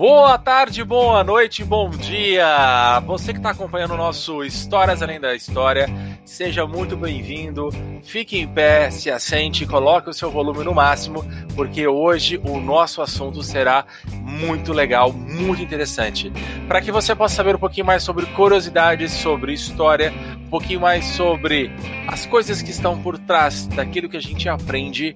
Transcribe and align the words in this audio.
Boa 0.00 0.38
tarde, 0.38 0.82
boa 0.82 1.22
noite, 1.22 1.62
bom 1.62 1.90
dia! 1.90 3.00
Você 3.00 3.34
que 3.34 3.38
está 3.38 3.50
acompanhando 3.50 3.92
o 3.92 3.96
nosso 3.98 4.42
Histórias 4.42 5.02
Além 5.02 5.20
da 5.20 5.34
História, 5.34 5.90
seja 6.24 6.66
muito 6.66 6.96
bem-vindo. 6.96 7.70
Fique 8.02 8.38
em 8.38 8.46
pé, 8.46 8.90
se 8.90 9.10
assente, 9.10 9.66
coloque 9.66 10.10
o 10.10 10.14
seu 10.14 10.30
volume 10.30 10.64
no 10.64 10.74
máximo, 10.74 11.24
porque 11.54 11.86
hoje 11.86 12.40
o 12.44 12.58
nosso 12.60 13.02
assunto 13.02 13.42
será 13.42 13.84
muito 14.20 14.72
legal, 14.72 15.12
muito 15.12 15.62
interessante. 15.62 16.32
Para 16.68 16.80
que 16.80 16.92
você 16.92 17.14
possa 17.14 17.34
saber 17.34 17.56
um 17.56 17.58
pouquinho 17.58 17.86
mais 17.86 18.02
sobre 18.02 18.26
curiosidades, 18.26 19.12
sobre 19.12 19.52
história, 19.52 20.12
um 20.46 20.48
pouquinho 20.48 20.80
mais 20.80 21.04
sobre 21.04 21.70
as 22.06 22.26
coisas 22.26 22.62
que 22.62 22.70
estão 22.70 23.00
por 23.00 23.18
trás 23.18 23.66
daquilo 23.66 24.08
que 24.08 24.16
a 24.16 24.22
gente 24.22 24.48
aprende, 24.48 25.14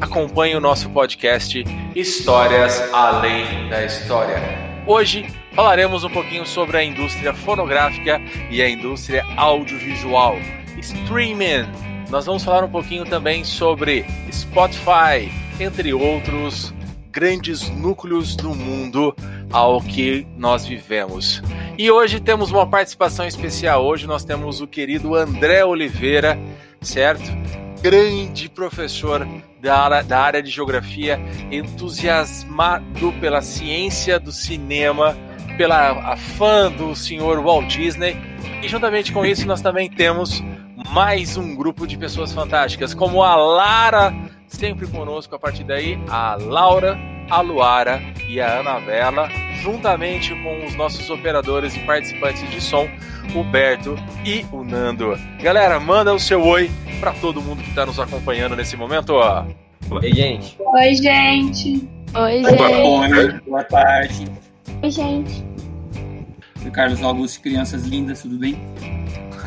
acompanhe 0.00 0.54
o 0.54 0.60
nosso 0.60 0.88
podcast 0.90 1.64
Histórias 1.94 2.80
Além 2.92 3.68
da 3.68 3.84
História. 3.84 4.36
Hoje 4.86 5.26
falaremos 5.56 6.04
um 6.04 6.10
pouquinho 6.10 6.44
sobre 6.44 6.76
a 6.76 6.84
indústria 6.84 7.32
fonográfica 7.32 8.20
e 8.50 8.60
a 8.60 8.68
indústria 8.68 9.24
audiovisual. 9.38 10.36
Streaming. 10.78 11.66
Nós 12.10 12.26
vamos 12.26 12.44
falar 12.44 12.62
um 12.62 12.68
pouquinho 12.68 13.06
também 13.06 13.42
sobre 13.42 14.04
Spotify, 14.30 15.32
entre 15.58 15.94
outros 15.94 16.74
grandes 17.10 17.70
núcleos 17.70 18.36
do 18.36 18.54
mundo 18.54 19.16
ao 19.50 19.80
que 19.80 20.26
nós 20.36 20.66
vivemos. 20.66 21.42
E 21.78 21.90
hoje 21.90 22.20
temos 22.20 22.50
uma 22.52 22.66
participação 22.66 23.26
especial. 23.26 23.82
Hoje 23.86 24.06
nós 24.06 24.24
temos 24.24 24.60
o 24.60 24.66
querido 24.66 25.14
André 25.14 25.64
Oliveira, 25.64 26.38
certo? 26.82 27.24
Grande 27.80 28.50
professor 28.50 29.26
da, 29.58 30.02
da 30.02 30.20
área 30.20 30.42
de 30.42 30.50
geografia, 30.50 31.18
entusiasmado 31.50 33.10
pela 33.20 33.40
ciência 33.40 34.20
do 34.20 34.32
cinema, 34.32 35.16
pela 35.56 36.12
a 36.12 36.16
fã 36.16 36.70
do 36.70 36.94
senhor 36.94 37.42
Walt 37.42 37.66
Disney. 37.66 38.16
E 38.62 38.68
juntamente 38.68 39.12
com 39.12 39.24
isso 39.24 39.46
nós 39.46 39.60
também 39.60 39.88
temos 39.88 40.42
mais 40.92 41.36
um 41.36 41.54
grupo 41.54 41.86
de 41.86 41.96
pessoas 41.96 42.32
fantásticas, 42.32 42.94
como 42.94 43.22
a 43.22 43.34
Lara, 43.34 44.14
sempre 44.46 44.86
conosco 44.86 45.34
a 45.34 45.38
partir 45.38 45.64
daí, 45.64 45.98
a 46.08 46.36
Laura, 46.40 46.98
a 47.30 47.40
Luara 47.40 48.00
e 48.28 48.40
a 48.40 48.60
Anabela, 48.60 49.28
juntamente 49.62 50.34
com 50.42 50.64
os 50.64 50.74
nossos 50.74 51.08
operadores 51.10 51.74
e 51.76 51.80
participantes 51.80 52.48
de 52.50 52.60
som, 52.60 52.88
o 53.34 53.42
Berto 53.42 53.96
e 54.24 54.46
o 54.52 54.62
Nando. 54.62 55.18
Galera, 55.42 55.80
manda 55.80 56.14
o 56.14 56.20
seu 56.20 56.42
oi 56.44 56.70
para 57.00 57.12
todo 57.12 57.42
mundo 57.42 57.62
que 57.62 57.70
está 57.70 57.84
nos 57.84 57.98
acompanhando 57.98 58.56
nesse 58.56 58.76
momento. 58.76 59.14
Ó. 59.14 59.44
Oi, 59.90 60.12
gente. 60.12 60.56
Oi, 60.58 60.94
gente. 60.94 61.88
Oi, 62.14 62.42
Boa 62.42 62.68
gente. 62.68 63.08
noite, 63.10 63.40
boa 63.46 63.64
tarde. 63.64 64.45
Oi, 64.82 64.90
gente. 64.90 65.44
Sou 66.62 66.70
Carlos 66.70 67.02
Augusto, 67.02 67.40
crianças 67.40 67.84
lindas, 67.86 68.22
tudo 68.22 68.38
bem? 68.38 68.56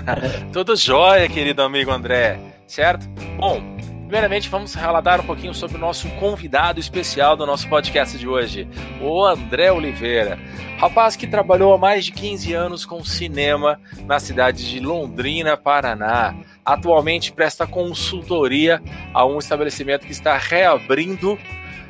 Tudo 0.51 0.75
jóia, 0.75 1.27
querido 1.27 1.61
amigo 1.61 1.91
André, 1.91 2.39
certo? 2.65 3.07
Bom, 3.37 3.61
primeiramente 4.03 4.49
vamos 4.49 4.73
relatar 4.73 5.19
um 5.21 5.25
pouquinho 5.25 5.53
sobre 5.53 5.77
o 5.77 5.79
nosso 5.79 6.09
convidado 6.11 6.79
especial 6.79 7.35
do 7.37 7.45
nosso 7.45 7.67
podcast 7.67 8.17
de 8.17 8.27
hoje, 8.27 8.67
o 9.01 9.23
André 9.23 9.71
Oliveira. 9.71 10.39
Rapaz 10.79 11.15
que 11.15 11.27
trabalhou 11.27 11.73
há 11.73 11.77
mais 11.77 12.05
de 12.05 12.11
15 12.13 12.53
anos 12.53 12.85
com 12.85 13.03
cinema 13.03 13.79
na 14.07 14.19
cidade 14.19 14.67
de 14.67 14.79
Londrina, 14.79 15.55
Paraná. 15.57 16.33
Atualmente 16.65 17.31
presta 17.31 17.67
consultoria 17.67 18.81
a 19.13 19.25
um 19.25 19.37
estabelecimento 19.37 20.05
que 20.07 20.11
está 20.11 20.37
reabrindo 20.37 21.37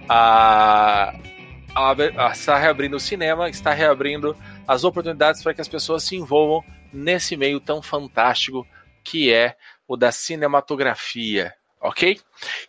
a- 0.10 1.14
está 2.32 2.58
reabrindo 2.58 2.98
o 2.98 3.00
cinema, 3.00 3.50
está 3.50 3.74
reabrindo 3.74 4.36
as 4.68 4.84
oportunidades 4.84 5.42
para 5.42 5.54
que 5.54 5.62
as 5.62 5.68
pessoas 5.68 6.04
se 6.04 6.16
envolvam 6.16 6.64
nesse 6.92 7.38
meio 7.38 7.60
tão 7.60 7.82
fantástico 7.82 8.66
que 9.04 9.32
é 9.32 9.56
o 9.88 9.96
da 9.96 10.12
cinematografia, 10.12 11.54
ok? 11.82 12.20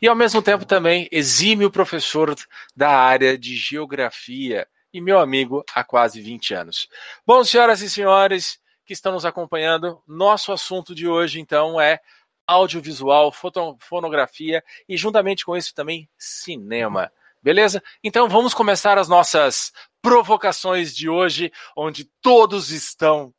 E 0.00 0.08
ao 0.08 0.14
mesmo 0.14 0.40
tempo 0.40 0.64
também 0.64 1.08
exímio 1.10 1.70
professor 1.70 2.34
da 2.74 2.90
área 2.90 3.36
de 3.36 3.56
geografia 3.56 4.66
e 4.92 5.00
meu 5.00 5.18
amigo 5.18 5.64
há 5.74 5.84
quase 5.84 6.20
20 6.20 6.54
anos. 6.54 6.88
Bom, 7.26 7.44
senhoras 7.44 7.80
e 7.80 7.90
senhores 7.90 8.58
que 8.84 8.92
estão 8.92 9.12
nos 9.12 9.24
acompanhando, 9.24 10.02
nosso 10.06 10.52
assunto 10.52 10.94
de 10.94 11.06
hoje 11.06 11.40
então 11.40 11.80
é 11.80 12.00
audiovisual, 12.46 13.32
fonografia 13.78 14.64
e 14.88 14.96
juntamente 14.96 15.44
com 15.44 15.56
isso 15.56 15.72
também 15.74 16.08
cinema. 16.18 17.12
Beleza? 17.42 17.82
Então 18.04 18.28
vamos 18.28 18.52
começar 18.52 18.98
as 18.98 19.08
nossas 19.08 19.72
provocações 20.02 20.94
de 20.94 21.08
hoje, 21.08 21.50
onde 21.76 22.04
todos 22.20 22.70
estão 22.70 23.34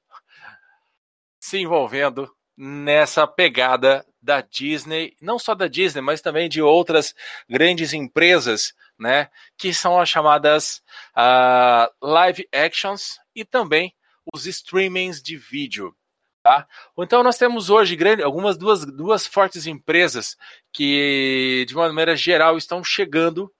se 1.40 1.58
envolvendo 1.60 2.32
nessa 2.58 3.28
pegada 3.28 4.06
da 4.22 4.42
Disney, 4.42 5.16
não 5.22 5.40
só 5.40 5.56
da 5.56 5.68
Disney, 5.68 6.02
mas 6.02 6.22
também 6.22 6.50
de 6.50 6.62
outras 6.62 7.14
grandes 7.50 7.94
empresas, 7.94 8.74
né, 8.98 9.30
que 9.58 9.74
são 9.74 10.00
as 10.00 10.10
chamadas 10.10 10.82
ah, 11.16 11.92
live 12.02 12.48
actions 12.54 13.18
e 13.36 13.44
também 13.44 13.96
os 14.32 14.46
streamings 14.46 15.22
de 15.22 15.38
vídeo. 15.38 15.96
Tá? 16.44 16.68
Então 16.98 17.22
nós 17.22 17.38
temos 17.38 17.70
hoje 17.70 17.96
grande, 17.96 18.24
algumas 18.24 18.58
duas, 18.58 18.84
duas 18.84 19.28
fortes 19.28 19.68
empresas 19.68 20.36
que, 20.74 21.66
de 21.68 21.76
uma 21.76 21.88
maneira 21.88 22.16
geral, 22.16 22.58
estão 22.58 22.84
chegando 22.84 23.52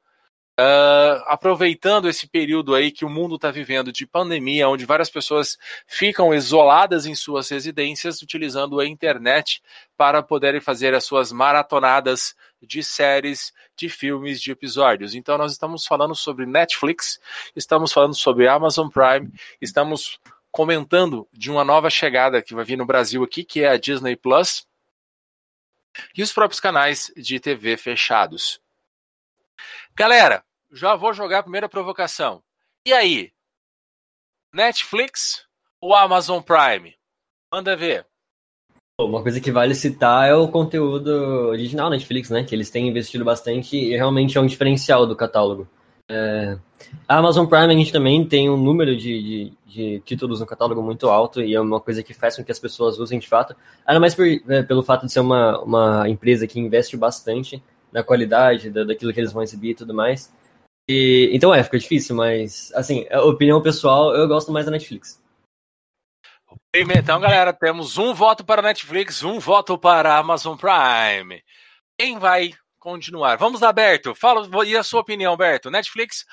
Uh, 0.60 1.24
aproveitando 1.26 2.10
esse 2.10 2.28
período 2.28 2.76
aí 2.76 2.92
que 2.92 3.06
o 3.06 3.10
mundo 3.10 3.36
está 3.36 3.50
vivendo 3.50 3.92
de 3.92 4.06
pandemia, 4.06 4.68
onde 4.68 4.86
várias 4.86 5.10
pessoas 5.10 5.58
ficam 5.88 6.34
isoladas 6.34 7.06
em 7.06 7.16
suas 7.16 7.50
residências, 7.50 8.22
utilizando 8.22 8.80
a 8.80 8.86
internet 8.86 9.62
para 9.98 10.22
poderem 10.22 10.60
fazer 10.60 10.94
as 10.94 11.06
suas 11.06 11.32
maratonadas 11.32 12.36
de 12.62 12.84
séries, 12.84 13.54
de 13.76 13.90
filmes, 13.90 14.42
de 14.42 14.52
episódios. 14.52 15.16
Então, 15.16 15.38
nós 15.38 15.54
estamos 15.54 15.86
falando 15.86 16.14
sobre 16.14 16.46
Netflix, 16.46 17.20
estamos 17.56 17.92
falando 17.92 18.14
sobre 18.14 18.48
Amazon 18.48 18.90
Prime, 18.90 19.32
estamos 19.60 20.20
comentando 20.52 21.28
de 21.32 21.50
uma 21.50 21.64
nova 21.64 21.90
chegada 21.90 22.42
que 22.42 22.54
vai 22.54 22.66
vir 22.66 22.78
no 22.78 22.86
Brasil 22.86 23.24
aqui, 23.24 23.44
que 23.44 23.64
é 23.64 23.70
a 23.70 23.78
Disney 23.78 24.16
Plus, 24.16 24.68
e 26.16 26.22
os 26.22 26.32
próprios 26.32 26.60
canais 26.60 27.12
de 27.16 27.40
TV 27.40 27.78
fechados. 27.78 28.62
Galera, 29.96 30.44
já 30.72 30.96
vou 30.96 31.14
jogar 31.14 31.40
a 31.40 31.44
primeira 31.44 31.68
provocação. 31.68 32.42
E 32.86 32.94
aí? 32.94 33.32
Netflix 34.54 35.46
ou 35.80 35.94
Amazon 35.94 36.42
Prime? 36.42 36.96
Manda 37.52 37.76
ver. 37.76 38.06
Uma 39.00 39.22
coisa 39.22 39.42
que 39.42 39.52
vale 39.52 39.76
citar 39.76 40.30
é 40.30 40.36
o 40.36 40.48
conteúdo 40.48 41.10
original 41.50 41.90
Netflix, 41.90 42.30
né? 42.30 42.44
Que 42.44 42.56
eles 42.56 42.70
têm 42.70 42.88
investido 42.88 43.26
bastante 43.26 43.76
e 43.76 43.96
realmente 43.96 44.38
é 44.38 44.42
um 44.42 44.46
diferencial 44.46 45.06
do 45.06 45.16
catálogo. 45.16 45.68
É, 46.10 46.58
A 47.08 47.18
Amazon 47.18 47.46
Prime 47.46 47.74
a 47.74 47.78
gente 47.78 47.92
também 47.92 48.26
tem 48.26 48.50
um 48.50 48.58
número 48.58 48.96
de, 48.96 49.24
de, 49.24 49.54
de 49.66 50.00
títulos 50.02 50.40
no 50.40 50.46
catálogo 50.46 50.82
muito 50.82 51.10
alto 51.10 51.42
e 51.42 51.56
é 51.56 51.60
uma 51.60 51.80
coisa 51.80 52.04
que 52.04 52.14
faz 52.14 52.36
com 52.36 52.44
que 52.44 52.52
as 52.52 52.60
pessoas 52.60 53.00
usem 53.00 53.20
de 53.20 53.28
fato. 53.28 53.56
Ainda 53.86 54.00
mais 54.00 54.14
por, 54.14 54.26
é, 54.26 54.64
pelo 54.64 54.84
fato 54.84 55.06
de 55.06 55.12
ser 55.12 55.20
uma, 55.20 55.60
uma 55.62 56.10
empresa 56.10 56.48
que 56.48 56.60
investe 56.60 56.96
bastante 56.96 57.62
na 57.92 58.04
qualidade 58.04 58.70
da, 58.70 58.84
daquilo 58.84 59.14
que 59.14 59.20
eles 59.20 59.32
vão 59.32 59.44
exibir 59.44 59.72
e 59.72 59.76
tudo 59.76 59.94
mais. 59.94 60.34
E, 60.90 61.30
então 61.34 61.54
é, 61.54 61.64
fica 61.64 61.80
difícil, 61.80 62.16
mas 62.16 62.72
assim, 62.74 63.06
a 63.10 63.22
opinião 63.22 63.62
pessoal, 63.62 64.16
eu 64.16 64.28
gosto 64.28 64.52
mais 64.52 64.66
da 64.66 64.72
Netflix. 64.72 65.22
Então, 66.74 67.20
galera, 67.20 67.54
temos 67.54 67.98
um 67.98 68.14
voto 68.14 68.46
para 68.46 68.62
Netflix, 68.62 69.24
um 69.24 69.40
voto 69.40 69.78
para 69.78 70.18
Amazon 70.18 70.58
Prime. 70.58 71.42
Quem 72.00 72.18
vai 72.18 72.54
continuar? 72.80 73.38
Vamos 73.38 73.62
lá, 73.62 73.72
Berto. 73.72 74.16
Fala, 74.16 74.48
e 74.66 74.76
a 74.76 74.84
sua 74.84 75.02
opinião, 75.02 75.36
Berto? 75.38 75.70
Netflix 75.70 76.26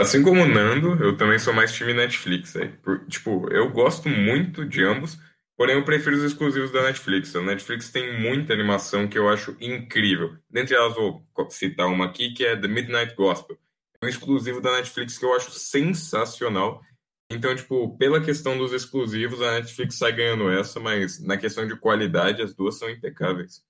Assim 0.00 0.22
como 0.22 0.42
o 0.42 0.48
Nando, 0.48 1.02
eu 1.04 1.16
também 1.16 1.38
sou 1.38 1.52
mais 1.52 1.72
time 1.72 1.92
Netflix. 1.92 2.56
Aí. 2.56 2.68
Por- 2.68 3.06
tipo, 3.06 3.48
eu 3.52 3.70
gosto 3.70 4.08
muito 4.08 4.64
de 4.64 4.84
ambos, 4.84 5.18
porém 5.62 5.76
eu 5.76 5.84
prefiro 5.84 6.16
os 6.16 6.24
exclusivos 6.24 6.72
da 6.72 6.82
Netflix. 6.82 7.36
A 7.36 7.40
Netflix 7.40 7.88
tem 7.88 8.20
muita 8.20 8.52
animação 8.52 9.06
que 9.06 9.16
eu 9.16 9.28
acho 9.28 9.56
incrível. 9.60 10.36
Dentre 10.50 10.74
elas, 10.74 10.92
vou 10.92 11.24
citar 11.50 11.86
uma 11.86 12.06
aqui 12.06 12.32
que 12.32 12.44
é 12.44 12.56
The 12.56 12.66
Midnight 12.66 13.14
Gospel. 13.14 13.56
É 14.00 14.06
um 14.06 14.08
exclusivo 14.08 14.60
da 14.60 14.72
Netflix 14.72 15.16
que 15.16 15.24
eu 15.24 15.32
acho 15.32 15.52
sensacional. 15.52 16.82
Então, 17.30 17.54
tipo, 17.54 17.96
pela 17.96 18.20
questão 18.20 18.58
dos 18.58 18.72
exclusivos, 18.72 19.40
a 19.40 19.52
Netflix 19.52 19.98
sai 19.98 20.10
ganhando 20.10 20.50
essa, 20.50 20.80
mas 20.80 21.20
na 21.20 21.36
questão 21.36 21.64
de 21.64 21.76
qualidade, 21.76 22.42
as 22.42 22.52
duas 22.52 22.76
são 22.76 22.90
impecáveis. 22.90 23.62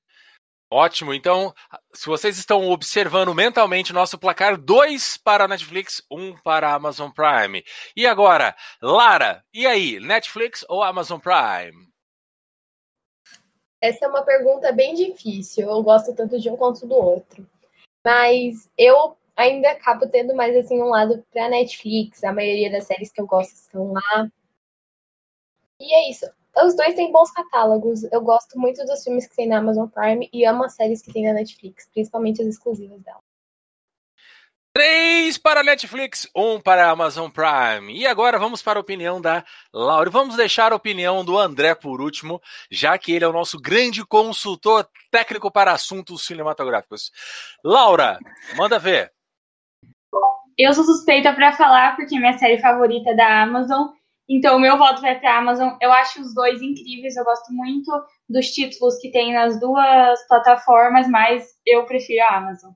Ótimo. 0.73 1.13
Então, 1.13 1.53
se 1.93 2.07
vocês 2.07 2.39
estão 2.39 2.71
observando 2.71 3.35
mentalmente 3.35 3.93
nosso 3.93 4.19
placar, 4.19 4.57
dois 4.57 5.19
para 5.19 5.45
a 5.45 5.49
Netflix, 5.49 6.03
um 6.11 6.35
para 6.35 6.71
a 6.71 6.75
Amazon 6.75 7.11
Prime. 7.11 7.63
E 7.95 8.07
agora, 8.07 8.57
Lara, 8.81 9.45
e 9.53 9.67
aí, 9.67 10.01
Netflix 10.01 10.65
ou 10.71 10.83
Amazon 10.83 11.21
Prime? 11.21 11.93
Essa 13.83 14.07
é 14.07 14.09
uma 14.09 14.23
pergunta 14.23 14.73
bem 14.73 14.95
difícil. 14.95 15.69
Eu 15.69 15.83
gosto 15.83 16.15
tanto 16.15 16.41
de 16.41 16.49
um 16.49 16.57
quanto 16.57 16.87
do 16.87 16.95
outro. 16.95 17.47
Mas 18.03 18.71
eu 18.79 19.15
ainda 19.37 19.73
acabo 19.73 20.09
tendo 20.09 20.35
mais 20.35 20.57
assim 20.57 20.81
um 20.81 20.89
lado 20.89 21.23
pra 21.31 21.51
Netflix. 21.51 22.25
A 22.25 22.33
maioria 22.33 22.73
das 22.73 22.87
séries 22.87 23.13
que 23.13 23.21
eu 23.21 23.27
gosto 23.27 23.53
estão 23.53 23.93
lá. 23.93 24.27
E 25.79 25.93
é 25.93 26.09
isso. 26.09 26.25
Os 26.57 26.77
dois 26.77 26.95
têm 26.95 27.11
bons 27.11 27.31
catálogos. 27.31 28.05
Eu 28.13 28.21
gosto 28.21 28.59
muito 28.59 28.85
dos 28.85 29.03
filmes 29.03 29.27
que 29.27 29.37
tem 29.37 29.49
na 29.49 29.59
Amazon 29.59 29.89
Prime 29.89 30.29
e 30.33 30.45
amo 30.45 30.65
as 30.65 30.75
séries 30.75 31.03
que 31.03 31.13
tem 31.13 31.25
na 31.25 31.33
Netflix, 31.33 31.89
principalmente 31.93 32.43
as 32.43 32.49
exclusivas 32.49 33.01
dela. 33.03 33.21
Três 34.75 35.37
para 35.37 35.63
Netflix, 35.63 36.27
um 36.35 36.59
para 36.59 36.89
Amazon 36.89 37.31
Prime. 37.31 37.93
E 37.93 38.07
agora 38.07 38.39
vamos 38.39 38.63
para 38.63 38.79
a 38.79 38.81
opinião 38.81 39.21
da 39.21 39.45
Laura. 39.71 40.09
Vamos 40.09 40.35
deixar 40.35 40.73
a 40.73 40.77
opinião 40.77 41.23
do 41.23 41.39
André 41.39 41.75
por 41.75 42.01
último, 42.01 42.41
já 42.71 42.97
que 42.97 43.13
ele 43.13 43.25
é 43.25 43.29
o 43.29 43.35
nosso 43.35 43.61
grande 43.61 44.03
consultor 44.03 44.89
técnico 45.11 45.51
para 45.51 45.73
assuntos 45.73 46.25
cinematográficos. 46.25 47.13
Laura, 47.63 48.19
manda 48.57 48.79
ver. 48.79 49.13
Eu 50.57 50.73
sou 50.73 50.85
suspeita 50.85 51.35
para 51.35 51.53
falar 51.53 51.95
porque 51.95 52.19
minha 52.19 52.39
série 52.39 52.59
favorita 52.59 53.11
é 53.11 53.15
da 53.15 53.43
Amazon. 53.43 53.89
Então, 54.29 54.57
o 54.57 54.61
meu 54.61 54.79
voto 54.79 55.01
vai 55.01 55.19
para 55.19 55.35
a 55.35 55.39
Amazon. 55.39 55.77
Eu 55.81 55.93
acho 55.93 56.21
os 56.21 56.35
dois 56.35 56.63
incríveis. 56.63 57.17
Eu 57.17 57.25
gosto 57.25 57.53
muito 57.53 57.91
dos 58.29 58.47
títulos 58.47 58.97
que 58.99 59.11
tem 59.11 59.33
nas 59.33 59.61
duas 59.61 60.27
plataformas, 60.29 61.09
mas 61.09 61.47
eu 61.67 61.85
prefiro 61.85 62.23
a 62.25 62.37
Amazon. 62.37 62.73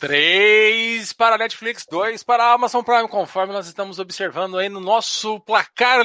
Três 0.00 1.12
para 1.12 1.34
a 1.34 1.38
Netflix, 1.38 1.84
dois 1.84 2.22
para 2.22 2.42
a 2.42 2.52
Amazon 2.54 2.82
Prime, 2.82 3.06
conforme 3.06 3.52
nós 3.52 3.66
estamos 3.66 3.98
observando 3.98 4.56
aí 4.56 4.66
no 4.70 4.80
nosso 4.80 5.38
placar 5.40 6.00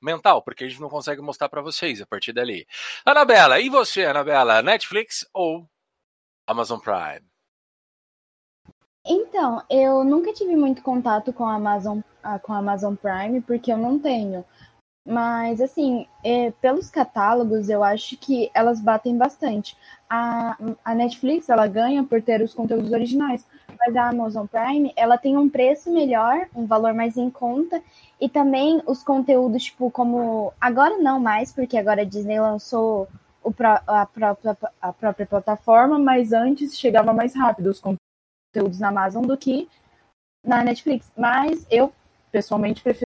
mental, 0.00 0.42
porque 0.42 0.62
a 0.62 0.68
gente 0.68 0.80
não 0.80 0.88
consegue 0.88 1.20
mostrar 1.20 1.48
para 1.48 1.60
vocês 1.60 2.00
a 2.00 2.06
partir 2.06 2.32
dali. 2.32 2.64
Anabela, 3.04 3.58
e 3.58 3.68
você, 3.68 4.04
Anabela, 4.04 4.62
Netflix 4.62 5.26
ou 5.34 5.68
Amazon 6.46 6.78
Prime? 6.78 7.29
Então, 9.04 9.62
eu 9.70 10.04
nunca 10.04 10.32
tive 10.32 10.54
muito 10.56 10.82
contato 10.82 11.32
com 11.32 11.44
a 11.44 11.54
Amazon, 11.54 12.00
com 12.42 12.52
a 12.52 12.58
Amazon 12.58 12.94
Prime, 12.94 13.40
porque 13.40 13.72
eu 13.72 13.78
não 13.78 13.98
tenho. 13.98 14.44
Mas, 15.06 15.60
assim, 15.60 16.06
é, 16.22 16.50
pelos 16.60 16.90
catálogos, 16.90 17.68
eu 17.70 17.82
acho 17.82 18.16
que 18.18 18.50
elas 18.54 18.80
batem 18.80 19.16
bastante. 19.16 19.76
A, 20.08 20.56
a 20.84 20.94
Netflix, 20.94 21.48
ela 21.48 21.66
ganha 21.66 22.04
por 22.04 22.22
ter 22.22 22.42
os 22.42 22.52
conteúdos 22.52 22.92
originais, 22.92 23.46
mas 23.78 23.96
a 23.96 24.10
Amazon 24.10 24.46
Prime, 24.46 24.92
ela 24.94 25.16
tem 25.16 25.36
um 25.38 25.48
preço 25.48 25.90
melhor, 25.90 26.46
um 26.54 26.66
valor 26.66 26.92
mais 26.92 27.16
em 27.16 27.30
conta, 27.30 27.82
e 28.20 28.28
também 28.28 28.82
os 28.86 29.02
conteúdos, 29.02 29.64
tipo, 29.64 29.90
como... 29.90 30.52
Agora 30.60 30.98
não 30.98 31.18
mais, 31.18 31.52
porque 31.52 31.78
agora 31.78 32.02
a 32.02 32.04
Disney 32.04 32.38
lançou 32.38 33.08
o, 33.42 33.52
a, 33.86 34.06
própria, 34.06 34.56
a 34.82 34.92
própria 34.92 35.26
plataforma, 35.26 35.98
mas 35.98 36.32
antes 36.32 36.78
chegava 36.78 37.12
mais 37.14 37.34
rápido 37.34 37.70
os 37.70 37.80
conteúdos 37.80 38.09
na 38.78 38.88
Amazon 38.88 39.24
do 39.24 39.36
que 39.36 39.68
na 40.44 40.62
Netflix. 40.62 41.10
Mas 41.16 41.66
eu, 41.70 41.92
pessoalmente, 42.30 42.82
prefiro 42.82 43.10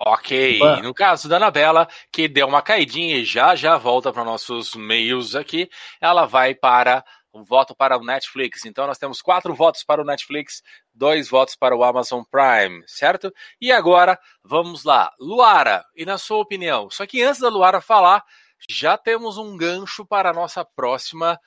Ok, 0.00 0.60
no 0.80 0.94
caso 0.94 1.28
da 1.28 1.36
Anabela, 1.36 1.88
que 2.12 2.28
deu 2.28 2.46
uma 2.46 2.62
caidinha 2.62 3.16
e 3.16 3.24
já 3.24 3.56
já 3.56 3.76
volta 3.76 4.12
para 4.12 4.22
nossos 4.22 4.76
meios 4.76 5.34
aqui, 5.34 5.68
ela 6.00 6.24
vai 6.24 6.54
para 6.54 7.04
um 7.34 7.42
voto 7.42 7.74
para 7.74 7.98
o 7.98 8.04
Netflix. 8.04 8.64
Então 8.64 8.86
nós 8.86 8.96
temos 8.96 9.20
quatro 9.20 9.52
votos 9.54 9.82
para 9.82 10.00
o 10.00 10.04
Netflix, 10.04 10.62
dois 10.94 11.28
votos 11.28 11.56
para 11.56 11.76
o 11.76 11.82
Amazon 11.82 12.22
Prime, 12.30 12.84
certo? 12.86 13.32
E 13.60 13.72
agora 13.72 14.16
vamos 14.42 14.84
lá, 14.84 15.12
Luara, 15.18 15.84
e 15.96 16.06
na 16.06 16.16
sua 16.16 16.38
opinião? 16.38 16.88
Só 16.90 17.04
que 17.04 17.20
antes 17.20 17.40
da 17.40 17.48
Luara 17.48 17.80
falar, 17.80 18.24
já 18.70 18.96
temos 18.96 19.36
um 19.36 19.56
gancho 19.56 20.06
para 20.06 20.30
a 20.30 20.34
nossa 20.34 20.64
próxima 20.64 21.40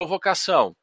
provocação. 0.00 0.74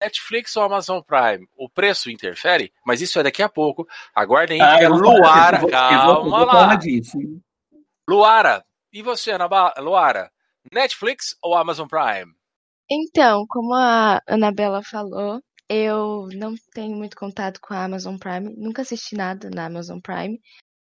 Netflix 0.00 0.56
ou 0.56 0.62
Amazon 0.62 1.00
Prime, 1.00 1.46
o 1.56 1.68
preço 1.68 2.10
interfere? 2.10 2.72
Mas 2.84 3.00
isso 3.00 3.18
é 3.18 3.22
daqui 3.22 3.42
a 3.42 3.48
pouco. 3.48 3.86
Aguardem 4.14 4.60
aí, 4.62 4.84
ah, 4.84 4.88
Luara. 4.88 5.58
Vou, 5.58 5.70
calma 5.70 6.44
lá. 6.44 6.74
Disso. 6.76 7.18
Luara, 8.08 8.64
e 8.92 9.02
você, 9.02 9.32
Ana 9.32 9.48
Luara? 9.78 10.30
Netflix 10.72 11.36
ou 11.42 11.54
Amazon 11.54 11.86
Prime? 11.86 12.32
Então, 12.90 13.44
como 13.48 13.74
a 13.74 14.20
Anabela 14.26 14.82
falou, 14.82 15.42
eu 15.68 16.26
não 16.32 16.54
tenho 16.72 16.96
muito 16.96 17.16
contato 17.16 17.60
com 17.60 17.74
a 17.74 17.84
Amazon 17.84 18.16
Prime, 18.16 18.54
nunca 18.56 18.82
assisti 18.82 19.14
nada 19.14 19.50
na 19.50 19.66
Amazon 19.66 20.00
Prime. 20.00 20.40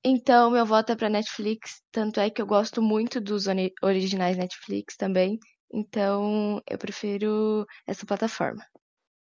Então, 0.05 0.50
meu 0.50 0.67
voto 0.67 0.93
é 0.93 0.97
para 0.97 1.08
Netflix, 1.08 1.82
tanto 1.91 2.20
é 2.20 2.29
que 2.31 2.41
eu 2.41 2.47
gosto 2.47 2.82
muito 2.82 3.20
dos 3.20 3.47
originais 3.82 4.37
Netflix 4.37 4.97
também. 4.97 5.38
Então, 5.73 6.62
eu 6.69 6.79
prefiro 6.79 7.67
essa 7.87 8.06
plataforma. 8.06 8.62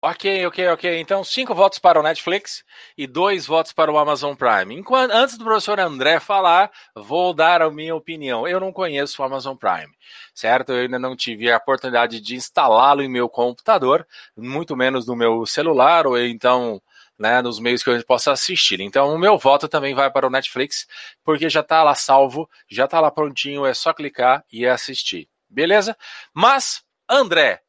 Ok, 0.04 0.46
ok, 0.46 0.68
ok. 0.70 0.98
Então, 0.98 1.22
cinco 1.22 1.54
votos 1.54 1.78
para 1.78 2.00
o 2.00 2.02
Netflix 2.02 2.64
e 2.98 3.06
dois 3.06 3.46
votos 3.46 3.72
para 3.72 3.92
o 3.92 3.96
Amazon 3.96 4.34
Prime. 4.34 4.74
Enquanto, 4.74 5.12
antes 5.12 5.38
do 5.38 5.44
professor 5.44 5.78
André 5.78 6.18
falar, 6.18 6.72
vou 6.92 7.32
dar 7.32 7.62
a 7.62 7.70
minha 7.70 7.94
opinião. 7.94 8.48
Eu 8.48 8.58
não 8.58 8.72
conheço 8.72 9.22
o 9.22 9.24
Amazon 9.24 9.56
Prime, 9.56 9.94
certo? 10.34 10.72
Eu 10.72 10.80
ainda 10.82 10.98
não 10.98 11.14
tive 11.14 11.52
a 11.52 11.56
oportunidade 11.56 12.20
de 12.20 12.34
instalá-lo 12.34 13.00
em 13.00 13.08
meu 13.08 13.28
computador, 13.28 14.04
muito 14.36 14.74
menos 14.74 15.06
no 15.06 15.14
meu 15.14 15.46
celular, 15.46 16.04
ou 16.04 16.18
então 16.18 16.82
né, 17.16 17.40
nos 17.40 17.60
meios 17.60 17.84
que 17.84 17.90
a 17.90 17.94
gente 17.94 18.04
possa 18.04 18.32
assistir. 18.32 18.80
Então, 18.80 19.14
o 19.14 19.18
meu 19.18 19.38
voto 19.38 19.68
também 19.68 19.94
vai 19.94 20.10
para 20.10 20.26
o 20.26 20.30
Netflix, 20.30 20.84
porque 21.22 21.48
já 21.48 21.60
está 21.60 21.84
lá 21.84 21.94
salvo, 21.94 22.50
já 22.68 22.86
está 22.86 22.98
lá 23.00 23.08
prontinho, 23.08 23.64
é 23.64 23.72
só 23.72 23.92
clicar 23.92 24.44
e 24.52 24.66
assistir. 24.66 25.28
Beleza? 25.48 25.96
Mas, 26.34 26.82
André, 27.08 27.60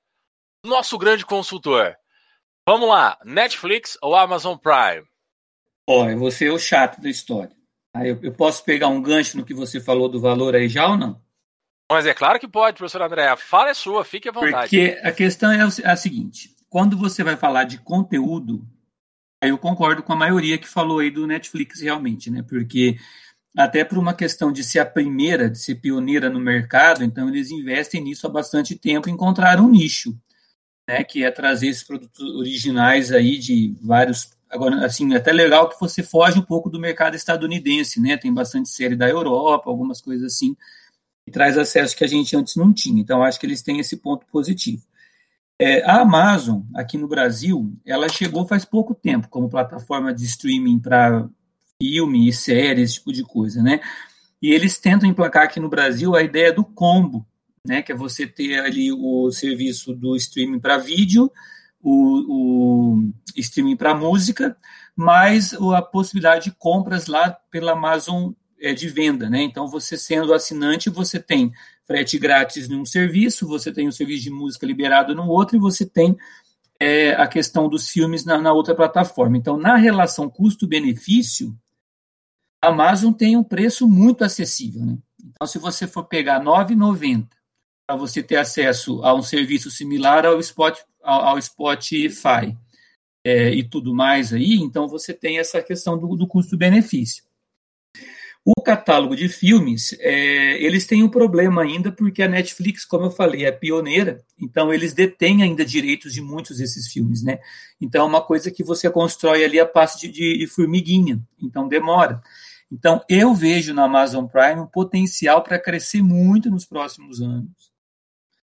nosso 0.65 0.97
grande 0.97 1.25
consultor, 1.25 1.95
Vamos 2.65 2.87
lá, 2.87 3.19
Netflix 3.25 3.97
ou 4.01 4.15
Amazon 4.15 4.57
Prime? 4.57 5.05
Olha, 5.85 6.15
você 6.15 6.47
é 6.47 6.51
o 6.51 6.57
chato 6.57 7.01
da 7.01 7.09
história. 7.09 7.51
Aí 7.93 8.09
eu, 8.09 8.19
eu, 8.23 8.31
posso 8.31 8.63
pegar 8.63 8.87
um 8.87 9.01
gancho 9.01 9.37
no 9.37 9.43
que 9.43 9.53
você 9.53 9.81
falou 9.81 10.07
do 10.07 10.19
valor 10.19 10.55
aí 10.55 10.69
já 10.69 10.87
ou 10.87 10.97
não? 10.97 11.21
Mas 11.91 12.05
é 12.05 12.13
claro 12.13 12.39
que 12.39 12.47
pode, 12.47 12.77
professor 12.77 13.01
André. 13.01 13.27
A 13.27 13.35
fala 13.35 13.69
é 13.69 13.73
sua, 13.73 14.05
fique 14.05 14.29
à 14.29 14.31
vontade. 14.31 14.69
Porque 14.69 14.97
a 15.03 15.11
questão 15.11 15.51
é 15.51 15.61
a 15.61 15.95
seguinte: 15.97 16.55
quando 16.69 16.97
você 16.97 17.21
vai 17.21 17.35
falar 17.35 17.65
de 17.65 17.77
conteúdo, 17.77 18.65
aí 19.43 19.49
eu 19.49 19.57
concordo 19.57 20.01
com 20.01 20.13
a 20.13 20.15
maioria 20.15 20.57
que 20.57 20.67
falou 20.67 20.99
aí 20.99 21.11
do 21.11 21.27
Netflix 21.27 21.81
realmente, 21.81 22.31
né? 22.31 22.41
Porque 22.47 22.95
até 23.55 23.83
por 23.83 23.97
uma 23.97 24.13
questão 24.13 24.53
de 24.53 24.63
ser 24.63 24.79
a 24.79 24.85
primeira, 24.85 25.49
de 25.49 25.59
ser 25.59 25.75
pioneira 25.75 26.29
no 26.29 26.39
mercado, 26.39 27.03
então 27.03 27.27
eles 27.27 27.51
investem 27.51 28.01
nisso 28.01 28.25
há 28.25 28.29
bastante 28.29 28.73
tempo 28.73 29.09
e 29.09 29.11
encontraram 29.11 29.65
um 29.65 29.69
nicho 29.69 30.17
né, 30.87 31.03
que 31.03 31.23
é 31.23 31.31
trazer 31.31 31.67
esses 31.67 31.83
produtos 31.83 32.21
originais 32.35 33.11
aí 33.11 33.37
de 33.37 33.75
vários. 33.81 34.31
Agora, 34.49 34.85
assim, 34.85 35.13
é 35.13 35.17
até 35.17 35.31
legal 35.31 35.69
que 35.69 35.79
você 35.79 36.03
foge 36.03 36.39
um 36.39 36.43
pouco 36.43 36.69
do 36.69 36.79
mercado 36.79 37.15
estadunidense, 37.15 37.99
né? 37.99 38.17
Tem 38.17 38.33
bastante 38.33 38.69
série 38.69 38.95
da 38.95 39.09
Europa, 39.09 39.69
algumas 39.69 39.99
coisas 39.99 40.33
assim, 40.33 40.55
e 41.25 41.31
traz 41.31 41.57
acesso 41.57 41.95
que 41.95 42.03
a 42.03 42.07
gente 42.07 42.35
antes 42.35 42.55
não 42.55 42.71
tinha. 42.71 43.01
Então, 43.01 43.23
acho 43.23 43.39
que 43.39 43.45
eles 43.45 43.61
têm 43.61 43.79
esse 43.79 43.97
ponto 43.97 44.25
positivo. 44.27 44.83
É, 45.59 45.83
a 45.85 46.01
Amazon, 46.01 46.61
aqui 46.75 46.97
no 46.97 47.07
Brasil, 47.07 47.73
ela 47.85 48.09
chegou 48.09 48.45
faz 48.47 48.65
pouco 48.65 48.93
tempo 48.93 49.29
como 49.29 49.49
plataforma 49.49 50.13
de 50.13 50.25
streaming 50.25 50.79
para 50.79 51.27
filme 51.81 52.27
e 52.27 52.33
séries, 52.33 52.89
esse 52.89 52.93
tipo 52.95 53.13
de 53.13 53.23
coisa, 53.23 53.61
né? 53.61 53.79
E 54.41 54.51
eles 54.51 54.77
tentam 54.77 55.09
emplacar 55.09 55.43
aqui 55.43 55.59
no 55.59 55.69
Brasil 55.69 56.15
a 56.15 56.21
ideia 56.21 56.51
do 56.51 56.65
combo, 56.65 57.25
né, 57.65 57.81
que 57.81 57.91
é 57.91 57.95
você 57.95 58.27
ter 58.27 58.59
ali 58.59 58.91
o 58.91 59.31
serviço 59.31 59.93
do 59.93 60.15
streaming 60.15 60.59
para 60.59 60.77
vídeo, 60.77 61.31
o, 61.81 62.95
o 62.97 63.13
streaming 63.35 63.77
para 63.77 63.95
música, 63.95 64.57
mais 64.95 65.53
a 65.53 65.81
possibilidade 65.81 66.45
de 66.45 66.51
compras 66.51 67.07
lá 67.07 67.31
pela 67.49 67.71
Amazon 67.71 68.31
é, 68.59 68.73
de 68.73 68.87
venda, 68.87 69.29
né? 69.29 69.41
Então, 69.41 69.67
você 69.67 69.97
sendo 69.97 70.33
assinante, 70.33 70.89
você 70.89 71.19
tem 71.19 71.51
frete 71.85 72.17
grátis 72.17 72.69
num 72.69 72.85
serviço, 72.85 73.47
você 73.47 73.71
tem 73.71 73.87
o 73.87 73.91
serviço 73.91 74.23
de 74.23 74.29
música 74.29 74.65
liberado 74.65 75.15
no 75.15 75.27
outro, 75.27 75.57
e 75.57 75.59
você 75.59 75.85
tem 75.85 76.15
é, 76.79 77.11
a 77.13 77.27
questão 77.27 77.67
dos 77.67 77.89
filmes 77.89 78.23
na, 78.23 78.37
na 78.37 78.53
outra 78.53 78.75
plataforma. 78.75 79.37
Então, 79.37 79.57
na 79.57 79.75
relação 79.75 80.29
custo-benefício, 80.29 81.57
a 82.61 82.67
Amazon 82.67 83.11
tem 83.11 83.35
um 83.35 83.43
preço 83.43 83.87
muito 83.87 84.23
acessível, 84.23 84.85
né? 84.85 84.97
Então, 85.25 85.47
se 85.47 85.57
você 85.57 85.87
for 85.87 86.05
pegar 86.05 86.39
R$ 86.39 86.45
9,90 86.45 87.27
para 87.85 87.95
você 87.95 88.23
ter 88.23 88.37
acesso 88.37 89.03
a 89.03 89.13
um 89.13 89.21
serviço 89.21 89.69
similar 89.69 90.25
ao, 90.25 90.39
Spot, 90.39 90.77
ao, 91.01 91.41
Spotify 91.41 92.57
é, 93.23 93.53
e 93.53 93.63
tudo 93.63 93.93
mais 93.93 94.33
aí, 94.33 94.55
então 94.55 94.87
você 94.87 95.13
tem 95.13 95.37
essa 95.37 95.61
questão 95.61 95.97
do, 95.97 96.15
do 96.15 96.27
custo-benefício. 96.27 97.23
O 98.45 98.61
catálogo 98.61 99.15
de 99.15 99.29
filmes, 99.29 99.95
é, 99.99 100.61
eles 100.61 100.85
têm 100.85 101.01
um 101.01 101.07
problema 101.09 101.61
ainda, 101.61 101.93
porque 101.93 102.21
a 102.21 102.27
Netflix, 102.27 102.83
como 102.83 103.05
eu 103.05 103.11
falei, 103.11 103.45
é 103.45 103.51
pioneira, 103.53 104.21
então 104.37 104.73
eles 104.73 104.93
detêm 104.93 105.43
ainda 105.43 105.63
direitos 105.63 106.13
de 106.13 106.21
muitos 106.21 106.57
desses 106.57 106.91
filmes, 106.91 107.23
né? 107.23 107.39
Então 107.79 108.03
é 108.03 108.07
uma 108.07 108.21
coisa 108.21 108.51
que 108.51 108.61
você 108.61 108.89
constrói 108.89 109.45
ali 109.45 109.61
a 109.61 109.65
passo 109.65 109.97
de, 109.97 110.09
de, 110.09 110.37
de 110.39 110.47
formiguinha, 110.47 111.21
então 111.41 111.69
demora. 111.69 112.21
Então 112.69 113.01
eu 113.07 113.33
vejo 113.33 113.73
na 113.73 113.85
Amazon 113.85 114.25
Prime 114.25 114.59
um 114.59 114.67
potencial 114.67 115.41
para 115.41 115.57
crescer 115.57 116.01
muito 116.01 116.49
nos 116.49 116.65
próximos 116.65 117.21
anos. 117.21 117.72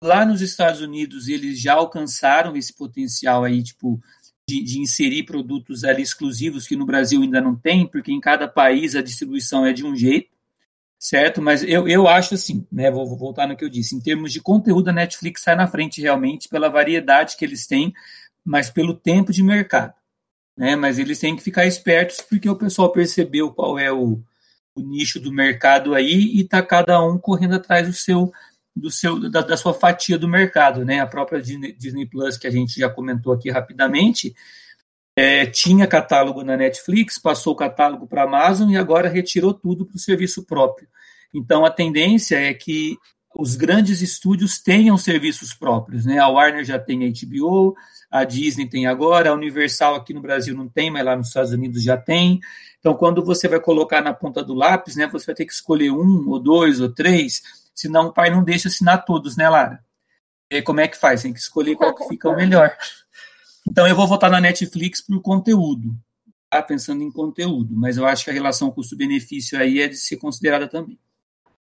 Lá 0.03 0.25
nos 0.25 0.41
Estados 0.41 0.81
Unidos, 0.81 1.27
eles 1.27 1.59
já 1.59 1.73
alcançaram 1.73 2.55
esse 2.55 2.73
potencial 2.73 3.43
aí, 3.43 3.63
tipo, 3.63 4.01
de, 4.47 4.61
de, 4.63 4.79
inserir 4.79 5.23
produtos 5.23 5.83
ali 5.83 6.01
exclusivos 6.01 6.67
que 6.67 6.75
no 6.75 6.85
Brasil 6.85 7.21
ainda 7.21 7.41
não 7.41 7.55
tem, 7.55 7.87
porque 7.87 8.11
em 8.11 8.19
cada 8.19 8.47
país 8.47 8.95
a 8.95 9.01
distribuição 9.01 9.65
é 9.65 9.73
de 9.73 9.83
um 9.83 9.95
jeito, 9.95 10.29
certo? 10.99 11.41
Mas 11.41 11.63
eu, 11.63 11.87
eu 11.87 12.07
acho 12.07 12.35
assim, 12.35 12.65
né? 12.71 12.91
Vou, 12.91 13.07
vou 13.07 13.17
voltar 13.17 13.47
no 13.47 13.57
que 13.57 13.63
eu 13.63 13.69
disse. 13.69 13.95
Em 13.95 14.01
termos 14.01 14.31
de 14.31 14.41
conteúdo, 14.41 14.89
a 14.89 14.93
Netflix 14.93 15.41
sai 15.41 15.55
na 15.55 15.67
frente 15.67 16.01
realmente 16.01 16.47
pela 16.47 16.69
variedade 16.69 17.35
que 17.37 17.45
eles 17.45 17.65
têm, 17.65 17.93
mas 18.43 18.69
pelo 18.69 18.93
tempo 18.93 19.31
de 19.31 19.41
mercado. 19.41 19.93
Né? 20.55 20.75
Mas 20.75 20.99
eles 20.99 21.19
têm 21.19 21.35
que 21.35 21.43
ficar 21.43 21.65
espertos 21.65 22.21
porque 22.21 22.49
o 22.49 22.55
pessoal 22.55 22.91
percebeu 22.91 23.51
qual 23.51 23.77
é 23.79 23.91
o, 23.91 24.21
o 24.75 24.81
nicho 24.81 25.19
do 25.19 25.31
mercado 25.31 25.95
aí 25.95 26.31
e 26.35 26.41
está 26.41 26.61
cada 26.61 27.03
um 27.03 27.17
correndo 27.17 27.55
atrás 27.55 27.87
do 27.87 27.93
seu 27.93 28.31
do 28.75 28.91
seu 28.91 29.19
da, 29.29 29.41
da, 29.41 29.55
sua 29.55 29.73
fatia 29.73 30.17
do 30.17 30.27
mercado, 30.27 30.83
né? 30.83 30.99
A 30.99 31.07
própria 31.07 31.41
Disney, 31.41 32.05
Plus 32.05 32.37
que 32.37 32.47
a 32.47 32.51
gente 32.51 32.79
já 32.79 32.89
comentou 32.89 33.31
aqui 33.31 33.49
rapidamente 33.49 34.35
é, 35.15 35.45
tinha 35.45 35.87
catálogo 35.87 36.43
na 36.43 36.57
Netflix, 36.57 37.17
passou 37.17 37.53
o 37.53 37.55
catálogo 37.55 38.05
para 38.05 38.23
a 38.23 38.25
Amazon 38.25 38.69
e 38.69 38.77
agora 38.77 39.07
retirou 39.07 39.53
tudo 39.53 39.85
para 39.85 39.95
o 39.95 39.99
serviço 39.99 40.45
próprio. 40.45 40.89
Então 41.33 41.65
a 41.65 41.71
tendência 41.71 42.35
é 42.35 42.53
que 42.53 42.97
os 43.37 43.55
grandes 43.55 44.01
estúdios 44.01 44.59
tenham 44.59 44.97
serviços 44.97 45.53
próprios, 45.53 46.05
né? 46.05 46.19
A 46.19 46.27
Warner 46.27 46.63
já 46.63 46.79
tem 46.79 47.05
a 47.05 47.09
HBO, 47.09 47.75
a 48.09 48.23
Disney 48.23 48.67
tem 48.67 48.87
agora, 48.87 49.29
a 49.29 49.33
Universal 49.33 49.95
aqui 49.95 50.13
no 50.13 50.21
Brasil 50.21 50.55
não 50.55 50.69
tem, 50.69 50.89
mas 50.89 51.05
lá 51.05 51.15
nos 51.15 51.27
Estados 51.27 51.51
Unidos 51.51 51.83
já 51.83 51.97
tem. 51.97 52.39
Então, 52.79 52.93
quando 52.93 53.23
você 53.23 53.47
vai 53.47 53.59
colocar 53.59 54.01
na 54.01 54.13
ponta 54.13 54.43
do 54.43 54.53
lápis, 54.53 54.95
né, 54.95 55.07
você 55.07 55.25
vai 55.25 55.35
ter 55.35 55.45
que 55.45 55.51
escolher 55.51 55.91
um, 55.91 56.29
ou 56.29 56.39
dois, 56.39 56.79
ou 56.79 56.87
três, 56.87 57.41
senão 57.75 58.07
o 58.07 58.13
pai 58.13 58.29
não 58.29 58.43
deixa 58.43 58.69
assinar 58.69 59.05
todos, 59.05 59.35
né, 59.35 59.49
Lara? 59.49 59.83
E 60.51 60.55
aí, 60.55 60.61
como 60.61 60.79
é 60.79 60.87
que 60.87 60.97
faz? 60.97 61.21
Tem 61.21 61.33
que 61.33 61.39
escolher 61.39 61.75
qual 61.75 61.93
que 61.93 62.05
fica 62.09 62.29
o 62.29 62.35
melhor. 62.35 62.75
Então, 63.67 63.87
eu 63.87 63.95
vou 63.95 64.07
votar 64.07 64.29
na 64.29 64.39
Netflix 64.39 65.01
por 65.01 65.21
conteúdo, 65.21 65.95
tá? 66.49 66.61
pensando 66.61 67.03
em 67.03 67.11
conteúdo, 67.11 67.75
mas 67.75 67.97
eu 67.97 68.05
acho 68.05 68.23
que 68.23 68.29
a 68.29 68.33
relação 68.33 68.71
custo-benefício 68.71 69.59
aí 69.59 69.81
é 69.81 69.87
de 69.87 69.97
ser 69.97 70.17
considerada 70.17 70.67
também. 70.67 70.99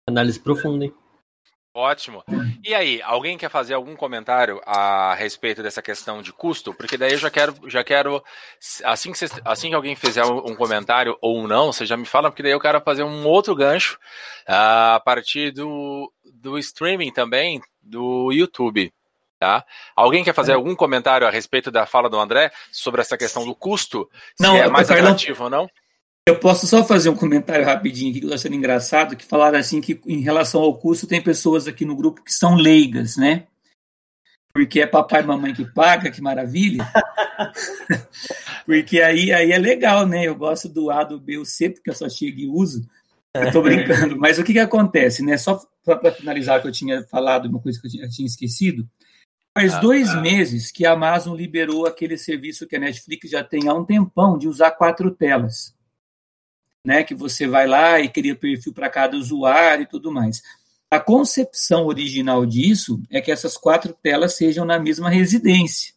Análise 0.07 0.39
profunda, 0.39 0.85
hein? 0.85 0.93
Ótimo. 1.77 2.23
E 2.63 2.73
aí, 2.73 2.99
alguém 3.03 3.37
quer 3.37 3.51
fazer 3.51 3.75
algum 3.75 3.95
comentário 3.95 4.59
a 4.65 5.13
respeito 5.13 5.61
dessa 5.61 5.79
questão 5.79 6.23
de 6.23 6.33
custo? 6.33 6.73
Porque 6.73 6.97
daí 6.97 7.11
eu 7.11 7.19
já 7.19 7.29
quero, 7.29 7.53
já 7.67 7.83
quero 7.83 8.23
assim 8.83 9.11
que, 9.11 9.19
assim 9.45 9.69
que 9.69 9.75
alguém 9.75 9.95
fizer 9.95 10.25
um 10.25 10.55
comentário 10.55 11.15
ou 11.21 11.47
não, 11.47 11.71
você 11.71 11.85
já 11.85 11.95
me 11.95 12.07
fala, 12.07 12.31
porque 12.31 12.41
daí 12.41 12.51
eu 12.51 12.59
quero 12.59 12.81
fazer 12.81 13.03
um 13.03 13.27
outro 13.27 13.53
gancho 13.53 13.99
uh, 14.49 14.95
a 14.95 15.01
partir 15.05 15.51
do, 15.51 16.11
do 16.33 16.57
streaming 16.57 17.13
também, 17.13 17.61
do 17.79 18.31
YouTube. 18.31 18.91
Tá? 19.39 19.63
Alguém 19.95 20.23
quer 20.23 20.33
fazer 20.33 20.53
é. 20.53 20.55
algum 20.55 20.75
comentário 20.75 21.27
a 21.27 21.29
respeito 21.29 21.69
da 21.69 21.85
fala 21.85 22.09
do 22.09 22.19
André 22.19 22.51
sobre 22.71 23.01
essa 23.01 23.15
questão 23.15 23.45
do 23.45 23.53
custo? 23.53 24.09
Não, 24.39 24.55
se 24.55 24.61
é 24.61 24.67
mais 24.67 24.89
atrativo 24.89 25.43
ou 25.43 25.49
não? 25.51 25.69
Eu 26.27 26.37
posso 26.37 26.67
só 26.67 26.83
fazer 26.83 27.07
um 27.07 27.15
comentário 27.15 27.63
rapidinho 27.63 28.11
aqui 28.11 28.19
que 28.19 28.25
eu 28.25 28.27
estou 28.27 28.35
achando 28.35 28.57
engraçado, 28.57 29.15
que 29.15 29.23
falaram 29.23 29.57
assim 29.57 29.79
que 29.79 29.97
em 30.05 30.19
relação 30.19 30.61
ao 30.61 30.77
custo 30.77 31.07
tem 31.07 31.21
pessoas 31.21 31.69
aqui 31.69 31.85
no 31.85 31.95
grupo 31.95 32.21
que 32.21 32.33
são 32.33 32.55
leigas, 32.55 33.15
né? 33.15 33.47
Porque 34.53 34.81
é 34.81 34.85
papai 34.85 35.21
e 35.21 35.25
mamãe 35.25 35.53
que 35.53 35.63
paga, 35.63 36.11
que 36.11 36.21
maravilha. 36.21 36.85
porque 38.67 38.99
aí, 38.99 39.31
aí 39.31 39.53
é 39.53 39.57
legal, 39.57 40.05
né? 40.05 40.27
Eu 40.27 40.35
gosto 40.35 40.67
do 40.67 40.91
A, 40.91 41.05
do 41.05 41.17
B, 41.17 41.37
o 41.37 41.45
C, 41.45 41.69
porque 41.69 41.89
eu 41.89 41.95
só 41.95 42.09
chego 42.09 42.41
e 42.41 42.49
uso. 42.49 42.85
Eu 43.33 43.49
tô 43.49 43.61
brincando. 43.61 44.17
Mas 44.19 44.37
o 44.37 44.43
que 44.43 44.51
que 44.51 44.59
acontece, 44.59 45.23
né? 45.23 45.37
Só 45.37 45.65
para 45.85 46.11
finalizar 46.11 46.61
que 46.61 46.67
eu 46.67 46.73
tinha 46.73 47.05
falado, 47.05 47.47
uma 47.47 47.61
coisa 47.61 47.79
que 47.79 47.87
eu 47.87 47.91
tinha, 47.91 48.03
eu 48.03 48.09
tinha 48.09 48.25
esquecido. 48.25 48.85
Faz 49.57 49.75
ah, 49.75 49.79
dois 49.79 50.09
ah. 50.09 50.19
meses 50.19 50.71
que 50.71 50.85
a 50.85 50.91
Amazon 50.91 51.37
liberou 51.37 51.85
aquele 51.85 52.17
serviço 52.17 52.67
que 52.67 52.75
a 52.75 52.79
Netflix 52.79 53.29
já 53.29 53.45
tem 53.45 53.69
há 53.69 53.73
um 53.73 53.85
tempão 53.85 54.37
de 54.37 54.49
usar 54.49 54.71
quatro 54.71 55.09
telas 55.09 55.76
né, 56.87 57.03
que 57.03 57.13
você 57.13 57.45
vai 57.45 57.67
lá 57.67 57.99
e 57.99 58.07
cria 58.07 58.33
perfil 58.33 58.71
para 58.71 58.89
cada 58.89 59.17
usuário 59.17 59.83
e 59.83 59.87
tudo 59.87 60.09
mais. 60.09 60.41
A 60.89 61.01
concepção 61.01 61.85
original 61.85 62.45
disso 62.45 63.03
é 63.11 63.19
que 63.19 63.29
essas 63.29 63.57
quatro 63.57 63.93
telas 64.01 64.37
sejam 64.37 64.63
na 64.63 64.79
mesma 64.79 65.09
residência. 65.09 65.93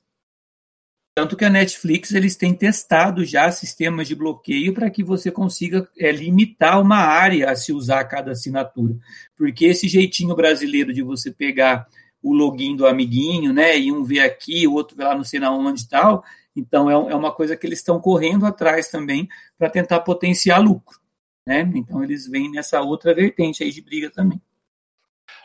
Tanto 1.14 1.36
que 1.36 1.44
a 1.44 1.50
Netflix 1.50 2.10
eles 2.10 2.34
têm 2.34 2.52
testado 2.52 3.24
já 3.24 3.52
sistemas 3.52 4.08
de 4.08 4.16
bloqueio 4.16 4.74
para 4.74 4.90
que 4.90 5.04
você 5.04 5.30
consiga 5.30 5.88
é, 5.96 6.10
limitar 6.10 6.80
uma 6.80 6.96
área 6.98 7.52
a 7.52 7.54
se 7.54 7.72
usar 7.72 8.02
cada 8.06 8.32
assinatura. 8.32 8.96
Porque 9.36 9.66
esse 9.66 9.86
jeitinho 9.86 10.34
brasileiro 10.34 10.92
de 10.92 11.02
você 11.02 11.30
pegar 11.30 11.86
o 12.20 12.34
login 12.34 12.74
do 12.74 12.84
amiguinho, 12.84 13.52
né, 13.52 13.78
e 13.78 13.92
um 13.92 14.02
ver 14.02 14.20
aqui, 14.20 14.66
o 14.66 14.74
outro 14.74 14.96
ver 14.96 15.04
lá 15.04 15.14
não 15.14 15.22
sei 15.22 15.38
na 15.38 15.52
onde 15.52 15.84
e 15.84 15.88
tal, 15.88 16.24
então, 16.60 16.90
é, 16.90 17.12
é 17.12 17.16
uma 17.16 17.32
coisa 17.32 17.56
que 17.56 17.66
eles 17.66 17.78
estão 17.78 18.00
correndo 18.00 18.46
atrás 18.46 18.88
também 18.88 19.28
para 19.58 19.70
tentar 19.70 20.00
potenciar 20.00 20.60
lucro. 20.60 21.00
Né? 21.46 21.70
Então, 21.74 22.04
eles 22.04 22.28
vêm 22.28 22.50
nessa 22.50 22.80
outra 22.80 23.14
vertente 23.14 23.62
aí 23.62 23.70
de 23.70 23.80
briga 23.80 24.10
também. 24.10 24.40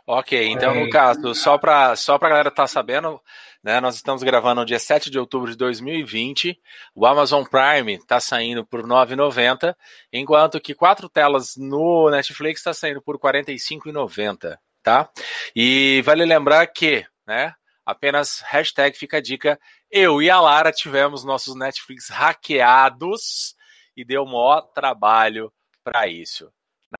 Ok, 0.07 0.49
então 0.49 0.75
no 0.75 0.87
caso, 0.87 1.33
só 1.33 1.57
para 1.57 1.95
só 1.95 2.13
a 2.13 2.19
galera 2.19 2.49
estar 2.49 2.63
tá 2.63 2.67
sabendo, 2.67 3.19
né, 3.63 3.81
nós 3.81 3.95
estamos 3.95 4.21
gravando 4.21 4.61
no 4.61 4.65
dia 4.65 4.77
7 4.77 5.09
de 5.09 5.17
outubro 5.17 5.49
de 5.49 5.57
2020. 5.57 6.59
O 6.93 7.07
Amazon 7.07 7.43
Prime 7.43 7.95
está 7.95 8.19
saindo 8.19 8.63
por 8.63 8.81
R$ 8.81 8.87
9,90, 8.87 9.75
enquanto 10.13 10.61
que 10.61 10.75
quatro 10.75 11.09
telas 11.09 11.55
no 11.57 12.11
Netflix 12.11 12.59
está 12.59 12.71
saindo 12.71 13.01
por 13.01 13.15
R$ 13.15 13.41
45,90, 13.41 14.55
tá? 14.83 15.09
E 15.55 16.03
vale 16.05 16.23
lembrar 16.23 16.67
que, 16.67 17.03
né, 17.25 17.55
apenas 17.83 18.43
hashtag 18.45 18.95
fica 18.95 19.17
a 19.17 19.21
dica, 19.21 19.59
eu 19.95 20.21
e 20.21 20.29
a 20.29 20.41
Lara 20.41 20.73
tivemos 20.73 21.23
nossos 21.23 21.55
Netflix 21.55 22.09
hackeados 22.09 23.55
e 23.95 24.03
deu 24.03 24.25
maior 24.25 24.59
trabalho 24.73 25.49
para 25.85 26.05
isso. 26.05 26.51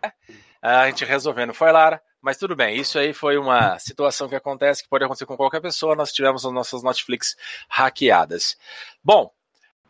Né? 0.02 0.14
A 0.62 0.88
gente 0.88 1.04
resolvendo 1.04 1.54
foi, 1.54 1.74
Lara, 1.74 2.02
mas 2.22 2.38
tudo 2.38 2.56
bem, 2.56 2.78
isso 2.80 2.98
aí 2.98 3.14
foi 3.14 3.38
uma 3.38 3.78
situação 3.80 4.30
que 4.30 4.36
acontece, 4.36 4.82
que 4.82 4.88
pode 4.88 5.04
acontecer 5.04 5.26
com 5.26 5.36
qualquer 5.36 5.60
pessoa. 5.60 5.94
Nós 5.94 6.14
tivemos 6.14 6.46
as 6.46 6.54
nossas 6.54 6.84
Netflix 6.84 7.36
hackeadas. 7.68 8.56
Bom, 9.04 9.26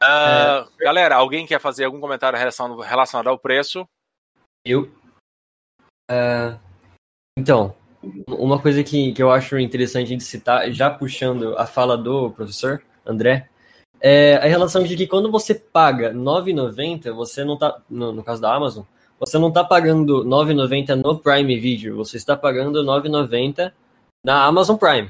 uh, 0.02 0.04
é... 0.04 0.66
galera, 0.80 1.16
alguém 1.16 1.46
quer 1.46 1.62
fazer 1.62 1.86
algum 1.86 2.02
comentário 2.02 2.40
relacionado 2.40 3.28
ao 3.28 3.38
preço? 3.38 3.88
Eu. 4.66 4.92
Uh, 6.10 6.60
então, 7.38 7.76
uma 8.28 8.60
coisa 8.60 8.84
que, 8.84 9.14
que 9.14 9.22
eu 9.22 9.32
acho 9.32 9.60
interessante 9.60 10.16
de 10.16 10.24
citar, 10.24 10.72
já 10.72 10.90
puxando 10.90 11.56
a 11.56 11.68
fala 11.68 11.96
do 11.96 12.32
professor, 12.32 12.84
André, 13.06 13.50
é 14.02 14.36
a 14.36 14.46
relação 14.46 14.84
de 14.84 14.96
que 14.96 15.08
quando 15.08 15.32
você 15.32 15.56
paga 15.56 16.10
R$ 16.10 16.16
9,90, 16.16 17.12
você 17.14 17.44
não 17.44 17.56
está, 17.56 17.82
no, 17.90 18.12
no, 18.12 18.24
caso 18.24 18.42
da 18.42 18.54
Amazon, 18.54 18.84
você 19.20 19.38
não 19.38 19.50
está 19.50 19.64
pagando 19.64 20.24
R$ 20.24 20.30
9,90 20.30 20.96
no 20.96 21.18
Prime 21.18 21.60
Video, 21.60 21.96
você 21.96 22.18
está 22.18 22.36
pagando 22.36 22.82
R$ 22.82 22.86
9,90 22.86 23.72
na 24.24 24.46
Amazon 24.46 24.78
Prime. 24.78 25.10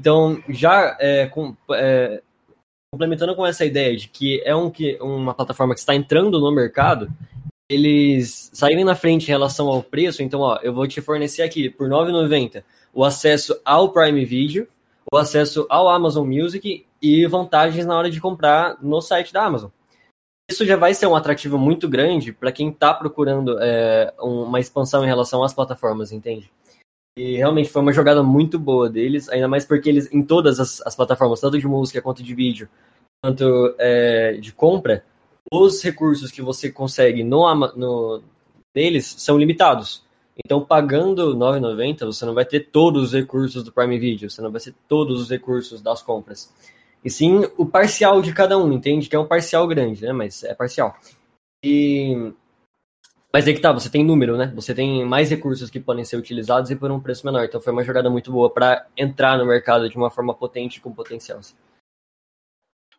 Então, 0.00 0.42
já 0.48 0.96
é, 1.00 1.26
com, 1.26 1.56
é, 1.72 2.22
complementando 2.92 3.34
com 3.34 3.46
essa 3.46 3.64
ideia 3.64 3.96
de 3.96 4.08
que 4.08 4.42
é 4.44 4.54
um, 4.54 4.70
que, 4.70 4.96
uma 5.00 5.34
plataforma 5.34 5.74
que 5.74 5.80
está 5.80 5.94
entrando 5.94 6.40
no 6.40 6.52
mercado, 6.52 7.10
eles 7.70 8.50
saírem 8.52 8.84
na 8.84 8.94
frente 8.94 9.24
em 9.24 9.32
relação 9.32 9.68
ao 9.68 9.82
preço, 9.82 10.22
então, 10.22 10.40
ó, 10.40 10.58
eu 10.62 10.72
vou 10.72 10.86
te 10.86 11.00
fornecer 11.00 11.42
aqui 11.42 11.68
por 11.68 11.88
R$ 11.88 11.94
9,90 11.94 12.62
o 12.94 13.04
acesso 13.04 13.60
ao 13.64 13.92
Prime 13.92 14.24
Video, 14.24 14.66
o 15.12 15.16
acesso 15.16 15.66
ao 15.68 15.88
Amazon 15.88 16.26
Music 16.26 16.84
e 17.00 17.26
vantagens 17.26 17.86
na 17.86 17.96
hora 17.96 18.10
de 18.10 18.20
comprar 18.20 18.76
no 18.82 19.00
site 19.00 19.32
da 19.32 19.44
Amazon. 19.44 19.70
Isso 20.50 20.64
já 20.64 20.76
vai 20.76 20.94
ser 20.94 21.06
um 21.06 21.14
atrativo 21.14 21.58
muito 21.58 21.88
grande 21.88 22.32
para 22.32 22.50
quem 22.50 22.70
está 22.70 22.94
procurando 22.94 23.58
é, 23.60 24.14
uma 24.18 24.58
expansão 24.58 25.04
em 25.04 25.06
relação 25.06 25.42
às 25.42 25.52
plataformas, 25.52 26.10
entende? 26.10 26.50
E 27.18 27.36
realmente 27.36 27.68
foi 27.68 27.82
uma 27.82 27.92
jogada 27.92 28.22
muito 28.22 28.58
boa 28.58 28.88
deles, 28.88 29.28
ainda 29.28 29.46
mais 29.46 29.66
porque 29.66 29.88
eles, 29.88 30.10
em 30.12 30.22
todas 30.22 30.58
as, 30.58 30.80
as 30.86 30.96
plataformas, 30.96 31.40
tanto 31.40 31.58
de 31.58 31.66
música 31.66 32.00
quanto 32.00 32.22
de 32.22 32.34
vídeo, 32.34 32.68
quanto 33.22 33.74
é, 33.78 34.34
de 34.34 34.52
compra, 34.52 35.04
os 35.52 35.82
recursos 35.82 36.30
que 36.30 36.40
você 36.40 36.70
consegue 36.70 37.24
no, 37.24 37.54
no, 37.74 38.22
neles 38.74 39.16
são 39.18 39.36
limitados. 39.36 40.06
Então, 40.44 40.64
pagando 40.64 41.32
R$ 41.32 41.60
9,90, 41.60 42.06
você 42.06 42.24
não 42.24 42.32
vai 42.34 42.44
ter 42.44 42.70
todos 42.70 43.02
os 43.02 43.12
recursos 43.12 43.64
do 43.64 43.72
Prime 43.72 43.98
Video, 43.98 44.30
você 44.30 44.40
não 44.40 44.52
vai 44.52 44.60
ter 44.60 44.74
todos 44.86 45.20
os 45.20 45.28
recursos 45.28 45.82
das 45.82 46.02
compras. 46.02 46.54
E 47.08 47.10
sim 47.10 47.40
o 47.56 47.64
parcial 47.64 48.20
de 48.20 48.34
cada 48.34 48.58
um, 48.58 48.70
entende? 48.70 49.08
Que 49.08 49.16
é 49.16 49.18
um 49.18 49.26
parcial 49.26 49.66
grande, 49.66 50.04
né? 50.04 50.12
Mas 50.12 50.44
é 50.44 50.54
parcial. 50.54 50.94
E... 51.64 52.34
Mas 53.32 53.48
aí 53.48 53.54
que 53.54 53.62
tá, 53.62 53.72
você 53.72 53.88
tem 53.88 54.04
número, 54.04 54.36
né? 54.36 54.52
Você 54.54 54.74
tem 54.74 55.06
mais 55.06 55.30
recursos 55.30 55.70
que 55.70 55.80
podem 55.80 56.04
ser 56.04 56.18
utilizados 56.18 56.70
e 56.70 56.76
por 56.76 56.90
um 56.90 57.00
preço 57.00 57.24
menor. 57.24 57.46
Então 57.46 57.62
foi 57.62 57.72
uma 57.72 57.82
jogada 57.82 58.10
muito 58.10 58.30
boa 58.30 58.52
para 58.52 58.86
entrar 58.94 59.38
no 59.38 59.46
mercado 59.46 59.88
de 59.88 59.96
uma 59.96 60.10
forma 60.10 60.34
potente 60.34 60.82
com 60.82 60.92
potencial. 60.92 61.40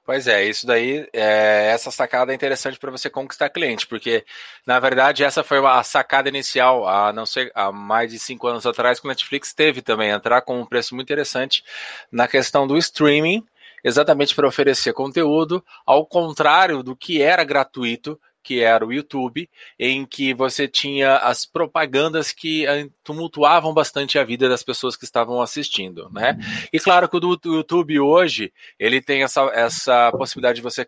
Pois 0.04 0.26
é, 0.26 0.44
isso 0.44 0.66
daí, 0.66 1.08
é, 1.14 1.68
essa 1.72 1.92
sacada 1.92 2.32
é 2.32 2.36
interessante 2.36 2.80
para 2.80 2.90
você 2.90 3.12
conquistar 3.12 3.48
cliente, 3.48 3.86
porque 3.86 4.26
na 4.66 4.80
verdade 4.80 5.24
essa 5.24 5.44
foi 5.44 5.60
a 5.64 5.84
sacada 5.84 6.28
inicial, 6.28 6.88
há 6.88 7.14
não 7.14 7.28
sei, 7.28 7.52
há 7.54 7.72
mais 7.72 8.12
de 8.12 8.18
cinco 8.18 8.48
anos 8.48 8.66
atrás, 8.66 9.00
que 9.00 9.06
o 9.06 9.10
Netflix 9.10 9.54
teve 9.54 9.84
também 9.84 10.10
entrar 10.10 10.42
com 10.42 10.60
um 10.60 10.66
preço 10.66 10.96
muito 10.96 11.06
interessante 11.06 11.64
na 12.12 12.28
questão 12.28 12.66
do 12.66 12.76
streaming 12.76 13.46
exatamente 13.84 14.36
para 14.36 14.48
oferecer 14.48 14.94
conteúdo, 14.94 15.64
ao 15.86 16.06
contrário 16.06 16.84
do 16.84 16.96
que 16.96 17.22
era 17.22 17.44
gratuito, 17.44 18.20
que 18.42 18.62
era 18.62 18.86
o 18.86 18.92
YouTube, 18.92 19.50
em 19.78 20.06
que 20.06 20.34
você 20.34 20.68
tinha 20.68 21.18
as 21.18 21.46
propagandas 21.46 22.32
que 22.32 22.66
eh, 22.66 22.90
tumultuavam 23.04 23.74
bastante 23.74 24.18
a 24.18 24.24
vida 24.24 24.48
das 24.48 24.64
pessoas 24.64 24.96
que 24.96 25.04
estavam 25.04 25.42
assistindo, 25.42 26.10
né? 26.10 26.38
E 26.72 26.80
claro 26.80 27.08
que 27.10 27.18
o 27.18 27.20
do 27.20 27.40
YouTube 27.44 28.00
hoje, 28.00 28.52
ele 28.80 29.02
tem 29.02 29.24
essa, 29.24 29.42
essa 29.54 30.12
possibilidade 30.12 30.56
de 30.58 30.62
você 30.62 30.86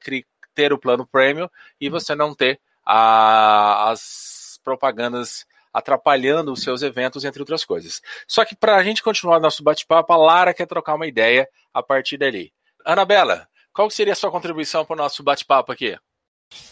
ter 0.53 0.73
o 0.73 0.77
plano 0.77 1.05
premium 1.05 1.49
e 1.79 1.89
você 1.89 2.15
não 2.15 2.33
ter 2.33 2.59
a, 2.85 3.91
as 3.91 4.59
propagandas 4.63 5.45
atrapalhando 5.73 6.51
os 6.51 6.61
seus 6.61 6.81
eventos, 6.81 7.23
entre 7.23 7.41
outras 7.41 7.63
coisas. 7.63 8.01
Só 8.27 8.43
que 8.43 8.55
para 8.55 8.75
a 8.75 8.83
gente 8.83 9.01
continuar 9.01 9.39
nosso 9.39 9.63
bate-papo, 9.63 10.11
a 10.11 10.17
Lara 10.17 10.53
quer 10.53 10.65
trocar 10.65 10.95
uma 10.95 11.07
ideia 11.07 11.47
a 11.73 11.81
partir 11.81 12.17
dali. 12.17 12.51
Anabela, 12.85 13.47
qual 13.73 13.89
seria 13.89 14.13
a 14.13 14.15
sua 14.15 14.31
contribuição 14.31 14.85
para 14.85 14.93
o 14.93 14.97
nosso 14.97 15.23
bate-papo 15.23 15.71
aqui? 15.71 15.97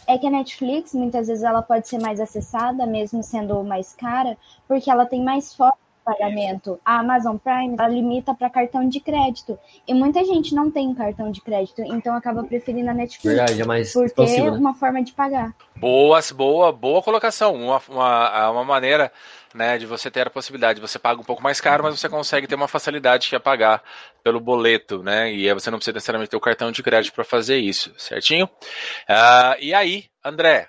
É 0.06 0.18
que 0.18 0.26
a 0.26 0.30
Netflix, 0.30 0.92
muitas 0.92 1.28
vezes, 1.28 1.42
ela 1.42 1.62
pode 1.62 1.88
ser 1.88 1.98
mais 1.98 2.20
acessada, 2.20 2.86
mesmo 2.86 3.22
sendo 3.22 3.62
mais 3.64 3.94
cara, 3.94 4.36
porque 4.68 4.90
ela 4.90 5.06
tem 5.06 5.22
mais 5.22 5.54
forma 5.54 5.89
pagamento. 6.12 6.80
A 6.84 6.98
Amazon 6.98 7.36
Prime 7.36 7.76
ela 7.78 7.88
limita 7.88 8.34
para 8.34 8.50
cartão 8.50 8.88
de 8.88 9.00
crédito. 9.00 9.58
E 9.86 9.94
muita 9.94 10.24
gente 10.24 10.54
não 10.54 10.70
tem 10.70 10.94
cartão 10.94 11.30
de 11.30 11.40
crédito, 11.40 11.82
então 11.82 12.14
acaba 12.14 12.42
preferindo 12.44 12.90
a 12.90 12.94
Netflix. 12.94 13.36
Verdade, 13.36 13.62
é 13.62 13.64
mais 13.64 13.92
por 13.92 14.10
ter 14.10 14.42
né? 14.42 14.50
uma 14.50 14.74
forma 14.74 15.02
de 15.02 15.12
pagar. 15.12 15.54
Boa, 15.76 16.20
boa, 16.34 16.72
boa 16.72 17.02
colocação. 17.02 17.54
Uma, 17.54 17.80
uma, 17.88 18.50
uma 18.50 18.64
maneira 18.64 19.12
né, 19.54 19.78
de 19.78 19.86
você 19.86 20.10
ter 20.10 20.26
a 20.26 20.30
possibilidade. 20.30 20.80
Você 20.80 20.98
paga 20.98 21.20
um 21.20 21.24
pouco 21.24 21.42
mais 21.42 21.60
caro, 21.60 21.82
mas 21.82 21.98
você 21.98 22.08
consegue 22.08 22.46
ter 22.46 22.54
uma 22.54 22.68
facilidade 22.68 23.28
que 23.28 23.36
é 23.36 23.38
pagar 23.38 23.82
pelo 24.22 24.40
boleto, 24.40 25.02
né? 25.02 25.32
E 25.32 25.48
aí 25.48 25.54
você 25.54 25.70
não 25.70 25.78
precisa 25.78 25.94
necessariamente 25.94 26.30
ter 26.30 26.36
o 26.36 26.40
cartão 26.40 26.70
de 26.70 26.82
crédito 26.82 27.14
para 27.14 27.24
fazer 27.24 27.56
isso, 27.56 27.92
certinho? 27.96 28.46
Uh, 28.46 29.56
e 29.60 29.74
aí, 29.74 30.04
André? 30.24 30.68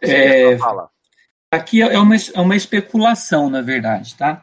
É, 0.00 0.56
fala. 0.58 0.90
Aqui 1.52 1.82
é 1.82 1.98
uma, 1.98 2.16
é 2.16 2.40
uma 2.40 2.56
especulação, 2.56 3.50
na 3.50 3.60
verdade, 3.60 4.14
tá? 4.16 4.42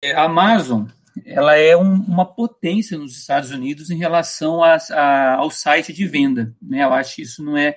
É, 0.00 0.12
a 0.12 0.26
Amazon, 0.26 0.86
ela 1.26 1.56
é 1.56 1.76
um, 1.76 1.94
uma 1.94 2.24
potência 2.24 2.96
nos 2.96 3.18
Estados 3.18 3.50
Unidos 3.50 3.90
em 3.90 3.98
relação 3.98 4.62
a, 4.62 4.76
a, 4.76 5.34
ao 5.34 5.50
site 5.50 5.92
de 5.92 6.06
venda, 6.06 6.54
né? 6.62 6.84
Eu 6.84 6.92
acho 6.92 7.16
que 7.16 7.22
isso 7.22 7.42
não 7.42 7.56
é 7.56 7.76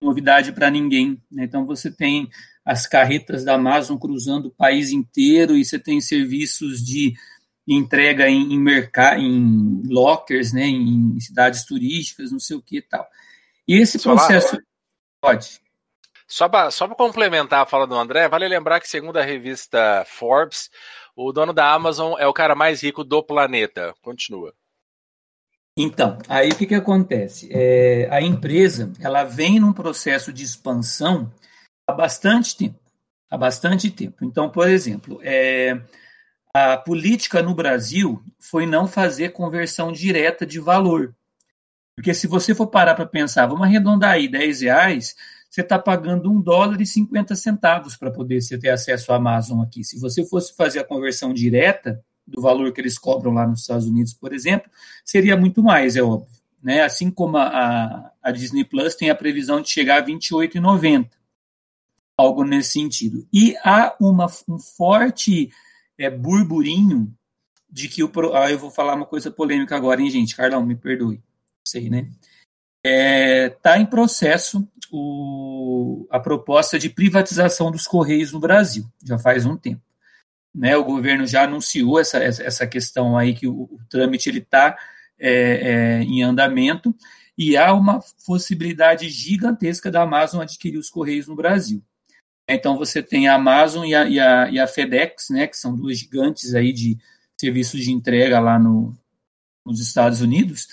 novidade 0.00 0.50
para 0.50 0.70
ninguém, 0.70 1.22
né? 1.30 1.44
Então 1.44 1.66
você 1.66 1.90
tem 1.90 2.30
as 2.64 2.86
carretas 2.86 3.44
da 3.44 3.52
Amazon 3.52 3.98
cruzando 3.98 4.46
o 4.46 4.54
país 4.54 4.90
inteiro 4.90 5.54
e 5.54 5.62
você 5.62 5.78
tem 5.78 6.00
serviços 6.00 6.82
de 6.82 7.12
entrega 7.68 8.30
em, 8.30 8.54
em 8.54 8.58
mercado, 8.58 9.20
em 9.20 9.82
lockers, 9.86 10.54
né? 10.54 10.64
Em 10.64 11.20
cidades 11.20 11.66
turísticas, 11.66 12.32
não 12.32 12.40
sei 12.40 12.56
o 12.56 12.62
que 12.62 12.78
e 12.78 12.82
tal. 12.82 13.06
E 13.68 13.76
esse 13.76 13.98
processo... 13.98 14.58
Pode. 15.20 15.61
Só 16.32 16.48
para 16.48 16.70
só 16.70 16.88
complementar 16.88 17.60
a 17.62 17.66
fala 17.66 17.86
do 17.86 17.94
André, 17.94 18.26
vale 18.26 18.48
lembrar 18.48 18.80
que, 18.80 18.88
segundo 18.88 19.18
a 19.18 19.22
revista 19.22 20.02
Forbes, 20.06 20.70
o 21.14 21.30
dono 21.30 21.52
da 21.52 21.70
Amazon 21.70 22.14
é 22.18 22.26
o 22.26 22.32
cara 22.32 22.54
mais 22.54 22.82
rico 22.82 23.04
do 23.04 23.22
planeta. 23.22 23.94
Continua. 24.00 24.54
Então, 25.76 26.16
aí 26.30 26.48
o 26.48 26.56
que, 26.56 26.64
que 26.64 26.74
acontece? 26.74 27.50
É, 27.52 28.08
a 28.10 28.22
empresa 28.22 28.90
ela 28.98 29.24
vem 29.24 29.60
num 29.60 29.74
processo 29.74 30.32
de 30.32 30.42
expansão 30.42 31.30
há 31.86 31.92
bastante 31.92 32.56
tempo. 32.56 32.80
Há 33.30 33.36
bastante 33.36 33.90
tempo. 33.90 34.24
Então, 34.24 34.48
por 34.48 34.70
exemplo, 34.70 35.20
é, 35.22 35.82
a 36.54 36.78
política 36.78 37.42
no 37.42 37.54
Brasil 37.54 38.24
foi 38.40 38.64
não 38.64 38.86
fazer 38.86 39.34
conversão 39.34 39.92
direta 39.92 40.46
de 40.46 40.58
valor. 40.58 41.14
Porque 41.94 42.14
se 42.14 42.26
você 42.26 42.54
for 42.54 42.68
parar 42.68 42.94
para 42.94 43.04
pensar, 43.04 43.44
vamos 43.44 43.66
arredondar 43.66 44.12
aí 44.12 44.28
10 44.28 44.62
reais, 44.62 45.14
você 45.52 45.60
está 45.60 45.78
pagando 45.78 46.32
um 46.32 46.40
dólar 46.40 46.80
e 46.80 46.86
50 46.86 47.36
centavos 47.36 47.94
para 47.94 48.10
poder 48.10 48.40
você 48.40 48.56
ter 48.56 48.70
acesso 48.70 49.12
à 49.12 49.16
Amazon 49.16 49.60
aqui. 49.60 49.84
Se 49.84 50.00
você 50.00 50.24
fosse 50.24 50.56
fazer 50.56 50.78
a 50.78 50.84
conversão 50.84 51.34
direta 51.34 52.02
do 52.26 52.40
valor 52.40 52.72
que 52.72 52.80
eles 52.80 52.96
cobram 52.96 53.34
lá 53.34 53.46
nos 53.46 53.60
Estados 53.60 53.86
Unidos, 53.86 54.14
por 54.14 54.32
exemplo, 54.32 54.70
seria 55.04 55.36
muito 55.36 55.62
mais, 55.62 55.94
é 55.94 56.02
óbvio. 56.02 56.40
Né? 56.62 56.80
Assim 56.80 57.10
como 57.10 57.36
a, 57.36 58.10
a 58.22 58.32
Disney 58.32 58.64
Plus 58.64 58.94
tem 58.94 59.10
a 59.10 59.14
previsão 59.14 59.60
de 59.60 59.68
chegar 59.68 60.02
a 60.02 60.06
28,90, 60.06 61.10
algo 62.16 62.44
nesse 62.44 62.70
sentido. 62.70 63.28
E 63.30 63.54
há 63.62 63.94
uma, 64.00 64.28
um 64.48 64.58
forte 64.58 65.50
é, 65.98 66.08
burburinho 66.08 67.14
de 67.70 67.88
que 67.88 68.02
o. 68.02 68.10
Ah, 68.34 68.50
eu 68.50 68.58
vou 68.58 68.70
falar 68.70 68.94
uma 68.94 69.04
coisa 69.04 69.30
polêmica 69.30 69.76
agora, 69.76 70.00
hein, 70.00 70.08
gente? 70.08 70.34
Carlão, 70.34 70.64
me 70.64 70.76
perdoe. 70.76 71.22
Sei, 71.62 71.90
né? 71.90 72.08
Está 72.84 72.90
é, 72.90 73.48
tá 73.48 73.78
em 73.78 73.86
processo 73.86 74.66
o, 74.90 76.06
a 76.10 76.18
proposta 76.18 76.78
de 76.78 76.90
privatização 76.90 77.70
dos 77.70 77.86
Correios 77.86 78.32
no 78.32 78.40
Brasil, 78.40 78.84
já 79.04 79.18
faz 79.18 79.46
um 79.46 79.56
tempo. 79.56 79.82
Né, 80.54 80.76
o 80.76 80.84
governo 80.84 81.26
já 81.26 81.44
anunciou 81.44 81.98
essa, 81.98 82.18
essa 82.18 82.66
questão 82.66 83.16
aí 83.16 83.34
que 83.34 83.46
o, 83.46 83.62
o 83.62 83.78
trâmite 83.88 84.28
está 84.28 84.76
é, 85.18 85.32
é, 85.32 86.02
em 86.02 86.22
andamento 86.22 86.94
e 87.38 87.56
há 87.56 87.72
uma 87.72 88.00
possibilidade 88.26 89.08
gigantesca 89.08 89.90
da 89.90 90.02
Amazon 90.02 90.42
adquirir 90.42 90.76
os 90.76 90.90
Correios 90.90 91.26
no 91.26 91.34
Brasil. 91.34 91.82
Então 92.46 92.76
você 92.76 93.02
tem 93.02 93.28
a 93.28 93.36
Amazon 93.36 93.86
e 93.86 93.94
a, 93.94 94.06
e 94.06 94.20
a, 94.20 94.50
e 94.50 94.60
a 94.60 94.66
FedEx, 94.66 95.30
né, 95.30 95.46
que 95.46 95.56
são 95.56 95.74
duas 95.74 95.98
gigantes 95.98 96.54
aí 96.54 96.72
de 96.72 96.98
serviços 97.40 97.82
de 97.82 97.90
entrega 97.90 98.38
lá 98.38 98.58
no, 98.58 98.94
nos 99.64 99.80
Estados 99.80 100.20
Unidos, 100.20 100.68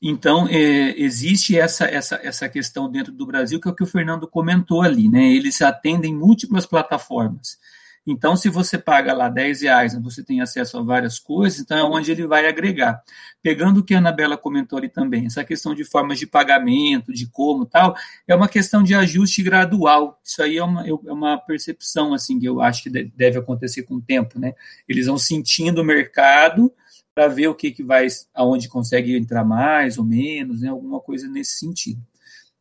então, 0.00 0.46
é, 0.48 0.94
existe 1.00 1.58
essa, 1.58 1.84
essa, 1.86 2.20
essa 2.22 2.48
questão 2.48 2.90
dentro 2.90 3.12
do 3.12 3.26
Brasil, 3.26 3.60
que 3.60 3.68
é 3.68 3.70
o 3.70 3.74
que 3.74 3.82
o 3.82 3.86
Fernando 3.86 4.28
comentou 4.28 4.82
ali, 4.82 5.08
né? 5.08 5.32
Eles 5.32 5.60
atendem 5.62 6.14
múltiplas 6.14 6.66
plataformas. 6.66 7.58
Então, 8.06 8.36
se 8.36 8.48
você 8.48 8.78
paga 8.78 9.12
lá 9.12 9.28
10 9.28 9.62
reais, 9.62 9.92
né, 9.92 10.00
você 10.00 10.22
tem 10.22 10.40
acesso 10.40 10.78
a 10.78 10.82
várias 10.82 11.18
coisas, 11.18 11.58
então 11.58 11.76
é 11.76 11.82
onde 11.82 12.12
ele 12.12 12.24
vai 12.24 12.46
agregar. 12.46 13.02
Pegando 13.42 13.80
o 13.80 13.82
que 13.82 13.94
a 13.94 13.98
Anabela 13.98 14.38
comentou 14.38 14.78
ali 14.78 14.88
também, 14.88 15.26
essa 15.26 15.42
questão 15.42 15.74
de 15.74 15.84
formas 15.84 16.16
de 16.16 16.26
pagamento, 16.26 17.12
de 17.12 17.26
como 17.26 17.66
tal, 17.66 17.96
é 18.28 18.34
uma 18.34 18.48
questão 18.48 18.80
de 18.84 18.94
ajuste 18.94 19.42
gradual. 19.42 20.20
Isso 20.22 20.40
aí 20.40 20.56
é 20.56 20.62
uma, 20.62 20.86
é 20.86 20.92
uma 20.92 21.36
percepção, 21.36 22.14
assim, 22.14 22.38
que 22.38 22.46
eu 22.46 22.60
acho 22.60 22.84
que 22.84 22.90
deve 22.90 23.38
acontecer 23.38 23.82
com 23.82 23.96
o 23.96 24.00
tempo, 24.00 24.38
né? 24.38 24.54
Eles 24.88 25.06
vão 25.06 25.18
sentindo 25.18 25.80
o 25.80 25.84
mercado, 25.84 26.72
para 27.16 27.28
ver 27.28 27.48
o 27.48 27.54
que, 27.54 27.70
que 27.70 27.82
vai, 27.82 28.06
aonde 28.34 28.68
consegue 28.68 29.16
entrar 29.16 29.42
mais 29.42 29.96
ou 29.96 30.04
menos, 30.04 30.60
né, 30.60 30.68
alguma 30.68 31.00
coisa 31.00 31.26
nesse 31.26 31.58
sentido. 31.58 31.98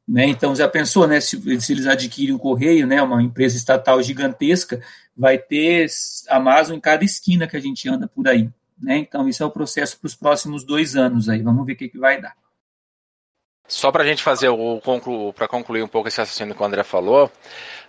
Né? 0.07 0.27
Então, 0.27 0.55
já 0.55 0.65
pensou, 0.65 1.05
né, 1.05 1.19
se, 1.19 1.37
se 1.59 1.73
eles 1.73 1.85
adquirem 1.85 2.33
o 2.33 2.39
Correio, 2.39 2.87
né, 2.87 3.01
uma 3.01 3.21
empresa 3.21 3.57
estatal 3.57 4.01
gigantesca, 4.01 4.81
vai 5.15 5.37
ter 5.37 5.87
Amazon 6.29 6.77
em 6.77 6.79
cada 6.79 7.03
esquina 7.03 7.47
que 7.47 7.57
a 7.57 7.59
gente 7.59 7.89
anda 7.89 8.07
por 8.07 8.29
aí. 8.29 8.49
Né? 8.81 8.97
Então, 8.99 9.27
isso 9.27 9.43
é 9.43 9.45
o 9.45 9.51
processo 9.51 9.99
para 9.99 10.07
os 10.07 10.15
próximos 10.15 10.63
dois 10.63 10.95
anos 10.95 11.27
aí. 11.27 11.41
Vamos 11.41 11.65
ver 11.65 11.73
o 11.73 11.75
que, 11.75 11.89
que 11.89 11.99
vai 11.99 12.21
dar. 12.21 12.33
Só 13.67 13.91
para 13.91 14.03
a 14.03 14.05
gente 14.05 14.21
fazer 14.21 14.49
o 14.49 14.79
conclu, 14.79 15.33
para 15.33 15.47
concluir 15.47 15.81
um 15.81 15.87
pouco 15.87 16.07
esse 16.07 16.19
raciocínio 16.19 16.53
que 16.53 16.61
o 16.61 16.65
André 16.65 16.83
falou, 16.83 17.31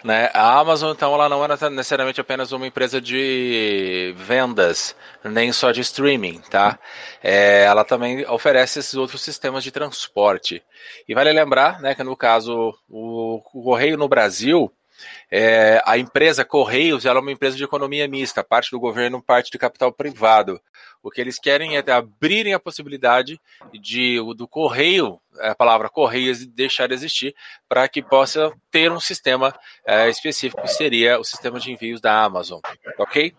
né? 0.02 0.30
A 0.32 0.58
Amazon 0.58 0.92
então 0.92 1.12
ela 1.12 1.28
não 1.28 1.44
era 1.44 1.68
necessariamente 1.68 2.18
apenas 2.18 2.50
uma 2.50 2.66
empresa 2.66 2.98
de 2.98 4.14
vendas, 4.16 4.96
nem 5.22 5.52
só 5.52 5.72
de 5.72 5.82
streaming, 5.82 6.40
tá? 6.50 6.78
É, 7.22 7.64
ela 7.64 7.84
também 7.84 8.26
oferece 8.26 8.78
esses 8.78 8.94
outros 8.94 9.20
sistemas 9.20 9.62
de 9.62 9.70
transporte. 9.70 10.62
E 11.06 11.14
vale 11.14 11.30
lembrar, 11.30 11.78
né, 11.80 11.94
que 11.94 12.02
no 12.02 12.16
caso 12.16 12.74
o, 12.88 13.42
o 13.52 13.62
Correio 13.62 13.98
no 13.98 14.08
Brasil 14.08 14.72
é, 15.30 15.82
a 15.84 15.98
empresa 15.98 16.44
Correios 16.44 17.04
é 17.04 17.12
uma 17.12 17.32
empresa 17.32 17.56
de 17.56 17.64
economia 17.64 18.06
mista, 18.06 18.44
parte 18.44 18.70
do 18.70 18.80
governo, 18.80 19.22
parte 19.22 19.50
de 19.50 19.58
capital 19.58 19.92
privado. 19.92 20.60
O 21.02 21.10
que 21.10 21.20
eles 21.20 21.38
querem 21.38 21.76
é 21.76 21.90
abrirem 21.90 22.54
a 22.54 22.60
possibilidade 22.60 23.40
de 23.80 24.18
do 24.34 24.48
correio, 24.48 25.20
a 25.38 25.54
palavra 25.54 25.88
correios, 25.88 26.44
deixar 26.46 26.88
de 26.88 26.94
existir 26.94 27.34
para 27.68 27.88
que 27.88 28.02
possa 28.02 28.52
ter 28.70 28.90
um 28.90 29.00
sistema 29.00 29.54
é, 29.86 30.08
específico 30.08 30.62
que 30.62 30.68
seria 30.68 31.18
o 31.18 31.24
sistema 31.24 31.60
de 31.60 31.70
envios 31.70 32.00
da 32.00 32.24
Amazon, 32.24 32.60
ok? 32.98 33.34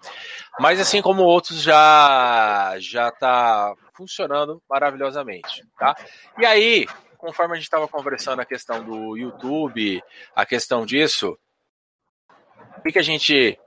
Mas 0.59 0.79
assim 0.79 1.01
como 1.01 1.23
outros 1.23 1.61
já 1.61 2.75
já 2.79 3.09
está 3.09 3.73
funcionando 3.93 4.61
maravilhosamente, 4.69 5.65
tá? 5.77 5.95
E 6.37 6.45
aí, 6.45 6.85
conforme 7.17 7.53
a 7.53 7.55
gente 7.55 7.65
estava 7.65 7.87
conversando 7.87 8.41
a 8.41 8.45
questão 8.45 8.83
do 8.83 9.17
YouTube, 9.17 10.01
a 10.35 10.45
questão 10.45 10.85
disso, 10.85 11.37
o 12.77 12.81
que, 12.81 12.91
que 12.91 12.99
a 12.99 13.03
gente 13.03 13.57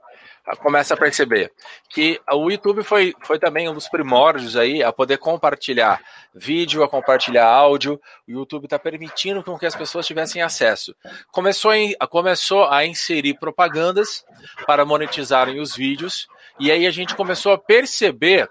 começa 0.63 0.95
a 0.95 0.97
perceber 0.97 1.53
que 1.89 2.21
o 2.33 2.51
YouTube 2.51 2.83
foi, 2.83 3.15
foi 3.23 3.39
também 3.39 3.69
um 3.69 3.75
dos 3.75 3.89
primórdios 3.89 4.57
aí 4.57 4.83
a 4.83 4.93
poder 4.93 5.19
compartilhar 5.19 6.01
vídeo, 6.35 6.83
a 6.83 6.89
compartilhar 6.89 7.47
áudio. 7.47 8.01
O 8.27 8.33
YouTube 8.33 8.65
está 8.65 8.79
permitindo 8.79 9.45
com 9.45 9.59
que 9.59 9.67
as 9.67 9.77
pessoas 9.77 10.07
tivessem 10.07 10.43
acesso. 10.43 10.95
Começou, 11.31 11.73
em, 11.73 11.95
começou 12.09 12.65
a 12.65 12.85
inserir 12.85 13.35
propagandas 13.35 14.25
para 14.67 14.85
monetizarem 14.85 15.61
os 15.61 15.77
vídeos, 15.77 16.27
e 16.59 16.71
aí 16.71 16.87
a 16.87 16.91
gente 16.91 17.15
começou 17.15 17.53
a 17.53 17.59
perceber 17.59 18.49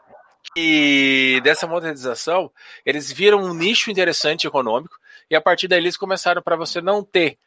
E 0.56 1.40
dessa 1.44 1.68
monetização, 1.68 2.52
eles 2.86 3.12
viram 3.12 3.40
um 3.40 3.54
nicho 3.54 3.92
interessante 3.92 4.48
econômico 4.48 4.96
e 5.30 5.36
a 5.36 5.42
partir 5.42 5.68
daí 5.68 5.80
eles 5.80 5.98
começaram 5.98 6.42
para 6.42 6.56
você 6.56 6.82
não 6.82 7.04
ter 7.04 7.38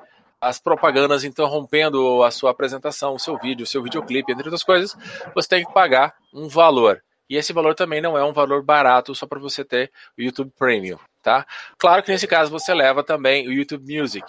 as 0.42 0.58
propagandas 0.58 1.22
interrompendo 1.22 2.24
a 2.24 2.30
sua 2.32 2.50
apresentação, 2.50 3.14
o 3.14 3.18
seu 3.18 3.38
vídeo, 3.38 3.62
o 3.62 3.66
seu 3.66 3.80
videoclipe, 3.80 4.32
entre 4.32 4.42
outras 4.42 4.64
coisas, 4.64 4.96
você 5.32 5.48
tem 5.48 5.64
que 5.64 5.72
pagar 5.72 6.16
um 6.34 6.48
valor. 6.48 7.00
E 7.30 7.36
esse 7.36 7.52
valor 7.52 7.76
também 7.76 8.00
não 8.00 8.18
é 8.18 8.24
um 8.24 8.32
valor 8.32 8.60
barato 8.60 9.14
só 9.14 9.24
para 9.24 9.38
você 9.38 9.64
ter 9.64 9.92
o 10.18 10.20
YouTube 10.20 10.52
Premium, 10.58 10.98
tá? 11.22 11.46
Claro 11.78 12.02
que 12.02 12.10
nesse 12.10 12.26
caso 12.26 12.50
você 12.50 12.74
leva 12.74 13.04
também 13.04 13.46
o 13.46 13.52
YouTube 13.52 13.96
Music, 13.96 14.26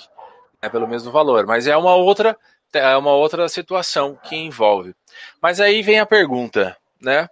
né, 0.61 0.69
pelo 0.69 0.87
mesmo 0.87 1.11
valor, 1.11 1.47
mas 1.47 1.65
é 1.65 1.75
uma 1.75 1.95
outra 1.95 2.37
é 2.71 2.95
uma 2.95 3.11
outra 3.11 3.49
situação 3.49 4.15
que 4.23 4.35
envolve. 4.35 4.95
Mas 5.41 5.59
aí 5.59 5.81
vem 5.81 5.99
a 5.99 6.05
pergunta, 6.05 6.77
né? 7.01 7.27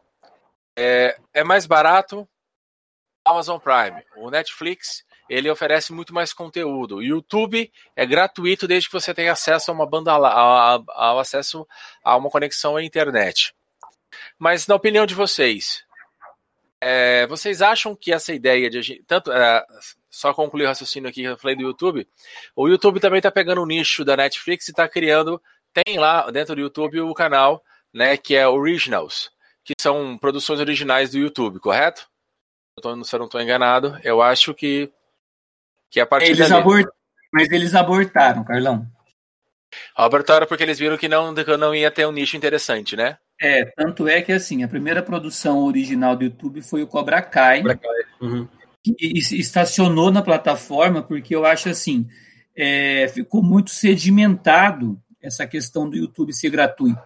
É, 0.76 1.18
é 1.34 1.44
mais 1.44 1.66
barato 1.66 2.28
Amazon 3.26 3.60
Prime, 3.60 4.04
o 4.18 4.30
Netflix 4.32 5.04
ele 5.32 5.50
oferece 5.50 5.94
muito 5.94 6.14
mais 6.14 6.34
conteúdo. 6.34 6.98
O 6.98 7.02
YouTube 7.02 7.72
é 7.96 8.06
gratuito 8.06 8.68
desde 8.68 8.90
que 8.90 8.94
você 8.94 9.14
tenha 9.14 9.32
acesso 9.32 9.72
a 9.72 9.74
uma 9.74 9.86
banda 9.86 10.12
ao 10.12 11.20
acesso 11.20 11.66
a 12.04 12.18
uma 12.18 12.30
conexão 12.30 12.76
à 12.76 12.84
internet. 12.84 13.56
Mas 14.38 14.68
na 14.68 14.76
opinião 14.76 15.06
de 15.06 15.16
vocês, 15.16 15.86
é, 16.82 17.26
vocês 17.28 17.62
acham 17.62 17.96
que 17.96 18.12
essa 18.12 18.34
ideia 18.34 18.70
de 18.70 19.02
tanto 19.08 19.32
é, 19.32 19.66
só 20.10 20.34
concluir 20.34 20.66
o 20.66 20.68
raciocínio 20.68 21.10
aqui 21.10 21.22
que 21.22 21.28
eu 21.28 21.38
falei 21.38 21.56
do 21.56 21.64
YouTube, 21.64 22.06
o 22.54 22.68
YouTube 22.68 23.00
também 23.00 23.20
está 23.20 23.32
pegando 23.32 23.62
o 23.62 23.66
nicho 23.66 24.04
da 24.04 24.18
Netflix 24.18 24.68
e 24.68 24.72
está 24.72 24.86
criando 24.90 25.42
tem 25.74 25.98
lá 25.98 26.30
dentro 26.30 26.56
do 26.56 26.62
YouTube 26.62 27.00
o 27.00 27.14
canal, 27.14 27.64
né, 27.94 28.18
que 28.18 28.36
é 28.36 28.46
Originals, 28.46 29.32
que 29.64 29.72
são 29.80 30.18
produções 30.18 30.60
originais 30.60 31.12
do 31.12 31.18
YouTube, 31.18 31.58
correto? 31.62 32.10
Eu 32.76 32.84
tô, 32.84 33.04
se 33.06 33.16
eu 33.16 33.20
não 33.20 33.28
estou 33.28 33.40
enganado, 33.40 33.98
eu 34.04 34.22
acho 34.22 34.54
que 34.54 34.92
que 35.92 36.00
a 36.00 36.06
partir 36.06 36.32
eles 36.32 36.50
dali... 36.50 36.62
abort... 36.62 36.88
Mas 37.32 37.50
eles 37.52 37.76
abortaram, 37.76 38.44
Carlão. 38.44 38.88
Abortaram 39.96 40.48
porque 40.48 40.64
eles 40.64 40.80
viram 40.80 40.98
que 40.98 41.08
não, 41.08 41.34
que 41.34 41.58
não 41.58 41.76
ia 41.76 41.92
ter 41.92 42.06
um 42.06 42.12
nicho 42.12 42.36
interessante, 42.36 42.96
né? 42.96 43.18
É, 43.42 43.66
tanto 43.66 44.08
é 44.08 44.22
que 44.22 44.32
assim, 44.32 44.64
a 44.64 44.68
primeira 44.68 45.02
produção 45.02 45.60
original 45.64 46.16
do 46.16 46.24
YouTube 46.24 46.62
foi 46.62 46.84
o 46.84 46.88
Cobra 46.88 47.22
Kai. 47.22 47.58
Cobra 47.60 47.78
Kai. 47.78 48.02
Uhum. 48.22 48.48
Que 48.84 48.98
estacionou 49.18 50.12
na 50.12 50.22
plataforma 50.22 51.04
porque 51.04 51.36
eu 51.36 51.46
acho 51.46 51.70
assim, 51.70 52.08
é, 52.56 53.08
ficou 53.08 53.44
muito 53.44 53.72
sedimentado 53.72 55.00
essa 55.22 55.46
questão 55.46 55.90
do 55.90 55.96
YouTube 55.96 56.34
ser 56.34 56.50
gratuito. 56.50 57.02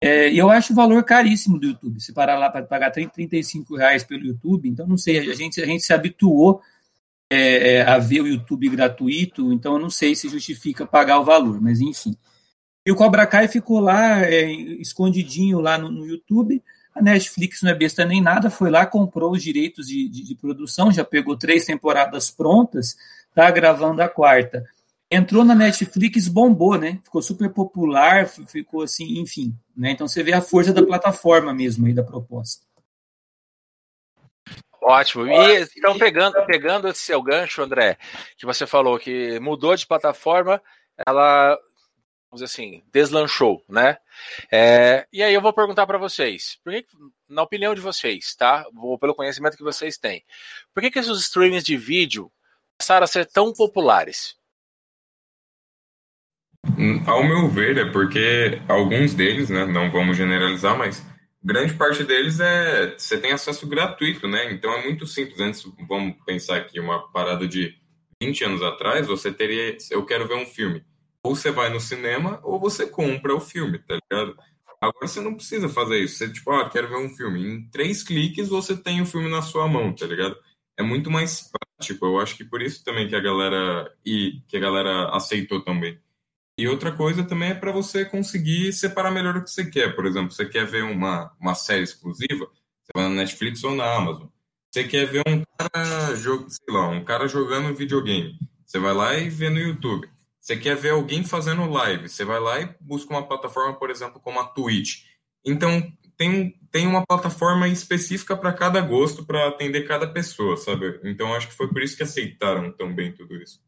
É, 0.00 0.32
eu 0.32 0.50
acho 0.50 0.72
o 0.72 0.76
valor 0.76 1.04
caríssimo 1.04 1.58
do 1.58 1.66
YouTube. 1.66 2.00
Se 2.00 2.12
parar 2.12 2.38
lá 2.38 2.50
para 2.50 2.64
pagar 2.64 2.90
30, 2.90 3.12
35 3.12 3.76
reais 3.76 4.02
pelo 4.02 4.26
YouTube, 4.26 4.68
então 4.68 4.86
não 4.86 4.96
sei, 4.96 5.18
a 5.18 5.34
gente, 5.34 5.60
a 5.62 5.66
gente 5.66 5.84
se 5.84 5.92
habituou 5.92 6.60
é, 7.32 7.76
é, 7.76 7.98
o 8.20 8.26
YouTube 8.26 8.68
gratuito, 8.68 9.52
então 9.52 9.74
eu 9.74 9.78
não 9.78 9.90
sei 9.90 10.14
se 10.14 10.28
justifica 10.28 10.86
pagar 10.86 11.18
o 11.18 11.24
valor, 11.24 11.60
mas 11.60 11.80
enfim. 11.80 12.16
E 12.84 12.92
o 12.92 12.96
Cobra 12.96 13.26
Kai 13.26 13.48
ficou 13.48 13.80
lá, 13.80 14.22
é, 14.22 14.50
escondidinho 14.50 15.60
lá 15.60 15.78
no, 15.78 15.90
no, 15.90 16.04
YouTube. 16.04 16.62
A 16.94 17.00
Netflix 17.00 17.62
não 17.62 17.70
é 17.70 17.74
besta 17.74 18.04
nem 18.04 18.20
nada, 18.20 18.50
foi 18.50 18.70
lá, 18.70 18.84
comprou 18.84 19.32
os 19.32 19.42
direitos 19.42 19.86
de, 19.86 20.08
de, 20.08 20.24
de 20.24 20.34
produção, 20.34 20.92
já 20.92 21.04
pegou 21.04 21.36
três 21.36 21.64
temporadas 21.64 22.30
prontas, 22.30 22.96
tá 23.34 23.50
gravando 23.50 24.02
a 24.02 24.08
quarta. 24.08 24.64
Entrou 25.10 25.44
na 25.44 25.54
Netflix, 25.54 26.26
bombou, 26.28 26.76
né? 26.76 26.98
Ficou 27.04 27.22
super 27.22 27.50
popular, 27.50 28.26
ficou 28.26 28.82
assim, 28.82 29.20
enfim. 29.20 29.54
Né? 29.76 29.92
Então 29.92 30.08
você 30.08 30.22
vê 30.22 30.32
a 30.32 30.40
força 30.40 30.72
da 30.72 30.82
plataforma 30.82 31.54
mesmo 31.54 31.86
aí 31.86 31.94
da 31.94 32.02
proposta. 32.02 32.64
Ótimo. 34.82 35.26
E 35.28 35.62
então, 35.76 35.96
pegando, 35.96 36.44
pegando 36.44 36.88
esse 36.88 37.00
seu 37.00 37.22
gancho, 37.22 37.62
André, 37.62 37.96
que 38.36 38.44
você 38.44 38.66
falou 38.66 38.98
que 38.98 39.38
mudou 39.38 39.76
de 39.76 39.86
plataforma, 39.86 40.60
ela, 41.06 41.56
vamos 42.28 42.42
dizer 42.42 42.46
assim, 42.46 42.82
deslanchou, 42.92 43.64
né? 43.68 43.96
É, 44.50 45.06
e 45.12 45.22
aí 45.22 45.32
eu 45.32 45.40
vou 45.40 45.52
perguntar 45.52 45.86
para 45.86 45.98
vocês, 45.98 46.58
por 46.64 46.72
que, 46.72 46.84
na 47.28 47.42
opinião 47.42 47.74
de 47.74 47.80
vocês, 47.80 48.34
tá? 48.34 48.66
Vou 48.74 48.98
pelo 48.98 49.14
conhecimento 49.14 49.56
que 49.56 49.62
vocês 49.62 49.96
têm, 49.96 50.24
por 50.74 50.82
que, 50.82 50.90
que 50.90 50.98
esses 50.98 51.20
streamings 51.20 51.64
de 51.64 51.76
vídeo 51.76 52.30
passaram 52.76 53.04
a 53.04 53.08
ser 53.08 53.26
tão 53.26 53.52
populares? 53.52 54.36
Hum, 56.76 57.02
ao 57.06 57.22
meu 57.22 57.48
ver, 57.48 57.78
é 57.78 57.84
porque 57.90 58.60
alguns 58.68 59.14
deles, 59.14 59.48
né, 59.48 59.64
não 59.64 59.90
vamos 59.90 60.16
generalizar, 60.16 60.76
mas 60.76 61.04
grande 61.44 61.74
parte 61.74 62.04
deles 62.04 62.40
é 62.40 62.96
você 62.96 63.18
tem 63.18 63.32
acesso 63.32 63.66
gratuito, 63.66 64.28
né? 64.28 64.52
Então 64.52 64.72
é 64.72 64.84
muito 64.84 65.06
simples. 65.06 65.40
Antes, 65.40 65.64
vamos 65.88 66.16
pensar 66.24 66.56
aqui 66.56 66.78
uma 66.78 67.10
parada 67.10 67.46
de 67.46 67.76
20 68.22 68.44
anos 68.44 68.62
atrás, 68.62 69.06
você 69.06 69.32
teria, 69.32 69.76
eu 69.90 70.06
quero 70.06 70.28
ver 70.28 70.36
um 70.36 70.46
filme. 70.46 70.84
Ou 71.24 71.34
você 71.34 71.50
vai 71.50 71.70
no 71.70 71.80
cinema 71.80 72.40
ou 72.42 72.58
você 72.58 72.86
compra 72.86 73.34
o 73.34 73.40
filme, 73.40 73.78
tá 73.78 73.98
ligado? 74.10 74.36
Agora 74.80 75.06
você 75.06 75.20
não 75.20 75.34
precisa 75.34 75.68
fazer 75.68 76.00
isso. 76.00 76.16
Você 76.16 76.32
tipo, 76.32 76.50
ah, 76.50 76.68
quero 76.68 76.88
ver 76.88 76.96
um 76.96 77.08
filme. 77.08 77.46
Em 77.46 77.68
três 77.70 78.02
cliques 78.02 78.48
você 78.48 78.76
tem 78.76 79.00
o 79.00 79.06
filme 79.06 79.30
na 79.30 79.42
sua 79.42 79.68
mão, 79.68 79.94
tá 79.94 80.06
ligado? 80.06 80.36
É 80.76 80.82
muito 80.82 81.10
mais 81.10 81.50
prático. 81.50 82.06
Eu 82.06 82.18
acho 82.20 82.36
que 82.36 82.44
por 82.44 82.60
isso 82.60 82.84
também 82.84 83.08
que 83.08 83.14
a 83.14 83.20
galera 83.20 83.92
e 84.04 84.40
que 84.48 84.56
a 84.56 84.60
galera 84.60 85.08
aceitou 85.10 85.60
também. 85.62 85.98
E 86.58 86.68
outra 86.68 86.92
coisa 86.92 87.24
também 87.24 87.50
é 87.50 87.54
para 87.54 87.72
você 87.72 88.04
conseguir 88.04 88.72
separar 88.72 89.10
melhor 89.10 89.36
o 89.36 89.42
que 89.42 89.50
você 89.50 89.68
quer. 89.70 89.94
Por 89.94 90.06
exemplo, 90.06 90.30
você 90.30 90.46
quer 90.46 90.66
ver 90.66 90.84
uma, 90.84 91.32
uma 91.40 91.54
série 91.54 91.82
exclusiva, 91.82 92.46
você 92.82 92.92
vai 92.94 93.04
na 93.04 93.10
Netflix 93.10 93.64
ou 93.64 93.74
na 93.74 93.94
Amazon. 93.94 94.28
Você 94.70 94.84
quer 94.84 95.06
ver 95.06 95.22
um 95.26 95.42
cara, 95.58 96.16
sei 96.16 96.74
lá, 96.74 96.88
um 96.88 97.04
cara 97.04 97.28
jogando 97.28 97.74
videogame. 97.74 98.38
Você 98.64 98.78
vai 98.78 98.94
lá 98.94 99.14
e 99.16 99.28
vê 99.28 99.50
no 99.50 99.58
YouTube. 99.58 100.08
Você 100.40 100.56
quer 100.56 100.76
ver 100.76 100.90
alguém 100.90 101.24
fazendo 101.24 101.70
live. 101.70 102.08
Você 102.08 102.24
vai 102.24 102.40
lá 102.40 102.60
e 102.60 102.74
busca 102.80 103.12
uma 103.12 103.26
plataforma, 103.26 103.78
por 103.78 103.90
exemplo, 103.90 104.20
como 104.20 104.40
a 104.40 104.44
Twitch. 104.44 105.04
Então, 105.44 105.92
tem, 106.16 106.58
tem 106.70 106.86
uma 106.86 107.04
plataforma 107.06 107.68
específica 107.68 108.36
para 108.36 108.52
cada 108.52 108.80
gosto, 108.80 109.24
para 109.24 109.48
atender 109.48 109.86
cada 109.86 110.06
pessoa, 110.06 110.56
sabe? 110.56 111.00
Então, 111.04 111.34
acho 111.34 111.48
que 111.48 111.54
foi 111.54 111.68
por 111.68 111.82
isso 111.82 111.96
que 111.96 112.02
aceitaram 112.02 112.72
tão 112.72 112.94
bem 112.94 113.12
tudo 113.12 113.36
isso. 113.36 113.60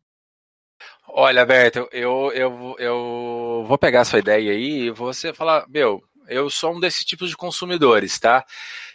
Olha, 1.08 1.44
Berto, 1.46 1.88
eu, 1.92 2.32
eu, 2.32 2.76
eu 2.78 3.64
vou 3.66 3.78
pegar 3.78 4.04
sua 4.04 4.18
ideia 4.18 4.52
aí 4.52 4.86
e 4.86 4.90
você 4.90 5.32
falar, 5.32 5.64
meu, 5.68 6.02
eu 6.28 6.48
sou 6.50 6.74
um 6.74 6.80
desses 6.80 7.04
tipos 7.04 7.30
de 7.30 7.36
consumidores, 7.36 8.18
tá? 8.18 8.44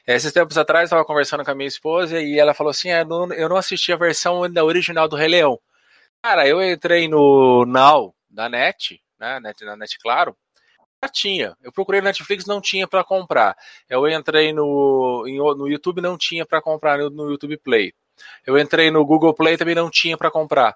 Esses 0.05 0.33
tempos 0.33 0.57
atrás 0.57 0.81
eu 0.81 0.85
estava 0.85 1.05
conversando 1.05 1.45
com 1.45 1.51
a 1.51 1.55
minha 1.55 1.67
esposa 1.67 2.19
e 2.19 2.39
ela 2.39 2.53
falou 2.53 2.71
assim: 2.71 2.89
é, 2.89 3.01
eu 3.01 3.47
não 3.47 3.57
assisti 3.57 3.93
a 3.93 3.97
versão 3.97 4.41
original 4.41 5.07
do 5.07 5.15
Rei 5.15 5.27
Leão. 5.27 5.59
Cara, 6.21 6.47
eu 6.47 6.61
entrei 6.61 7.07
no 7.07 7.65
Now 7.65 8.13
da 8.29 8.49
Net, 8.49 9.01
né? 9.19 9.39
Net, 9.39 9.63
na 9.63 9.75
Net 9.77 9.97
Claro, 9.99 10.35
já 11.03 11.09
tinha. 11.09 11.55
Eu 11.61 11.71
procurei 11.71 12.01
no 12.01 12.05
Netflix, 12.05 12.45
não 12.45 12.59
tinha 12.59 12.87
para 12.87 13.03
comprar. 13.03 13.55
Eu 13.87 14.07
entrei 14.07 14.51
no, 14.51 15.23
no 15.55 15.67
YouTube, 15.67 16.01
não 16.01 16.17
tinha 16.17 16.45
para 16.45 16.61
comprar 16.61 16.97
no, 16.97 17.09
no 17.09 17.29
YouTube 17.31 17.57
Play. 17.57 17.93
Eu 18.45 18.57
entrei 18.57 18.91
no 18.91 19.05
Google 19.05 19.33
Play, 19.33 19.57
também 19.57 19.75
não 19.75 19.89
tinha 19.89 20.17
para 20.17 20.31
comprar 20.31 20.75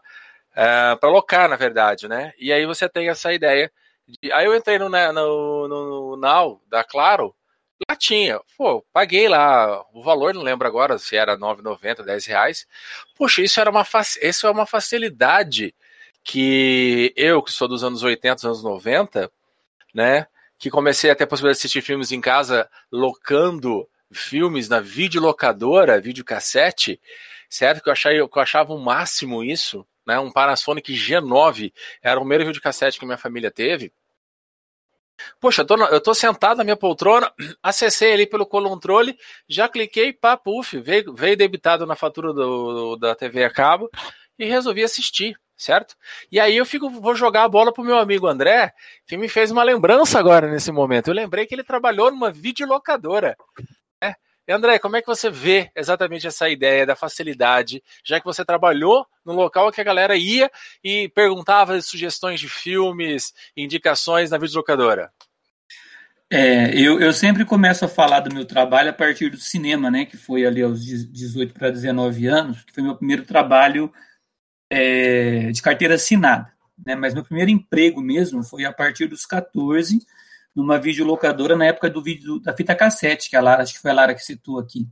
uh, 0.55 0.93
é, 0.93 0.95
para 0.95 1.09
locar, 1.09 1.49
na 1.49 1.55
verdade, 1.55 2.07
né? 2.07 2.33
E 2.37 2.51
aí 2.53 2.65
você 2.65 2.87
tem 2.87 3.09
essa 3.09 3.33
ideia. 3.33 3.71
De... 4.07 4.31
Aí 4.31 4.45
eu 4.45 4.55
entrei 4.55 4.77
no, 4.79 4.89
né, 4.89 5.11
no, 5.11 5.67
no, 5.67 6.11
no 6.11 6.17
Now 6.17 6.61
da 6.67 6.83
Claro, 6.83 7.35
lá 7.89 7.95
tinha. 7.95 8.39
Pô, 8.57 8.85
paguei 8.93 9.27
lá 9.27 9.83
o 9.93 10.03
valor, 10.03 10.33
não 10.33 10.41
lembro 10.41 10.67
agora 10.67 10.97
se 10.97 11.15
era 11.15 11.33
R$ 11.33 11.39
9,90, 11.39 12.03
10 12.03 12.25
reais. 12.25 12.67
Poxa, 13.15 13.41
isso 13.41 13.59
era 13.59 13.69
uma, 13.69 13.85
isso 14.21 14.47
é 14.47 14.51
uma 14.51 14.65
facilidade 14.65 15.73
que 16.23 17.13
eu, 17.17 17.41
que 17.41 17.51
sou 17.51 17.67
dos 17.67 17.83
anos 17.83 18.03
80, 18.03 18.47
anos 18.47 18.63
90, 18.63 19.31
né? 19.93 20.27
Que 20.57 20.69
comecei 20.69 21.09
a 21.11 21.15
ter 21.15 21.25
a 21.25 21.27
possibilidade 21.27 21.59
de 21.59 21.61
assistir 21.61 21.81
filmes 21.81 22.11
em 22.11 22.21
casa, 22.21 22.69
locando 22.91 23.87
filmes 24.11 24.69
na 24.69 24.79
videolocadora, 24.79 25.99
videocassete, 25.99 27.01
certo? 27.49 27.83
Que 27.83 27.89
eu, 27.89 28.29
que 28.29 28.37
eu 28.37 28.41
achava 28.41 28.73
o 28.73 28.79
máximo 28.79 29.43
isso 29.43 29.85
né, 30.05 30.19
um 30.19 30.31
Panasonic 30.31 30.93
G9, 30.93 31.73
era 32.01 32.19
o 32.19 32.21
primeiro 32.21 32.45
videocassete 32.45 32.99
que 32.99 33.05
minha 33.05 33.17
família 33.17 33.51
teve. 33.51 33.91
Poxa, 35.39 35.61
eu 35.61 35.65
tô, 35.65 35.75
eu 35.85 36.01
tô 36.01 36.13
sentado 36.13 36.57
na 36.57 36.63
minha 36.63 36.75
poltrona, 36.75 37.31
acessei 37.61 38.13
ali 38.13 38.25
pelo 38.25 38.45
controle, 38.45 39.17
já 39.47 39.69
cliquei, 39.69 40.11
pá, 40.11 40.35
puf, 40.35 40.79
veio, 40.79 41.13
veio 41.13 41.37
debitado 41.37 41.85
na 41.85 41.95
fatura 41.95 42.33
do, 42.33 42.95
da 42.97 43.15
TV 43.15 43.43
a 43.43 43.49
cabo 43.49 43.89
e 44.37 44.45
resolvi 44.45 44.83
assistir, 44.83 45.37
certo? 45.55 45.95
E 46.31 46.39
aí 46.39 46.57
eu 46.57 46.65
fico, 46.65 46.89
vou 46.89 47.15
jogar 47.15 47.43
a 47.43 47.49
bola 47.49 47.71
pro 47.71 47.83
meu 47.83 47.97
amigo 47.97 48.27
André, 48.27 48.73
que 49.05 49.15
me 49.17 49.29
fez 49.29 49.51
uma 49.51 49.63
lembrança 49.63 50.19
agora 50.19 50.49
nesse 50.49 50.71
momento. 50.71 51.09
Eu 51.09 51.13
lembrei 51.13 51.45
que 51.45 51.55
ele 51.55 51.63
trabalhou 51.63 52.11
numa 52.11 52.31
videolocadora. 52.31 53.37
André, 54.51 54.77
como 54.77 54.97
é 54.97 55.01
que 55.01 55.08
você 55.08 55.29
vê 55.29 55.71
exatamente 55.75 56.27
essa 56.27 56.49
ideia 56.49 56.86
da 56.86 56.95
facilidade, 56.95 57.82
já 58.03 58.19
que 58.19 58.25
você 58.25 58.43
trabalhou 58.43 59.06
no 59.25 59.34
local 59.34 59.71
que 59.71 59.79
a 59.79 59.86
galera 59.86 60.17
ia 60.17 60.51
e 60.84 61.08
perguntava 61.10 61.79
sugestões 61.82 62.39
de 62.39 62.49
filmes, 62.49 63.34
indicações 63.56 64.32
na 64.32 64.38
videolocadora? 64.38 65.12
É, 66.29 66.75
eu, 66.75 66.99
eu 66.99 67.13
sempre 67.13 67.45
começo 67.45 67.86
a 67.86 67.88
falar 67.88 68.19
do 68.21 68.34
meu 68.34 68.43
trabalho 68.43 68.89
a 68.89 68.93
partir 68.93 69.29
do 69.29 69.38
cinema, 69.38 69.91
né? 69.91 70.03
Que 70.03 70.17
foi 70.17 70.45
ali 70.45 70.62
aos 70.63 70.84
18 70.84 71.53
para 71.53 71.69
19 71.69 72.25
anos, 72.25 72.63
que 72.63 72.73
foi 72.73 72.84
meu 72.84 72.95
primeiro 72.95 73.23
trabalho 73.23 73.93
é, 74.69 75.51
de 75.51 75.62
carteira 75.62 75.93
assinada. 75.95 76.51
Né? 76.86 76.95
Mas 76.95 77.13
meu 77.13 77.23
primeiro 77.23 77.51
emprego 77.51 78.01
mesmo 78.01 78.43
foi 78.43 78.65
a 78.65 78.73
partir 78.73 79.06
dos 79.06 79.25
14, 79.25 79.99
numa 80.55 80.79
videolocadora 80.79 81.55
na 81.55 81.65
época 81.65 81.89
do 81.89 82.01
vídeo 82.01 82.39
da 82.39 82.55
fita 82.55 82.75
cassete, 82.75 83.29
que 83.29 83.35
a 83.35 83.41
Lara, 83.41 83.63
acho 83.63 83.73
que 83.73 83.79
foi 83.79 83.91
a 83.91 83.93
Lara 83.93 84.13
que 84.13 84.23
citou 84.23 84.59
aqui. 84.59 84.87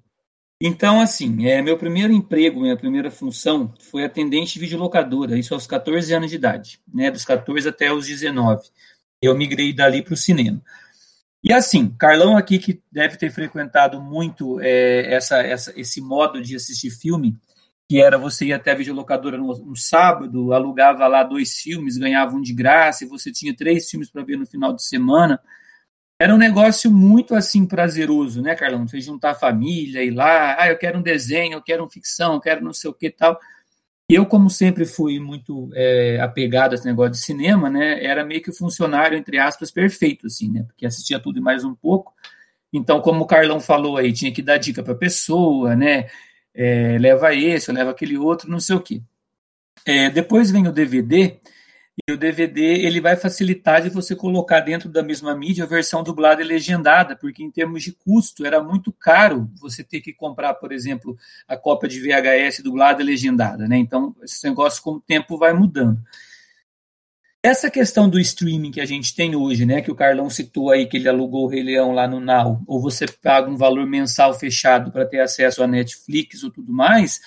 Então, 0.63 1.01
assim, 1.01 1.47
é, 1.47 1.61
meu 1.61 1.75
primeiro 1.75 2.13
emprego, 2.13 2.61
minha 2.61 2.77
primeira 2.77 3.09
função 3.09 3.73
foi 3.79 4.03
atendente 4.03 4.53
de 4.53 4.59
videolocadora, 4.59 5.37
isso 5.37 5.55
aos 5.55 5.65
14 5.65 6.13
anos 6.13 6.29
de 6.29 6.35
idade, 6.35 6.79
né? 6.93 7.09
Dos 7.09 7.25
14 7.25 7.67
até 7.67 7.91
os 7.91 8.05
19. 8.05 8.61
Eu 9.21 9.35
migrei 9.35 9.73
dali 9.73 10.03
para 10.03 10.13
o 10.13 10.17
cinema. 10.17 10.61
E 11.43 11.51
assim, 11.51 11.89
Carlão 11.97 12.37
aqui 12.37 12.59
que 12.59 12.79
deve 12.91 13.17
ter 13.17 13.31
frequentado 13.31 13.99
muito 13.99 14.59
é, 14.61 15.11
essa, 15.11 15.41
essa, 15.41 15.73
esse 15.75 15.99
modo 15.99 16.39
de 16.39 16.55
assistir 16.55 16.91
filme, 16.91 17.35
que 17.91 18.01
era 18.01 18.17
você 18.17 18.45
ir 18.45 18.53
até 18.53 18.71
a 18.71 18.75
videolocadora 18.75 19.37
no, 19.37 19.75
sábado, 19.75 20.53
alugava 20.53 21.05
lá 21.07 21.23
dois 21.23 21.57
filmes, 21.57 21.97
ganhava 21.97 22.33
um 22.33 22.41
de 22.41 22.53
graça, 22.53 23.03
e 23.03 23.07
você 23.07 23.33
tinha 23.33 23.53
três 23.53 23.89
filmes 23.89 24.09
para 24.09 24.23
ver 24.23 24.37
no 24.37 24.45
final 24.45 24.71
de 24.71 24.81
semana. 24.81 25.37
Era 26.17 26.33
um 26.33 26.37
negócio 26.37 26.89
muito 26.89 27.35
assim 27.35 27.65
prazeroso, 27.65 28.41
né, 28.41 28.55
Carlão? 28.55 28.87
Você 28.87 29.01
juntar 29.01 29.31
a 29.31 29.35
família, 29.35 30.01
ir 30.05 30.11
lá, 30.11 30.55
ah, 30.57 30.69
eu 30.69 30.77
quero 30.77 30.99
um 30.99 31.01
desenho, 31.01 31.51
eu 31.51 31.61
quero 31.61 31.83
uma 31.83 31.89
ficção, 31.89 32.35
eu 32.35 32.39
quero 32.39 32.63
não 32.63 32.71
sei 32.71 32.89
o 32.89 32.93
que 32.93 33.09
tal. 33.09 33.37
Eu, 34.07 34.25
como 34.25 34.49
sempre 34.49 34.85
fui 34.85 35.19
muito 35.19 35.69
é, 35.73 36.17
apegado 36.21 36.71
a 36.71 36.75
esse 36.75 36.85
negócio 36.85 37.11
de 37.11 37.19
cinema, 37.19 37.69
né, 37.69 38.01
era 38.01 38.23
meio 38.23 38.41
que 38.41 38.51
o 38.51 38.55
funcionário, 38.55 39.17
entre 39.17 39.37
aspas, 39.37 39.69
perfeito, 39.69 40.27
assim, 40.27 40.49
né, 40.49 40.63
porque 40.63 40.85
assistia 40.85 41.19
tudo 41.19 41.39
e 41.39 41.41
mais 41.41 41.65
um 41.65 41.75
pouco. 41.75 42.13
Então, 42.71 43.01
como 43.01 43.25
o 43.25 43.27
Carlão 43.27 43.59
falou 43.59 43.97
aí, 43.97 44.13
tinha 44.13 44.31
que 44.31 44.41
dar 44.41 44.57
dica 44.57 44.81
para 44.81 44.93
a 44.93 44.97
pessoa, 44.97 45.75
né, 45.75 46.07
é, 46.53 46.97
leva 46.99 47.33
esse, 47.33 47.71
leva 47.71 47.91
aquele 47.91 48.17
outro, 48.17 48.49
não 48.49 48.59
sei 48.59 48.75
o 48.75 48.81
quê. 48.81 49.01
É, 49.85 50.09
depois 50.09 50.51
vem 50.51 50.67
o 50.67 50.71
DVD, 50.71 51.39
e 52.07 52.13
o 52.13 52.17
DVD 52.17 52.61
ele 52.61 53.01
vai 53.01 53.15
facilitar 53.15 53.81
de 53.81 53.89
você 53.89 54.15
colocar 54.15 54.61
dentro 54.61 54.89
da 54.89 55.03
mesma 55.03 55.35
mídia 55.35 55.65
a 55.65 55.67
versão 55.67 56.01
dublada 56.03 56.41
e 56.41 56.45
legendada, 56.45 57.15
porque 57.15 57.43
em 57.43 57.51
termos 57.51 57.83
de 57.83 57.91
custo 57.91 58.45
era 58.45 58.63
muito 58.63 58.91
caro 58.91 59.49
você 59.59 59.83
ter 59.83 60.01
que 60.01 60.13
comprar, 60.13 60.53
por 60.55 60.71
exemplo, 60.71 61.17
a 61.47 61.57
cópia 61.57 61.89
de 61.89 61.99
VHS 61.99 62.63
dublada 62.63 63.01
e 63.01 63.05
legendada, 63.05 63.67
né? 63.67 63.77
Então, 63.77 64.15
esse 64.23 64.47
negócio 64.47 64.81
com 64.81 64.93
o 64.93 65.01
tempo 65.01 65.37
vai 65.37 65.53
mudando. 65.53 66.01
Essa 67.43 67.71
questão 67.71 68.07
do 68.07 68.19
streaming 68.19 68.69
que 68.69 68.79
a 68.79 68.85
gente 68.85 69.15
tem 69.15 69.35
hoje, 69.35 69.65
né, 69.65 69.81
que 69.81 69.89
o 69.89 69.95
Carlão 69.95 70.29
citou 70.29 70.69
aí 70.69 70.85
que 70.85 70.97
ele 70.97 71.09
alugou 71.09 71.45
o 71.45 71.47
Rei 71.47 71.63
Leão 71.63 71.91
lá 71.91 72.07
no 72.07 72.19
Now, 72.19 72.61
ou 72.67 72.79
você 72.79 73.07
paga 73.07 73.49
um 73.49 73.57
valor 73.57 73.87
mensal 73.87 74.31
fechado 74.35 74.91
para 74.91 75.07
ter 75.07 75.21
acesso 75.21 75.63
a 75.63 75.67
Netflix 75.67 76.43
ou 76.43 76.51
tudo 76.51 76.71
mais, 76.71 77.19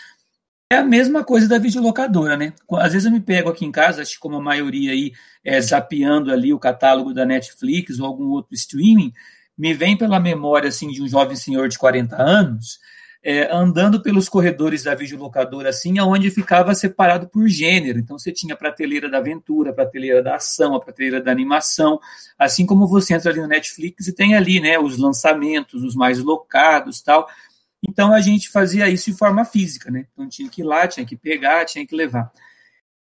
é 0.71 0.77
a 0.77 0.85
mesma 0.85 1.25
coisa 1.25 1.49
da 1.49 1.59
videolocadora, 1.59 2.37
né? 2.37 2.53
Às 2.75 2.93
vezes 2.93 3.07
eu 3.07 3.13
me 3.13 3.21
pego 3.21 3.49
aqui 3.49 3.65
em 3.65 3.73
casa, 3.73 4.03
acho 4.03 4.15
que 4.15 4.21
como 4.21 4.37
a 4.37 4.41
maioria 4.41 4.93
aí, 4.93 5.13
é, 5.45 5.61
zapeando 5.61 6.33
ali 6.33 6.55
o 6.55 6.61
catálogo 6.61 7.13
da 7.13 7.27
Netflix 7.27 7.99
ou 7.99 8.07
algum 8.07 8.29
outro 8.29 8.55
streaming, 8.55 9.13
me 9.59 9.75
vem 9.75 9.97
pela 9.97 10.21
memória, 10.21 10.69
assim, 10.69 10.93
de 10.93 11.03
um 11.03 11.09
jovem 11.09 11.37
senhor 11.37 11.69
de 11.69 11.77
40 11.77 12.21
anos, 12.21 12.79
é, 13.25 13.51
andando 13.51 14.03
pelos 14.03 14.29
corredores 14.29 14.83
da 14.83 14.95
videolocadora, 14.95 15.71
assim, 15.71 15.99
aonde 15.99 16.31
ficava 16.31 16.75
separado 16.75 17.27
por 17.27 17.49
gênero. 17.49 17.99
Então, 17.99 18.19
você 18.19 18.31
tinha 18.31 18.53
a 18.53 18.57
prateleira 18.57 19.09
da 19.09 19.17
aventura, 19.17 19.71
a 19.71 19.73
prateleira 19.73 20.23
da 20.23 20.37
ação, 20.37 20.75
a 20.75 20.81
prateleira 20.81 21.23
da 21.23 21.33
animação, 21.33 21.99
assim 22.39 22.67
como 22.67 22.87
você 22.87 23.15
entra 23.15 23.31
ali 23.31 23.41
no 23.41 23.49
Netflix 23.49 24.07
e 24.07 24.15
tem 24.15 24.35
ali, 24.35 24.61
né, 24.61 24.79
os 24.79 24.99
lançamentos, 24.99 25.83
os 25.83 25.95
mais 25.95 26.19
locados, 26.19 27.01
tal. 27.01 27.27
Então 27.83 28.13
a 28.13 28.21
gente 28.21 28.51
fazia 28.51 28.89
isso 28.91 29.11
de 29.11 29.17
forma 29.17 29.45
física, 29.45 29.91
né? 29.91 30.07
Então 30.13 30.29
tinha 30.29 30.49
que 30.51 30.61
ir 30.61 30.65
lá, 30.65 30.87
tinha 30.87 31.05
que 31.05 31.17
pegar, 31.17 31.65
tinha 31.65 31.87
que 31.87 31.95
levar. 31.95 32.31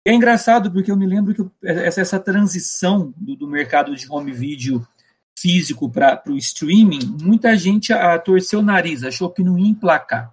É 0.06 0.12
engraçado 0.12 0.70
porque 0.70 0.90
eu 0.90 0.96
me 0.96 1.06
lembro 1.06 1.34
que 1.34 1.66
essa, 1.66 2.00
essa 2.00 2.20
transição 2.20 3.12
do, 3.16 3.34
do 3.36 3.48
mercado 3.48 3.94
de 3.94 4.10
home 4.10 4.32
video 4.32 4.86
físico 5.36 5.90
para 5.90 6.22
o 6.28 6.36
streaming, 6.36 7.16
muita 7.20 7.56
gente 7.56 7.92
a, 7.92 8.18
torceu 8.18 8.60
o 8.60 8.62
nariz, 8.62 9.02
achou 9.02 9.30
que 9.30 9.42
não 9.42 9.58
ia 9.58 9.68
emplacar. 9.68 10.32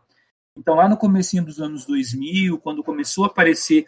Então 0.56 0.76
lá 0.76 0.88
no 0.88 0.98
comecinho 0.98 1.44
dos 1.44 1.60
anos 1.60 1.86
2000, 1.86 2.58
quando 2.60 2.84
começou 2.84 3.24
a 3.24 3.28
aparecer 3.28 3.88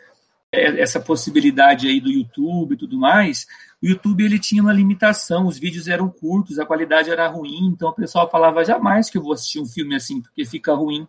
é, 0.52 0.82
essa 0.82 1.00
possibilidade 1.00 1.88
aí 1.88 2.00
do 2.00 2.12
YouTube 2.12 2.74
e 2.74 2.78
tudo 2.78 2.98
mais, 2.98 3.46
o 3.82 3.88
YouTube 3.88 4.24
ele 4.24 4.40
tinha 4.40 4.62
uma 4.62 4.74
limitação, 4.74 5.46
os 5.46 5.58
vídeos 5.58 5.88
eram 5.88 6.10
curtos, 6.10 6.58
a 6.58 6.66
qualidade 6.66 7.10
era 7.10 7.28
ruim, 7.28 7.68
então 7.68 7.90
o 7.90 7.94
pessoal 7.94 8.30
falava 8.30 8.64
jamais 8.64 9.10
que 9.10 9.18
eu 9.18 9.22
vou 9.22 9.34
assistir 9.34 9.60
um 9.60 9.66
filme 9.66 9.96
assim, 9.96 10.22
porque 10.22 10.46
fica 10.46 10.74
ruim. 10.74 11.08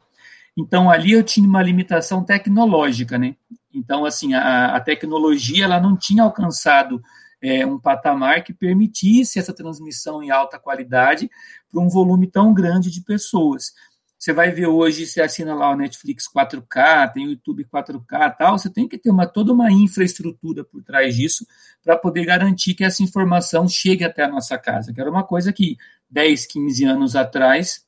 Então 0.56 0.90
ali 0.90 1.12
eu 1.12 1.22
tinha 1.22 1.48
uma 1.48 1.62
limitação 1.62 2.24
tecnológica, 2.24 3.18
né? 3.18 3.36
Então 3.72 4.04
assim 4.04 4.34
a, 4.34 4.76
a 4.76 4.80
tecnologia 4.80 5.64
ela 5.64 5.80
não 5.80 5.96
tinha 5.96 6.22
alcançado 6.22 7.02
é, 7.44 7.66
um 7.66 7.78
patamar 7.78 8.42
que 8.42 8.54
permitisse 8.54 9.38
essa 9.38 9.52
transmissão 9.52 10.22
em 10.22 10.30
alta 10.30 10.59
qualidade 10.59 11.30
para 11.70 11.78
um 11.78 11.90
volume 11.90 12.26
tão 12.26 12.54
grande 12.54 12.90
de 12.90 13.02
pessoas. 13.02 13.74
Você 14.18 14.33
vai 14.33 14.50
ver 14.50 14.68
hoje, 14.68 15.07
você 15.07 15.20
assina 15.20 15.54
lá 15.54 15.70
o 15.70 15.76
Netflix 15.76 16.24
4K, 16.26 17.12
tem 17.12 17.26
o 17.26 17.30
YouTube 17.33 17.66
4K 17.66 18.37
tal, 18.38 18.59
você 18.59 18.70
tem 18.70 18.88
que 18.88 18.96
ter 18.96 19.11
uma, 19.11 19.26
toda 19.26 19.52
uma 19.52 19.70
infraestrutura 19.70 20.64
por 20.64 20.83
trás 20.83 21.14
disso 21.14 21.46
para 21.83 21.98
poder 21.98 22.24
garantir 22.24 22.72
que 22.72 22.83
essa 22.83 23.02
informação 23.02 23.68
chegue 23.68 24.04
até 24.04 24.22
a 24.24 24.28
nossa 24.28 24.57
casa, 24.57 24.94
que 24.94 25.00
era 25.00 25.11
uma 25.11 25.22
coisa 25.22 25.52
que 25.52 25.76
10, 26.09 26.46
15 26.46 26.85
anos 26.85 27.14
atrás 27.14 27.85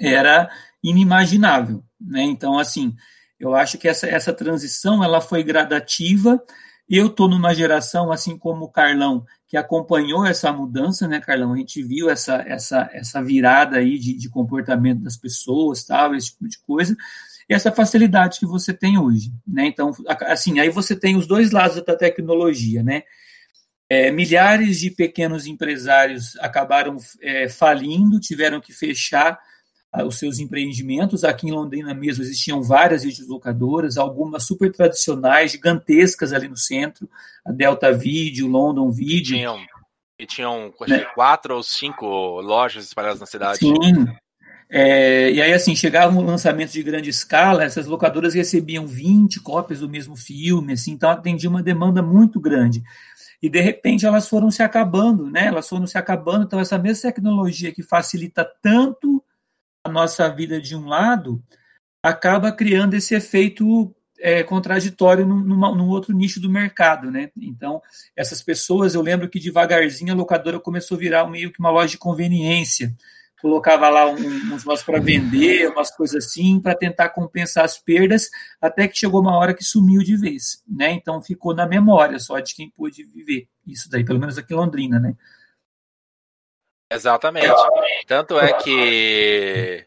era 0.00 0.50
inimaginável. 0.82 1.84
Né? 2.00 2.22
Então, 2.22 2.58
assim, 2.58 2.96
eu 3.38 3.54
acho 3.54 3.78
que 3.78 3.86
essa, 3.86 4.08
essa 4.08 4.32
transição 4.32 5.04
ela 5.04 5.20
foi 5.20 5.44
gradativa, 5.44 6.42
eu 6.88 7.06
estou 7.06 7.28
numa 7.28 7.54
geração, 7.54 8.12
assim 8.12 8.36
como 8.36 8.66
o 8.66 8.70
Carlão, 8.70 9.24
que 9.46 9.56
acompanhou 9.56 10.26
essa 10.26 10.52
mudança, 10.52 11.08
né, 11.08 11.20
Carlão? 11.20 11.52
A 11.52 11.56
gente 11.56 11.82
viu 11.82 12.10
essa, 12.10 12.44
essa, 12.46 12.90
essa 12.92 13.22
virada 13.22 13.78
aí 13.78 13.98
de, 13.98 14.14
de 14.14 14.28
comportamento 14.28 15.00
das 15.00 15.16
pessoas, 15.16 15.84
tal, 15.84 16.14
esse 16.14 16.32
tipo 16.32 16.48
de 16.48 16.58
coisa, 16.60 16.96
e 17.48 17.54
essa 17.54 17.72
facilidade 17.72 18.38
que 18.38 18.46
você 18.46 18.72
tem 18.72 18.98
hoje, 18.98 19.32
né? 19.46 19.66
Então, 19.66 19.92
assim, 20.22 20.60
aí 20.60 20.70
você 20.70 20.96
tem 20.96 21.16
os 21.16 21.26
dois 21.26 21.50
lados 21.50 21.82
da 21.84 21.96
tecnologia, 21.96 22.82
né? 22.82 23.02
É, 23.88 24.10
milhares 24.10 24.80
de 24.80 24.90
pequenos 24.90 25.46
empresários 25.46 26.36
acabaram 26.40 26.96
é, 27.20 27.48
falindo, 27.48 28.18
tiveram 28.18 28.60
que 28.60 28.72
fechar 28.72 29.38
os 30.02 30.18
seus 30.18 30.38
empreendimentos. 30.38 31.22
Aqui 31.22 31.46
em 31.46 31.52
Londrina 31.52 31.94
mesmo 31.94 32.24
existiam 32.24 32.62
várias 32.62 33.04
videolocadoras, 33.04 33.96
algumas 33.96 34.44
super 34.44 34.72
tradicionais, 34.72 35.52
gigantescas 35.52 36.32
ali 36.32 36.48
no 36.48 36.56
centro, 36.56 37.08
a 37.44 37.52
Delta 37.52 37.92
Video, 37.92 38.48
London 38.48 38.90
Video. 38.90 39.36
Tinham, 39.36 39.58
e 40.18 40.26
tinham 40.26 40.72
né? 40.88 41.04
quatro 41.14 41.54
ou 41.54 41.62
cinco 41.62 42.40
lojas 42.40 42.84
espalhadas 42.84 43.20
na 43.20 43.26
cidade. 43.26 43.58
Sim. 43.58 44.06
É, 44.68 45.30
e 45.30 45.40
aí, 45.40 45.52
assim, 45.52 45.76
chegava 45.76 46.12
um 46.12 46.24
lançamento 46.24 46.72
de 46.72 46.82
grande 46.82 47.10
escala, 47.10 47.62
essas 47.62 47.86
locadoras 47.86 48.34
recebiam 48.34 48.86
20 48.86 49.40
cópias 49.40 49.80
do 49.80 49.88
mesmo 49.88 50.16
filme, 50.16 50.72
assim, 50.72 50.92
então 50.92 51.10
atendia 51.10 51.48
uma 51.48 51.62
demanda 51.62 52.02
muito 52.02 52.40
grande. 52.40 52.82
E 53.40 53.48
de 53.48 53.60
repente 53.60 54.06
elas 54.06 54.28
foram 54.28 54.50
se 54.50 54.62
acabando, 54.62 55.30
né? 55.30 55.46
Elas 55.46 55.68
foram 55.68 55.86
se 55.86 55.98
acabando, 55.98 56.44
então 56.44 56.58
essa 56.58 56.78
mesma 56.78 57.10
tecnologia 57.10 57.72
que 57.72 57.82
facilita 57.82 58.44
tanto 58.62 59.22
a 59.84 59.90
nossa 59.90 60.28
vida 60.30 60.60
de 60.60 60.74
um 60.74 60.86
lado, 60.86 61.42
acaba 62.02 62.50
criando 62.50 62.94
esse 62.94 63.14
efeito 63.14 63.94
é, 64.18 64.42
contraditório 64.42 65.26
num, 65.26 65.42
num, 65.42 65.88
outro 65.88 66.14
nicho 66.14 66.40
do 66.40 66.48
mercado, 66.48 67.10
né? 67.10 67.30
Então, 67.36 67.82
essas 68.16 68.42
pessoas, 68.42 68.94
eu 68.94 69.02
lembro 69.02 69.28
que 69.28 69.38
devagarzinho 69.38 70.12
a 70.12 70.16
locadora 70.16 70.58
começou 70.58 70.96
a 70.96 71.00
virar 71.00 71.26
meio 71.28 71.52
que 71.52 71.60
uma 71.60 71.70
loja 71.70 71.88
de 71.88 71.98
conveniência. 71.98 72.94
Colocava 73.42 73.90
lá 73.90 74.08
um, 74.08 74.14
uns 74.14 74.64
negócios 74.64 74.82
para 74.82 74.98
vender, 74.98 75.68
umas 75.68 75.94
coisas 75.94 76.24
assim, 76.24 76.58
para 76.58 76.74
tentar 76.74 77.10
compensar 77.10 77.66
as 77.66 77.76
perdas, 77.76 78.30
até 78.58 78.88
que 78.88 78.96
chegou 78.96 79.20
uma 79.20 79.36
hora 79.36 79.52
que 79.52 79.62
sumiu 79.62 80.02
de 80.02 80.16
vez, 80.16 80.62
né? 80.66 80.92
Então, 80.92 81.20
ficou 81.20 81.54
na 81.54 81.66
memória 81.66 82.18
só 82.18 82.40
de 82.40 82.54
quem 82.54 82.70
pôde 82.70 83.04
viver 83.04 83.46
isso 83.66 83.90
daí, 83.90 84.02
pelo 84.02 84.18
menos 84.18 84.38
aqui 84.38 84.54
em 84.54 84.56
Londrina, 84.56 84.98
né? 84.98 85.14
Exatamente. 86.90 87.54
Tanto 88.06 88.38
é 88.38 88.52
que 88.52 89.86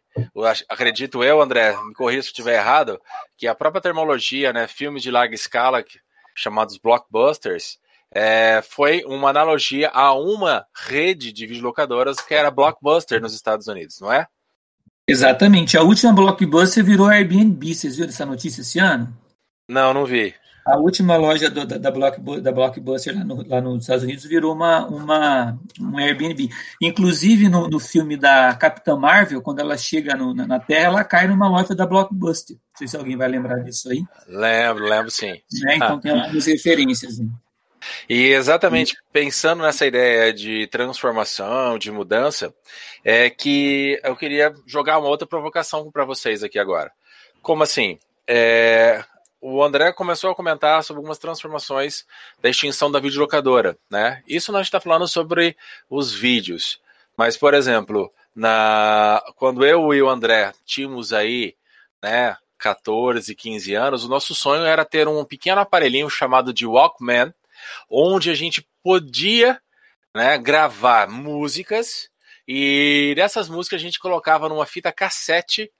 acredito 0.67 1.23
eu, 1.23 1.41
André, 1.41 1.75
me 1.85 1.93
corrija 1.93 2.23
se 2.23 2.29
estiver 2.29 2.55
errado, 2.55 2.99
que 3.37 3.47
a 3.47 3.55
própria 3.55 3.81
termologia, 3.81 4.51
né, 4.51 4.67
filmes 4.67 5.03
de 5.03 5.11
larga 5.11 5.35
escala, 5.35 5.83
chamados 6.35 6.77
blockbusters, 6.77 7.79
é, 8.11 8.61
foi 8.61 9.03
uma 9.05 9.29
analogia 9.29 9.89
a 9.89 10.13
uma 10.13 10.65
rede 10.73 11.31
de 11.31 11.45
videolocadoras 11.45 12.19
que 12.21 12.33
era 12.33 12.49
Blockbuster 12.49 13.21
nos 13.21 13.33
Estados 13.33 13.67
Unidos, 13.67 13.99
não 13.99 14.11
é? 14.11 14.25
Exatamente. 15.07 15.77
A 15.77 15.83
última 15.83 16.13
Blockbuster 16.13 16.83
virou 16.83 17.07
Airbnb. 17.07 17.73
Vocês 17.73 17.95
viram 17.95 18.09
essa 18.09 18.25
notícia 18.25 18.61
esse 18.61 18.79
ano? 18.79 19.15
Não, 19.67 19.93
não 19.93 20.05
vi. 20.05 20.33
A 20.67 20.77
última 20.77 21.15
loja 21.15 21.49
do, 21.49 21.65
da, 21.65 21.77
da, 21.77 21.89
Block, 21.89 22.19
da 22.41 22.51
Blockbuster 22.51 23.17
lá, 23.17 23.23
no, 23.23 23.47
lá, 23.47 23.61
nos 23.61 23.83
Estados 23.83 24.03
Unidos 24.03 24.25
virou 24.25 24.53
uma, 24.53 24.85
uma, 24.85 25.57
um 25.79 25.97
Airbnb. 25.97 26.49
Inclusive, 26.81 27.47
no, 27.47 27.69
no 27.69 27.79
filme 27.79 28.17
da 28.17 28.53
Capitã 28.55 28.97
Marvel, 28.97 29.41
quando 29.41 29.59
ela 29.59 29.77
chega 29.77 30.13
no, 30.15 30.33
na, 30.33 30.45
na, 30.45 30.59
Terra, 30.59 30.87
ela 30.87 31.03
cai 31.05 31.25
numa 31.25 31.47
loja 31.47 31.73
da 31.73 31.85
Blockbuster. 31.85 32.57
Não 32.57 32.77
sei 32.77 32.87
se 32.87 32.97
alguém 32.97 33.15
vai 33.15 33.29
lembrar 33.29 33.63
disso 33.63 33.89
aí. 33.89 34.03
Lembro, 34.27 34.83
lembro 34.83 35.09
sim. 35.09 35.41
Né? 35.63 35.75
Então 35.75 35.95
ah. 35.95 35.99
tem 36.01 36.11
algumas 36.11 36.45
referências. 36.45 37.17
Né? 37.17 37.29
E 38.09 38.27
exatamente 38.33 38.97
pensando 39.13 39.63
nessa 39.63 39.85
ideia 39.85 40.33
de 40.33 40.67
transformação, 40.67 41.77
de 41.77 41.89
mudança, 41.91 42.53
é 43.05 43.29
que 43.29 43.99
eu 44.03 44.17
queria 44.17 44.53
jogar 44.65 44.99
uma 44.99 45.07
outra 45.07 45.25
provocação 45.25 45.89
para 45.89 46.03
vocês 46.03 46.43
aqui 46.43 46.59
agora. 46.59 46.91
Como 47.41 47.63
assim? 47.63 47.97
É, 48.27 49.01
o 49.41 49.63
André 49.63 49.91
começou 49.93 50.31
a 50.31 50.35
comentar 50.35 50.83
sobre 50.83 50.99
algumas 50.99 51.17
transformações 51.17 52.05
da 52.41 52.49
extinção 52.49 52.91
da 52.91 52.99
videolocadora, 52.99 53.77
né? 53.89 54.23
Isso 54.27 54.51
nós 54.51 54.67
está 54.67 54.79
falando 54.79 55.07
sobre 55.07 55.55
os 55.89 56.13
vídeos, 56.13 56.81
mas 57.15 57.37
por 57.37 57.53
exemplo, 57.53 58.11
na 58.35 59.21
quando 59.35 59.65
eu 59.65 59.93
e 59.93 60.01
o 60.01 60.09
André 60.09 60.53
tínhamos 60.65 61.13
aí, 61.13 61.55
né, 62.01 62.35
14, 62.57 63.33
15 63.35 63.73
anos, 63.75 64.03
o 64.03 64.09
nosso 64.09 64.33
sonho 64.33 64.65
era 64.65 64.83
ter 64.83 65.07
um 65.07 65.23
pequeno 65.23 65.61
aparelhinho 65.61 66.09
chamado 66.09 66.53
de 66.53 66.65
Walkman, 66.65 67.33
onde 67.89 68.29
a 68.29 68.35
gente 68.35 68.67
podia, 68.83 69.61
né, 70.15 70.37
gravar 70.37 71.07
músicas 71.07 72.09
e 72.47 73.13
dessas 73.15 73.49
músicas 73.49 73.79
a 73.79 73.83
gente 73.83 73.99
colocava 73.99 74.49
numa 74.49 74.65
fita 74.65 74.91
cassete 74.91 75.71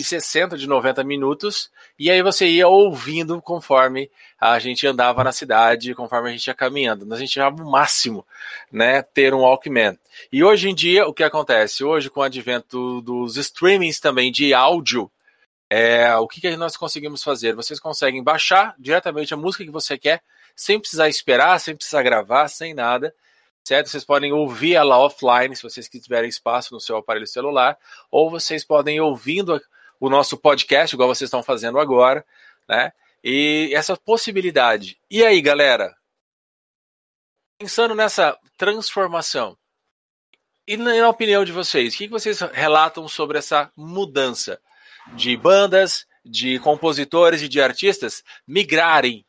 60, 0.00 0.56
de 0.56 0.66
90 0.66 1.04
minutos, 1.04 1.70
e 1.98 2.10
aí 2.10 2.22
você 2.22 2.46
ia 2.46 2.66
ouvindo 2.66 3.40
conforme 3.40 4.10
a 4.40 4.58
gente 4.58 4.86
andava 4.86 5.22
na 5.22 5.32
cidade, 5.32 5.94
conforme 5.94 6.28
a 6.28 6.32
gente 6.32 6.46
ia 6.46 6.54
caminhando. 6.54 7.12
A 7.12 7.18
gente 7.18 7.38
achava 7.38 7.62
o 7.62 7.70
máximo, 7.70 8.26
né, 8.70 9.02
ter 9.02 9.34
um 9.34 9.40
Walkman. 9.40 9.98
E 10.32 10.42
hoje 10.42 10.68
em 10.68 10.74
dia, 10.74 11.06
o 11.06 11.14
que 11.14 11.22
acontece? 11.22 11.84
Hoje, 11.84 12.10
com 12.10 12.20
o 12.20 12.24
advento 12.24 13.00
dos 13.02 13.36
streamings 13.36 14.00
também 14.00 14.32
de 14.32 14.52
áudio, 14.52 15.10
é, 15.70 16.14
o 16.16 16.26
que, 16.26 16.40
que 16.40 16.56
nós 16.56 16.76
conseguimos 16.76 17.22
fazer? 17.22 17.54
Vocês 17.54 17.80
conseguem 17.80 18.22
baixar 18.22 18.74
diretamente 18.78 19.32
a 19.32 19.36
música 19.36 19.64
que 19.64 19.70
você 19.70 19.96
quer, 19.96 20.22
sem 20.54 20.78
precisar 20.78 21.08
esperar, 21.08 21.58
sem 21.60 21.74
precisar 21.74 22.02
gravar, 22.02 22.48
sem 22.48 22.74
nada 22.74 23.14
certo? 23.64 23.88
Vocês 23.88 24.04
podem 24.04 24.32
ouvir 24.32 24.74
ela 24.74 24.98
offline, 24.98 25.54
se 25.54 25.62
vocês 25.62 25.88
tiverem 25.88 26.28
espaço 26.28 26.74
no 26.74 26.80
seu 26.80 26.96
aparelho 26.96 27.26
celular, 27.26 27.78
ou 28.10 28.30
vocês 28.30 28.64
podem 28.64 29.00
ouvindo 29.00 29.60
o 30.02 30.10
nosso 30.10 30.36
podcast, 30.36 30.96
igual 30.96 31.08
vocês 31.08 31.28
estão 31.28 31.44
fazendo 31.44 31.78
agora, 31.78 32.26
né? 32.68 32.92
E 33.22 33.70
essa 33.72 33.96
possibilidade. 33.96 34.98
E 35.08 35.24
aí, 35.24 35.40
galera? 35.40 35.94
Pensando 37.56 37.94
nessa 37.94 38.36
transformação, 38.56 39.56
e 40.66 40.76
na 40.76 41.08
opinião 41.08 41.44
de 41.44 41.52
vocês, 41.52 41.94
o 41.94 41.98
que 41.98 42.08
vocês 42.08 42.40
relatam 42.52 43.06
sobre 43.06 43.38
essa 43.38 43.70
mudança 43.76 44.60
de 45.14 45.36
bandas, 45.36 46.04
de 46.24 46.58
compositores 46.58 47.40
e 47.40 47.48
de 47.48 47.60
artistas 47.60 48.24
migrarem, 48.44 49.24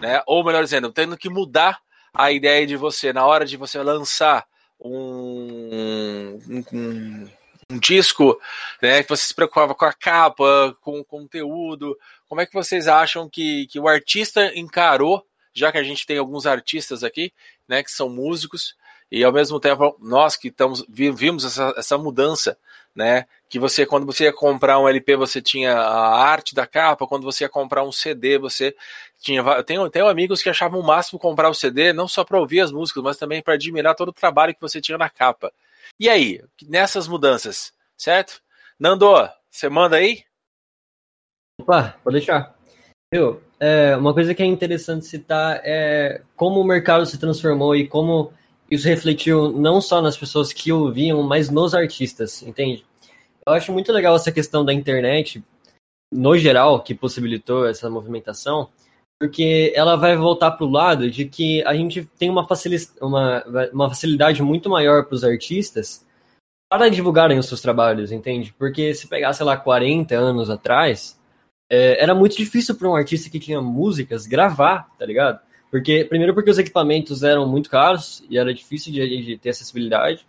né? 0.00 0.22
Ou 0.28 0.44
melhor 0.44 0.62
dizendo, 0.62 0.92
tendo 0.92 1.18
que 1.18 1.28
mudar 1.28 1.80
a 2.14 2.30
ideia 2.30 2.64
de 2.64 2.76
você 2.76 3.12
na 3.12 3.26
hora 3.26 3.44
de 3.44 3.56
você 3.56 3.82
lançar 3.82 4.46
um, 4.78 6.38
um, 6.48 6.64
um 6.72 7.28
um 7.72 7.78
disco, 7.78 8.38
né, 8.80 9.02
que 9.02 9.08
você 9.08 9.26
se 9.26 9.34
preocupava 9.34 9.74
com 9.74 9.84
a 9.84 9.92
capa, 9.92 10.76
com 10.80 11.00
o 11.00 11.04
conteúdo. 11.04 11.96
Como 12.28 12.40
é 12.40 12.46
que 12.46 12.52
vocês 12.52 12.86
acham 12.86 13.28
que, 13.28 13.66
que 13.66 13.80
o 13.80 13.88
artista 13.88 14.52
encarou, 14.54 15.24
já 15.54 15.72
que 15.72 15.78
a 15.78 15.82
gente 15.82 16.06
tem 16.06 16.18
alguns 16.18 16.46
artistas 16.46 17.02
aqui, 17.02 17.32
né, 17.66 17.82
que 17.82 17.90
são 17.90 18.08
músicos, 18.08 18.74
e 19.10 19.22
ao 19.22 19.32
mesmo 19.32 19.60
tempo 19.60 19.96
nós 20.00 20.36
que 20.36 20.48
estamos 20.48 20.84
vimos 20.88 21.44
essa, 21.44 21.74
essa 21.76 21.98
mudança, 21.98 22.56
né, 22.94 23.26
que 23.48 23.58
você 23.58 23.84
quando 23.84 24.06
você 24.06 24.24
ia 24.24 24.32
comprar 24.32 24.78
um 24.78 24.88
LP 24.88 25.16
você 25.16 25.40
tinha 25.40 25.74
a 25.74 26.24
arte 26.24 26.54
da 26.54 26.66
capa, 26.66 27.06
quando 27.06 27.24
você 27.24 27.44
ia 27.44 27.48
comprar 27.48 27.84
um 27.84 27.92
CD 27.92 28.38
você 28.38 28.74
tinha 29.20 29.62
tenho, 29.64 29.88
tenho 29.90 30.08
amigos 30.08 30.42
que 30.42 30.48
achavam 30.48 30.80
o 30.80 30.86
máximo 30.86 31.18
comprar 31.18 31.50
o 31.50 31.54
CD 31.54 31.92
não 31.92 32.08
só 32.08 32.24
para 32.24 32.38
ouvir 32.38 32.60
as 32.60 32.72
músicas, 32.72 33.02
mas 33.02 33.16
também 33.18 33.42
para 33.42 33.54
admirar 33.54 33.94
todo 33.94 34.08
o 34.08 34.12
trabalho 34.14 34.54
que 34.54 34.60
você 34.60 34.80
tinha 34.80 34.96
na 34.96 35.10
capa. 35.10 35.52
E 35.98 36.08
aí, 36.08 36.42
nessas 36.68 37.06
mudanças, 37.06 37.72
certo? 37.96 38.42
Nando, 38.78 39.06
você 39.50 39.68
manda 39.68 39.96
aí? 39.96 40.24
Opa, 41.60 41.96
pode 42.02 42.16
deixar. 42.16 42.56
Viu? 43.12 43.40
É, 43.60 43.96
uma 43.96 44.12
coisa 44.12 44.34
que 44.34 44.42
é 44.42 44.46
interessante 44.46 45.06
citar 45.06 45.60
é 45.62 46.22
como 46.34 46.60
o 46.60 46.64
mercado 46.64 47.06
se 47.06 47.18
transformou 47.18 47.76
e 47.76 47.86
como 47.86 48.32
isso 48.70 48.88
refletiu 48.88 49.52
não 49.52 49.80
só 49.80 50.00
nas 50.00 50.16
pessoas 50.16 50.52
que 50.52 50.72
ouviam, 50.72 51.22
mas 51.22 51.50
nos 51.50 51.74
artistas, 51.74 52.42
entende? 52.42 52.84
Eu 53.46 53.52
acho 53.52 53.72
muito 53.72 53.92
legal 53.92 54.16
essa 54.16 54.32
questão 54.32 54.64
da 54.64 54.72
internet, 54.72 55.44
no 56.10 56.36
geral, 56.38 56.82
que 56.82 56.94
possibilitou 56.94 57.66
essa 57.66 57.90
movimentação, 57.90 58.70
porque 59.22 59.72
ela 59.76 59.94
vai 59.94 60.16
voltar 60.16 60.50
para 60.50 60.66
o 60.66 60.68
lado 60.68 61.08
de 61.08 61.26
que 61.26 61.62
a 61.62 61.72
gente 61.76 62.04
tem 62.18 62.28
uma, 62.28 62.44
uma, 63.00 63.44
uma 63.72 63.88
facilidade 63.88 64.42
muito 64.42 64.68
maior 64.68 65.04
para 65.04 65.14
os 65.14 65.22
artistas 65.22 66.04
para 66.68 66.88
divulgarem 66.88 67.38
os 67.38 67.46
seus 67.46 67.60
trabalhos, 67.60 68.10
entende? 68.10 68.52
Porque 68.58 68.92
se 68.92 69.06
pegar, 69.06 69.32
sei 69.32 69.46
lá, 69.46 69.56
40 69.56 70.12
anos 70.16 70.50
atrás, 70.50 71.16
é, 71.70 72.02
era 72.02 72.16
muito 72.16 72.36
difícil 72.36 72.74
para 72.74 72.88
um 72.88 72.96
artista 72.96 73.30
que 73.30 73.38
tinha 73.38 73.60
músicas 73.60 74.26
gravar, 74.26 74.88
tá 74.98 75.06
ligado? 75.06 75.38
Porque, 75.70 76.04
primeiro 76.04 76.34
porque 76.34 76.50
os 76.50 76.58
equipamentos 76.58 77.22
eram 77.22 77.46
muito 77.46 77.70
caros 77.70 78.24
e 78.28 78.36
era 78.36 78.52
difícil 78.52 78.92
de, 78.92 79.22
de 79.22 79.38
ter 79.38 79.50
acessibilidade. 79.50 80.26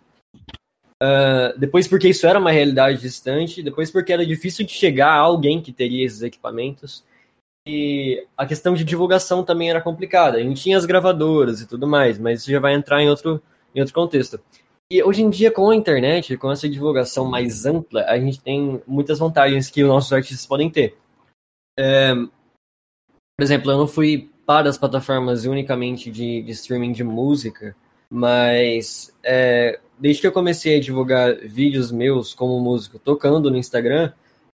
Uh, 1.02 1.58
depois 1.58 1.88
porque 1.88 2.10
isso 2.10 2.28
era 2.28 2.38
uma 2.38 2.52
realidade 2.52 3.00
distante, 3.00 3.60
depois 3.60 3.90
porque 3.90 4.12
era 4.12 4.24
difícil 4.24 4.64
de 4.64 4.70
chegar 4.70 5.10
a 5.10 5.18
alguém 5.18 5.60
que 5.60 5.72
teria 5.72 6.06
esses 6.06 6.22
equipamentos. 6.22 7.02
E 7.66 8.26
a 8.36 8.44
questão 8.46 8.74
de 8.74 8.84
divulgação 8.84 9.42
também 9.42 9.70
era 9.70 9.80
complicada. 9.80 10.36
A 10.36 10.42
gente 10.42 10.62
tinha 10.62 10.76
as 10.76 10.84
gravadoras 10.84 11.60
e 11.60 11.66
tudo 11.66 11.86
mais, 11.86 12.18
mas 12.18 12.40
isso 12.40 12.50
já 12.50 12.60
vai 12.60 12.74
entrar 12.74 13.02
em 13.02 13.08
outro, 13.08 13.42
em 13.74 13.80
outro 13.80 13.94
contexto. 13.94 14.38
E 14.90 15.02
hoje 15.02 15.22
em 15.22 15.30
dia, 15.30 15.50
com 15.50 15.70
a 15.70 15.74
internet, 15.74 16.36
com 16.36 16.52
essa 16.52 16.68
divulgação 16.68 17.24
mais 17.24 17.64
ampla, 17.64 18.04
a 18.04 18.18
gente 18.18 18.40
tem 18.40 18.82
muitas 18.86 19.18
vantagens 19.18 19.70
que 19.70 19.82
os 19.82 19.88
nossos 19.88 20.12
artistas 20.12 20.46
podem 20.46 20.70
ter. 20.70 20.96
É, 21.78 22.14
por 22.14 23.42
exemplo, 23.42 23.70
eu 23.70 23.78
não 23.78 23.86
fui 23.86 24.30
para 24.46 24.68
as 24.68 24.76
plataformas 24.76 25.46
unicamente 25.46 26.10
de, 26.10 26.42
de 26.42 26.50
streaming 26.52 26.92
de 26.92 27.02
música, 27.02 27.74
mas 28.10 29.12
é, 29.22 29.80
desde 29.98 30.20
que 30.20 30.26
eu 30.26 30.32
comecei 30.32 30.76
a 30.76 30.80
divulgar 30.80 31.34
vídeos 31.36 31.90
meus 31.90 32.34
como 32.34 32.60
músico 32.60 32.98
tocando 32.98 33.50
no 33.50 33.56
Instagram, 33.56 34.12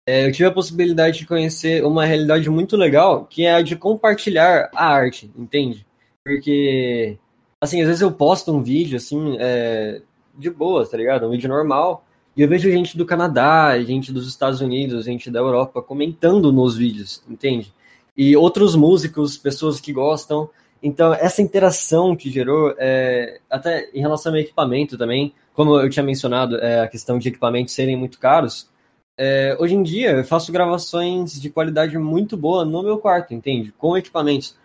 é, 0.07 0.25
eu 0.25 0.31
tive 0.31 0.45
a 0.45 0.51
possibilidade 0.51 1.19
de 1.19 1.25
conhecer 1.25 1.83
uma 1.83 2.05
realidade 2.05 2.49
muito 2.49 2.77
legal, 2.77 3.25
que 3.25 3.45
é 3.45 3.55
a 3.55 3.61
de 3.61 3.75
compartilhar 3.75 4.69
a 4.73 4.87
arte, 4.87 5.29
entende? 5.37 5.85
Porque, 6.23 7.17
assim, 7.59 7.81
às 7.81 7.87
vezes 7.87 8.01
eu 8.01 8.09
posto 8.09 8.53
um 8.53 8.63
vídeo, 8.63 8.95
assim, 8.95 9.35
é, 9.37 10.01
de 10.33 10.49
boa, 10.49 10.87
tá 10.87 10.95
ligado? 10.95 11.27
Um 11.27 11.31
vídeo 11.31 11.49
normal, 11.49 12.05
e 12.37 12.41
eu 12.41 12.47
vejo 12.47 12.71
gente 12.71 12.97
do 12.97 13.05
Canadá, 13.05 13.77
gente 13.83 14.13
dos 14.13 14.29
Estados 14.29 14.61
Unidos, 14.61 15.03
gente 15.03 15.29
da 15.29 15.39
Europa 15.39 15.81
comentando 15.81 16.53
nos 16.53 16.77
vídeos, 16.77 17.21
entende? 17.27 17.73
E 18.15 18.33
outros 18.37 18.75
músicos, 18.75 19.37
pessoas 19.37 19.81
que 19.81 19.91
gostam. 19.91 20.49
Então, 20.81 21.13
essa 21.15 21.41
interação 21.41 22.15
que 22.15 22.29
gerou, 22.29 22.73
é, 22.77 23.41
até 23.49 23.89
em 23.93 23.99
relação 23.99 24.31
ao 24.31 24.39
equipamento 24.39 24.97
também, 24.97 25.33
como 25.53 25.77
eu 25.77 25.89
tinha 25.89 26.03
mencionado, 26.03 26.55
é, 26.57 26.79
a 26.79 26.87
questão 26.87 27.19
de 27.19 27.27
equipamentos 27.27 27.73
serem 27.73 27.97
muito 27.97 28.19
caros, 28.19 28.69
é, 29.17 29.57
hoje 29.59 29.73
em 29.73 29.81
dia 29.81 30.11
eu 30.11 30.23
faço 30.23 30.51
gravações 30.51 31.41
de 31.41 31.49
qualidade 31.49 31.97
muito 31.97 32.37
boa 32.37 32.63
no 32.63 32.83
meu 32.83 32.99
quarto, 32.99 33.33
entende? 33.33 33.71
Com 33.71 33.97
equipamentos. 33.97 34.55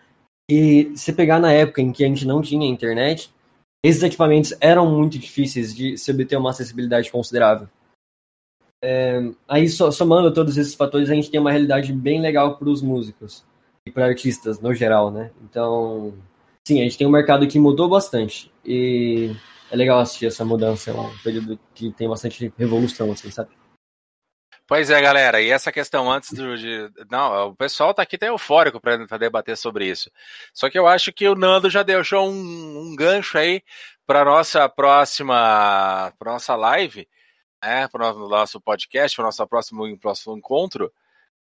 E 0.49 0.91
se 0.95 1.11
pegar 1.13 1.39
na 1.39 1.51
época 1.51 1.81
em 1.81 1.91
que 1.91 2.03
a 2.03 2.07
gente 2.07 2.27
não 2.27 2.41
tinha 2.41 2.67
internet, 2.67 3.33
esses 3.83 4.03
equipamentos 4.03 4.53
eram 4.61 4.89
muito 4.89 5.17
difíceis 5.17 5.75
de 5.75 5.97
se 5.97 6.11
obter 6.11 6.37
uma 6.37 6.51
acessibilidade 6.51 7.11
considerável. 7.11 7.67
É, 8.83 9.31
aí, 9.47 9.67
somando 9.69 10.33
todos 10.33 10.57
esses 10.57 10.75
fatores, 10.75 11.09
a 11.09 11.15
gente 11.15 11.31
tem 11.31 11.39
uma 11.39 11.51
realidade 11.51 11.91
bem 11.93 12.21
legal 12.21 12.57
para 12.57 12.69
os 12.69 12.81
músicos 12.81 13.43
e 13.85 13.91
para 13.91 14.05
artistas 14.05 14.59
no 14.59 14.73
geral, 14.73 15.09
né? 15.09 15.31
Então, 15.41 16.13
sim, 16.67 16.79
a 16.79 16.83
gente 16.83 16.97
tem 16.97 17.07
um 17.07 17.11
mercado 17.11 17.47
que 17.47 17.57
mudou 17.57 17.89
bastante 17.89 18.51
e 18.65 19.33
é 19.71 19.75
legal 19.75 19.99
assistir 19.99 20.25
essa 20.25 20.43
mudança, 20.43 20.91
é 20.91 20.93
um 20.93 21.17
período 21.23 21.57
que 21.73 21.91
tem 21.93 22.07
bastante 22.09 22.53
revolução, 22.57 23.11
assim, 23.11 23.31
sabe? 23.31 23.49
Pois 24.73 24.89
é, 24.89 24.99
galera, 24.99 25.39
e 25.39 25.51
essa 25.51 25.71
questão 25.71 26.11
antes 26.11 26.33
do, 26.33 26.57
de. 26.57 26.89
Não, 27.07 27.49
o 27.49 27.55
pessoal 27.55 27.93
tá 27.93 28.01
aqui 28.01 28.15
até 28.15 28.29
eufórico 28.29 28.81
para 28.81 29.19
debater 29.19 29.55
sobre 29.55 29.87
isso. 29.87 30.09
Só 30.51 30.67
que 30.67 30.79
eu 30.79 30.87
acho 30.87 31.13
que 31.13 31.27
o 31.27 31.35
Nando 31.35 31.69
já 31.69 31.83
deixou 31.83 32.27
um, 32.27 32.79
um 32.79 32.95
gancho 32.95 33.37
aí 33.37 33.61
para 34.03 34.25
nossa 34.25 34.67
próxima 34.67 36.11
pra 36.17 36.31
nossa 36.31 36.55
live, 36.55 37.07
né, 37.63 37.87
para 37.87 38.15
o 38.15 38.27
nosso 38.27 38.59
podcast, 38.59 39.15
para 39.15 39.21
o 39.21 39.25
nosso 39.27 39.45
próximo, 39.45 39.99
próximo 39.99 40.35
encontro, 40.35 40.91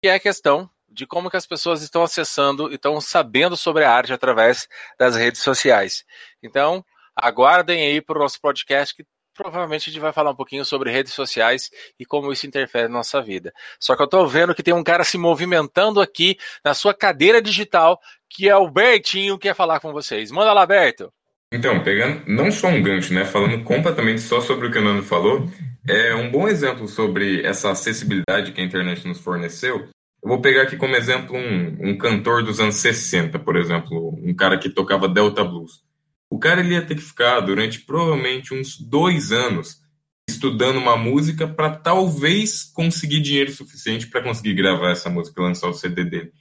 que 0.03 0.09
é 0.09 0.15
a 0.15 0.21
questão 0.21 0.69
de 0.89 1.07
como 1.07 1.31
que 1.31 1.37
as 1.37 1.47
pessoas 1.47 1.83
estão 1.83 2.03
acessando 2.03 2.69
e 2.73 2.75
estão 2.75 3.01
sabendo 3.01 3.57
sobre 3.57 3.85
a 3.85 3.93
arte 3.93 4.13
através 4.13 4.67
das 4.99 5.15
redes 5.15 5.41
sociais. 5.41 6.05
Então, 6.43 6.85
aguardem 7.15 7.81
aí 7.81 8.01
para 8.01 8.19
o 8.19 8.23
nosso 8.23 8.41
podcast 8.41 8.93
que 8.93 9.07
provavelmente 9.41 9.89
a 9.89 9.93
gente 9.93 10.03
vai 10.03 10.13
falar 10.13 10.33
um 10.33 10.35
pouquinho 10.35 10.65
sobre 10.67 10.91
redes 10.91 11.15
sociais 11.15 11.71
e 11.99 12.05
como 12.05 12.31
isso 12.31 12.47
interfere 12.47 12.89
na 12.89 12.99
nossa 12.99 13.23
vida. 13.23 13.53
Só 13.79 13.97
que 13.97 14.03
eu 14.03 14.05
estou 14.05 14.29
vendo 14.29 14.55
que 14.55 14.63
tem 14.63 14.75
um 14.75 14.85
cara 14.85 15.03
se 15.03 15.17
movimentando 15.17 15.99
aqui 16.01 16.37
na 16.63 16.75
sua 16.75 16.93
cadeira 16.93 17.41
digital, 17.41 17.99
que 18.29 18.51
é 18.51 18.57
o 18.57 18.71
Bertinho, 18.71 19.39
que 19.39 19.49
quer 19.49 19.55
falar 19.55 19.81
com 19.81 19.93
vocês. 19.93 20.31
Manda 20.31 20.53
lá, 20.53 20.67
Berto. 20.67 21.11
Então, 21.53 21.83
pegando 21.83 22.23
não 22.27 22.53
só 22.53 22.69
um 22.69 22.83
gancho, 22.83 23.15
né, 23.15 23.25
falando 23.25 23.65
completamente 23.65 24.21
só 24.21 24.41
sobre 24.43 24.69
o 24.69 24.71
que 24.71 24.79
o 24.79 24.83
Nando 24.83 25.03
falou, 25.03 25.49
é 25.89 26.15
um 26.15 26.31
bom 26.31 26.47
exemplo 26.47 26.87
sobre 26.87 27.45
essa 27.45 27.71
acessibilidade 27.71 28.53
que 28.53 28.61
a 28.61 28.65
internet 28.65 29.09
nos 29.09 29.21
forneceu. 29.21 29.89
Eu 30.23 30.29
vou 30.29 30.41
pegar 30.43 30.63
aqui 30.63 30.77
como 30.77 30.95
exemplo 30.95 31.35
um, 31.35 31.79
um 31.81 31.97
cantor 31.97 32.45
dos 32.45 32.61
anos 32.61 32.77
60, 32.77 33.39
por 33.39 33.57
exemplo, 33.57 34.15
um 34.23 34.35
cara 34.35 34.59
que 34.59 34.69
tocava 34.69 35.09
Delta 35.09 35.43
Blues. 35.43 35.83
O 36.31 36.39
cara 36.39 36.61
ele 36.61 36.75
ia 36.75 36.87
ter 36.87 36.95
que 36.95 37.03
ficar 37.03 37.41
durante 37.41 37.81
provavelmente 37.81 38.55
uns 38.55 38.79
dois 38.79 39.33
anos 39.33 39.81
estudando 40.29 40.79
uma 40.79 40.97
música 40.97 41.49
para 41.49 41.71
talvez 41.71 42.63
conseguir 42.63 43.21
dinheiro 43.21 43.53
suficiente 43.53 44.07
para 44.07 44.23
conseguir 44.23 44.55
gravar 44.55 44.93
essa 44.93 45.11
música 45.11 45.41
e 45.41 45.45
lançar 45.45 45.69
o 45.69 45.75
CD 45.75 46.05
dele. 46.05 46.33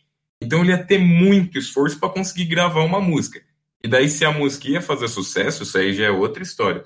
Então 0.41 0.61
ele 0.61 0.71
ia 0.71 0.83
ter 0.83 0.99
muito 0.99 1.57
esforço 1.57 1.99
para 1.99 2.09
conseguir 2.09 2.45
gravar 2.45 2.81
uma 2.81 3.01
música. 3.01 3.41
E 3.83 3.87
daí 3.87 4.07
se 4.07 4.23
a 4.23 4.31
música 4.31 4.69
ia 4.69 4.81
fazer 4.81 5.07
sucesso, 5.07 5.63
isso 5.63 5.77
aí 5.77 5.93
já 5.93 6.05
é 6.05 6.11
outra 6.11 6.43
história. 6.43 6.83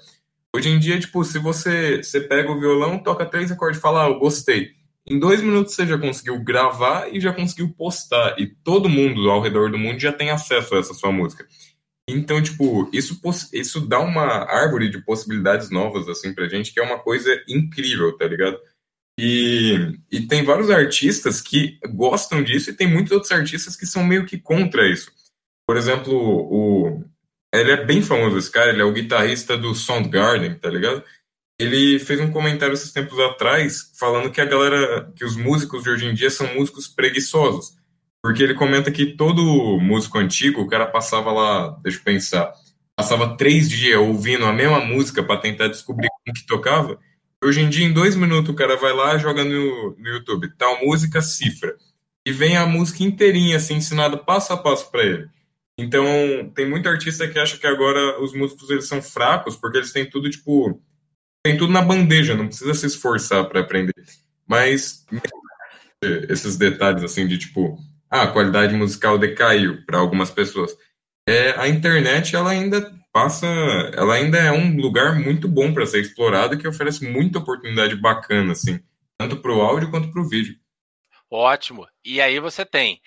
Hoje 0.56 0.70
em 0.70 0.80
dia, 0.80 1.00
tipo, 1.00 1.24
se 1.24 1.40
você, 1.40 1.98
você 1.98 2.22
pega 2.22 2.52
o 2.52 2.60
violão, 2.60 3.00
toca 3.00 3.26
três 3.26 3.52
acordes 3.52 3.80
e 3.80 3.82
fala, 3.82 4.06
ah, 4.06 4.10
eu 4.10 4.20
gostei. 4.20 4.72
Em 5.06 5.20
dois 5.20 5.42
minutos 5.42 5.74
você 5.74 5.86
já 5.86 5.98
conseguiu 5.98 6.42
gravar 6.42 7.14
e 7.14 7.20
já 7.20 7.34
conseguiu 7.34 7.74
postar. 7.74 8.36
E 8.40 8.48
todo 8.48 8.88
mundo 8.88 9.30
ao 9.30 9.42
redor 9.42 9.72
do 9.72 9.78
mundo 9.78 10.00
já 10.00 10.14
tem 10.14 10.30
acesso 10.30 10.76
a 10.76 10.80
essa 10.80 10.94
sua 10.94 11.12
música. 11.12 11.46
Então, 12.10 12.42
tipo, 12.42 12.90
isso, 12.92 13.20
isso 13.54 13.82
dá 13.82 14.00
uma 14.00 14.24
árvore 14.24 14.90
de 14.90 15.02
possibilidades 15.02 15.70
novas, 15.70 16.08
assim, 16.10 16.34
pra 16.34 16.50
gente, 16.50 16.74
que 16.74 16.80
é 16.80 16.84
uma 16.84 17.00
coisa 17.00 17.42
incrível, 17.48 18.18
tá 18.18 18.28
ligado? 18.28 18.60
E, 19.18 20.00
e 20.12 20.28
tem 20.28 20.44
vários 20.44 20.70
artistas 20.70 21.40
que 21.40 21.80
gostam 21.90 22.44
disso 22.44 22.70
e 22.70 22.76
tem 22.76 22.88
muitos 22.88 23.12
outros 23.12 23.32
artistas 23.32 23.76
que 23.76 23.86
são 23.86 24.04
meio 24.04 24.26
que 24.26 24.38
contra 24.38 24.90
isso. 24.90 25.12
Por 25.66 25.78
exemplo, 25.78 26.14
o, 26.14 27.04
ele 27.54 27.72
é 27.72 27.86
bem 27.86 28.02
famoso, 28.02 28.38
esse 28.38 28.52
cara, 28.52 28.72
ele 28.72 28.82
é 28.82 28.86
o 28.86 28.92
guitarrista 28.92 29.56
do 29.56 29.74
Soundgarden, 29.76 30.56
tá 30.56 30.70
ligado? 30.70 31.04
Ele 31.60 32.00
fez 32.00 32.20
um 32.20 32.32
comentário 32.32 32.74
esses 32.74 32.92
tempos 32.92 33.18
atrás 33.20 33.92
falando 33.98 34.32
que 34.32 34.42
a 34.42 34.46
galera, 34.46 35.12
que 35.16 35.24
os 35.24 35.38
músicos 35.38 35.84
de 35.84 35.90
hoje 35.92 36.06
em 36.08 36.14
dia 36.14 36.32
são 36.32 36.52
músicos 36.56 36.88
preguiçosos. 36.88 37.78
Porque 38.24 38.42
ele 38.42 38.54
comenta 38.54 38.90
que 38.90 39.06
todo 39.06 39.78
músico 39.82 40.18
antigo, 40.18 40.62
o 40.62 40.68
cara 40.68 40.88
passava 40.88 41.30
lá, 41.30 41.78
deixa 41.84 42.00
eu 42.00 42.04
pensar, 42.04 42.54
passava 42.96 43.36
três 43.36 43.70
dias 43.70 44.00
ouvindo 44.00 44.46
a 44.46 44.54
mesma 44.54 44.80
música 44.80 45.22
para 45.22 45.42
tentar 45.42 45.68
descobrir 45.68 46.08
como 46.08 46.34
que 46.34 46.46
tocava. 46.46 46.98
Hoje 47.44 47.60
em 47.60 47.70
dia, 47.70 47.86
em 47.86 47.92
dois 47.92 48.16
minutos, 48.16 48.50
o 48.50 48.56
cara 48.56 48.78
vai 48.78 48.94
lá 48.94 49.18
joga 49.18 49.44
no, 49.44 49.94
no 49.98 50.08
YouTube, 50.08 50.50
tal 50.58 50.86
música, 50.86 51.22
cifra. 51.22 51.76
E 52.26 52.32
vem 52.32 52.56
a 52.56 52.66
música 52.66 53.04
inteirinha, 53.04 53.58
assim, 53.58 53.76
ensinada 53.76 54.16
passo 54.16 54.54
a 54.54 54.58
passo 54.58 54.90
para 54.90 55.04
ele. 55.04 55.30
Então, 55.78 56.06
tem 56.56 56.70
muito 56.70 56.88
artista 56.88 57.28
que 57.28 57.38
acha 57.38 57.58
que 57.58 57.68
agora 57.68 58.22
os 58.22 58.34
músicos 58.34 58.70
eles 58.70 58.88
são 58.88 59.02
fracos, 59.02 59.58
porque 59.58 59.80
eles 59.80 59.92
têm 59.92 60.10
tudo, 60.10 60.30
tipo, 60.30 60.82
tem 61.44 61.58
tudo 61.58 61.74
na 61.74 61.82
bandeja, 61.82 62.36
não 62.36 62.48
precisa 62.48 62.74
se 62.74 62.86
esforçar 62.86 63.44
para 63.50 63.60
aprender. 63.60 63.94
Mas 64.48 65.06
esses 66.30 66.56
detalhes, 66.56 67.04
assim, 67.04 67.28
de 67.28 67.38
tipo, 67.38 67.78
ah, 68.14 68.24
a 68.24 68.32
qualidade 68.32 68.76
musical 68.76 69.18
decaiu 69.18 69.84
para 69.88 69.98
algumas 69.98 70.30
pessoas. 70.30 70.78
É, 71.28 71.60
a 71.60 71.68
internet 71.68 72.36
ela 72.36 72.52
ainda 72.52 72.94
passa, 73.12 73.48
ela 73.96 74.14
ainda 74.14 74.38
é 74.38 74.52
um 74.52 74.76
lugar 74.78 75.16
muito 75.20 75.48
bom 75.48 75.74
para 75.74 75.88
ser 75.88 76.02
explorado 76.02 76.56
que 76.56 76.68
oferece 76.68 77.10
muita 77.10 77.40
oportunidade 77.40 77.96
bacana, 77.96 78.52
assim, 78.52 78.80
tanto 79.18 79.38
para 79.38 79.52
o 79.52 79.62
áudio 79.62 79.90
quanto 79.90 80.12
para 80.12 80.22
o 80.22 80.30
vídeo. 80.30 80.56
Ótimo. 81.28 81.88
E 82.06 82.22
aí 82.22 82.40
você 82.40 82.64
tem 82.64 83.02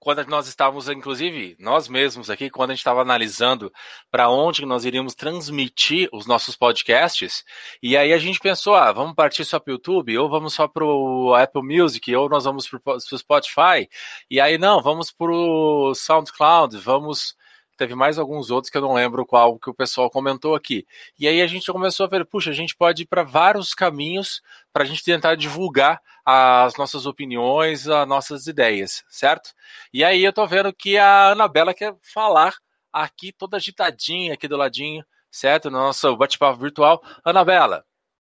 quando 0.00 0.26
nós 0.26 0.48
estávamos, 0.48 0.88
inclusive, 0.88 1.56
nós 1.58 1.88
mesmos 1.88 2.28
aqui, 2.28 2.50
quando 2.50 2.70
a 2.70 2.74
gente 2.74 2.80
estava 2.80 3.00
analisando 3.00 3.72
para 4.10 4.28
onde 4.28 4.66
nós 4.66 4.84
iríamos 4.84 5.14
transmitir 5.14 6.08
os 6.12 6.26
nossos 6.26 6.56
podcasts, 6.56 7.44
e 7.82 7.96
aí 7.96 8.12
a 8.12 8.18
gente 8.18 8.38
pensou, 8.40 8.74
ah, 8.74 8.92
vamos 8.92 9.14
partir 9.14 9.44
só 9.44 9.58
para 9.60 9.70
o 9.70 9.74
YouTube, 9.74 10.18
ou 10.18 10.28
vamos 10.28 10.54
só 10.54 10.66
para 10.66 10.84
o 10.84 11.34
Apple 11.34 11.62
Music, 11.62 12.14
ou 12.14 12.28
nós 12.28 12.44
vamos 12.44 12.68
para 12.68 12.80
o 12.94 13.00
Spotify, 13.18 13.88
e 14.30 14.40
aí 14.40 14.58
não, 14.58 14.82
vamos 14.82 15.10
para 15.10 15.32
o 15.32 15.94
SoundCloud, 15.94 16.76
vamos 16.78 17.34
teve 17.76 17.94
mais 17.94 18.18
alguns 18.18 18.50
outros 18.50 18.70
que 18.70 18.76
eu 18.76 18.82
não 18.82 18.94
lembro 18.94 19.26
qual 19.26 19.58
que 19.58 19.70
o 19.70 19.74
pessoal 19.74 20.10
comentou 20.10 20.54
aqui. 20.54 20.86
E 21.18 21.28
aí 21.28 21.40
a 21.40 21.46
gente 21.46 21.70
começou 21.70 22.04
a 22.04 22.08
ver, 22.08 22.24
puxa, 22.24 22.50
a 22.50 22.54
gente 22.54 22.74
pode 22.74 23.02
ir 23.02 23.06
para 23.06 23.22
vários 23.22 23.74
caminhos 23.74 24.42
para 24.72 24.82
a 24.82 24.86
gente 24.86 25.04
tentar 25.04 25.34
divulgar 25.34 26.00
as 26.24 26.76
nossas 26.76 27.06
opiniões, 27.06 27.88
as 27.88 28.08
nossas 28.08 28.46
ideias, 28.46 29.04
certo? 29.08 29.54
E 29.92 30.02
aí 30.04 30.24
eu 30.24 30.32
tô 30.32 30.46
vendo 30.46 30.72
que 30.72 30.98
a 30.98 31.30
Anabela 31.30 31.72
quer 31.72 31.94
falar 32.02 32.54
aqui 32.92 33.32
toda 33.32 33.56
agitadinha 33.56 34.34
aqui 34.34 34.48
do 34.48 34.56
ladinho, 34.56 35.04
certo? 35.30 35.70
No 35.70 35.78
nosso 35.78 36.16
bate-papo 36.16 36.58
virtual. 36.58 37.02
Anabela, 37.24 37.84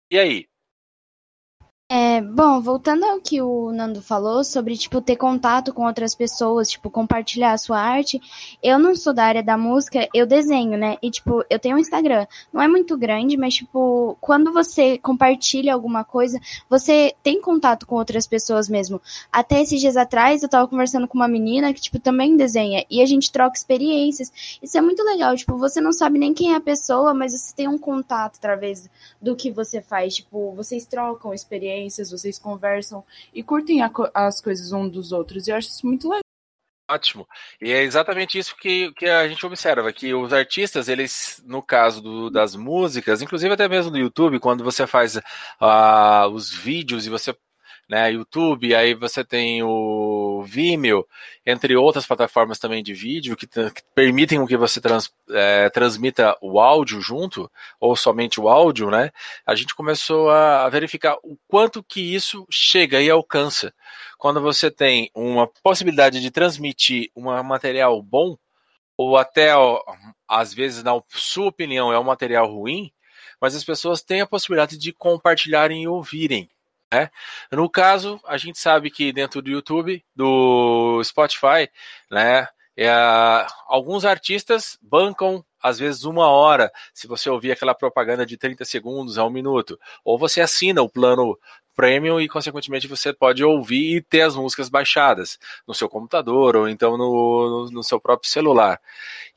e 0.10 0.18
aí? 0.18 0.50
É, 1.92 2.09
bom, 2.22 2.62
voltando 2.62 3.04
ao 3.04 3.20
que 3.20 3.42
o 3.42 3.72
Nando 3.72 4.02
falou 4.02 4.44
sobre, 4.44 4.78
tipo, 4.78 5.02
ter 5.02 5.16
contato 5.16 5.74
com 5.74 5.86
outras 5.86 6.16
pessoas, 6.16 6.70
tipo, 6.70 6.90
compartilhar 6.90 7.52
a 7.52 7.58
sua 7.58 7.80
arte, 7.80 8.22
eu 8.64 8.80
não 8.80 8.96
sou 8.96 9.14
da 9.14 9.26
área 9.26 9.44
da 9.44 9.58
música, 9.58 10.08
eu 10.14 10.26
desenho, 10.26 10.78
né? 10.78 10.98
E, 11.02 11.12
tipo, 11.12 11.44
eu 11.50 11.60
tenho 11.60 11.76
um 11.76 11.80
Instagram. 11.80 12.26
Não 12.54 12.62
é 12.62 12.68
muito 12.68 12.98
grande, 12.98 13.36
mas, 13.36 13.56
tipo, 13.56 14.18
quando 14.22 14.54
você 14.54 14.98
compartilha 14.98 15.74
alguma 15.74 16.04
coisa, 16.04 16.40
você 16.70 17.14
tem 17.22 17.42
contato 17.42 17.86
com 17.86 17.96
outras 17.96 18.26
pessoas 18.26 18.70
mesmo. 18.70 19.02
Até 19.32 19.62
esses 19.62 19.82
dias 19.82 19.98
atrás, 19.98 20.42
eu 20.42 20.50
tava 20.50 20.68
conversando 20.68 21.08
com 21.08 21.18
uma 21.18 21.28
menina 21.28 21.74
que, 21.74 21.82
tipo, 21.82 22.00
também 22.00 22.38
desenha, 22.38 22.86
e 22.90 23.02
a 23.02 23.06
gente 23.06 23.32
troca 23.32 23.58
experiências. 23.58 24.32
Isso 24.62 24.78
é 24.78 24.82
muito 24.82 25.04
legal, 25.04 25.36
tipo, 25.36 25.58
você 25.58 25.82
não 25.82 25.92
sabe 25.92 26.18
nem 26.18 26.34
quem 26.34 26.54
é 26.54 26.56
a 26.56 26.62
pessoa, 26.62 27.14
mas 27.14 27.34
você 27.34 27.54
tem 27.54 27.68
um 27.68 27.78
contato 27.78 28.38
através 28.38 28.90
do 29.22 29.36
que 29.36 29.52
você 29.52 29.82
faz. 29.82 30.16
Tipo, 30.16 30.54
vocês 30.54 30.86
trocam 30.86 31.34
experiências 31.34 31.99
vocês 32.08 32.40
conversam 32.40 33.04
e 33.34 33.44
curtem 33.44 33.82
a, 33.82 33.92
as 34.14 34.42
coisas 34.42 34.72
um 34.72 34.88
dos 34.88 35.12
outros. 35.12 35.48
E 35.48 35.52
eu 35.52 35.56
acho 35.56 35.70
isso 35.70 35.86
muito 35.86 36.08
legal. 36.08 36.22
Ótimo. 36.90 37.28
E 37.62 37.72
é 37.72 37.84
exatamente 37.84 38.38
isso 38.40 38.56
que, 38.56 38.92
que 38.94 39.06
a 39.06 39.28
gente 39.28 39.46
observa, 39.46 39.94
que 39.94 40.12
os 40.14 40.34
artistas, 40.34 40.90
eles, 40.90 41.42
no 41.46 41.62
caso 41.62 42.02
do, 42.02 42.30
das 42.32 42.56
músicas, 42.56 43.22
inclusive 43.22 43.54
até 43.54 43.68
mesmo 43.68 43.92
no 43.92 43.98
YouTube, 43.98 44.40
quando 44.40 44.64
você 44.64 44.88
faz 44.88 45.16
uh, 45.16 46.28
os 46.34 46.52
vídeos 46.52 47.06
e 47.06 47.10
você 47.10 47.36
né, 47.90 48.12
YouTube, 48.12 48.76
aí 48.76 48.94
você 48.94 49.24
tem 49.24 49.64
o 49.64 49.68
Vimeo, 50.44 51.06
entre 51.46 51.76
outras 51.76 52.06
plataformas 52.06 52.60
também 52.60 52.84
de 52.84 52.94
vídeo 52.94 53.36
que, 53.36 53.48
que 53.48 53.84
permitem 53.94 54.46
que 54.46 54.58
você 54.58 54.80
trans, 54.80 55.12
é, 55.30 55.70
transmita 55.70 56.38
o 56.42 56.60
áudio 56.60 57.02
junto, 57.02 57.50
ou 57.80 57.96
somente 57.96 58.40
o 58.40 58.48
áudio, 58.50 58.90
né? 58.90 59.12
A 59.46 59.56
gente 59.56 59.76
começou 59.76 60.30
a 60.30 60.68
verificar 60.70 61.18
o 61.24 61.38
quanto 61.48 61.84
que 61.84 62.02
isso 62.14 62.46
chega 62.50 63.02
e 63.02 63.10
alcança. 63.10 63.74
Quando 64.18 64.42
você 64.42 64.70
tem 64.70 65.10
uma 65.14 65.48
possibilidade 65.64 66.22
de 66.22 66.32
transmitir 66.32 67.10
um 67.16 67.24
material 67.44 68.02
bom, 68.02 68.38
ou 68.98 69.16
até, 69.16 69.52
às 70.28 70.54
vezes, 70.54 70.84
na 70.84 70.92
sua 71.08 71.48
opinião, 71.48 71.94
é 71.94 71.98
um 71.98 72.04
material 72.04 72.52
ruim, 72.52 72.92
mas 73.40 73.56
as 73.56 73.64
pessoas 73.64 74.02
têm 74.02 74.20
a 74.20 74.28
possibilidade 74.28 74.78
de 74.78 74.92
compartilharem 74.92 75.84
e 75.84 75.88
ouvirem. 75.88 76.50
Né? 76.92 77.10
No 77.52 77.70
caso, 77.70 78.20
a 78.26 78.38
gente 78.38 78.58
sabe 78.58 78.90
que 78.90 79.14
dentro 79.14 79.42
do 79.42 79.50
YouTube, 79.50 80.04
do 80.16 81.02
Spotify, 81.04 81.70
né, 82.10 82.48
é, 82.76 82.90
alguns 83.68 84.06
artistas 84.06 84.78
bancam 84.82 85.46
às 85.62 85.78
vezes 85.78 86.06
uma 86.06 86.30
hora, 86.30 86.72
se 86.94 87.06
você 87.06 87.30
ouvir 87.30 87.52
aquela 87.52 87.76
propaganda 87.76 88.26
de 88.26 88.38
30 88.38 88.64
segundos 88.64 89.18
a 89.18 89.26
um 89.26 89.30
minuto, 89.30 89.78
ou 90.06 90.18
você 90.18 90.40
assina 90.40 90.82
o 90.82 90.90
plano 90.90 91.38
premium 91.76 92.20
e 92.20 92.28
consequentemente 92.28 92.88
você 92.88 93.14
pode 93.14 93.44
ouvir 93.44 93.98
e 93.98 94.02
ter 94.02 94.22
as 94.22 94.36
músicas 94.36 94.70
baixadas 94.70 95.38
no 95.68 95.74
seu 95.74 95.88
computador 95.88 96.56
ou 96.56 96.68
então 96.70 96.98
no, 96.98 97.66
no, 97.68 97.72
no 97.72 97.84
seu 97.84 98.00
próprio 98.00 98.30
celular. 98.30 98.80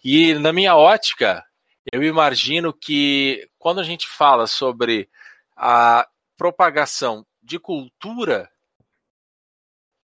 E 0.04 0.34
na 0.34 0.52
minha 0.52 0.76
ótica, 0.76 1.44
eu 1.92 2.02
imagino 2.02 2.72
que 2.72 3.48
quando 3.58 3.80
a 3.80 3.84
gente 3.84 4.06
fala 4.08 4.46
sobre 4.46 5.08
a 5.56 6.06
propagação 6.36 7.26
de 7.42 7.58
cultura, 7.58 8.50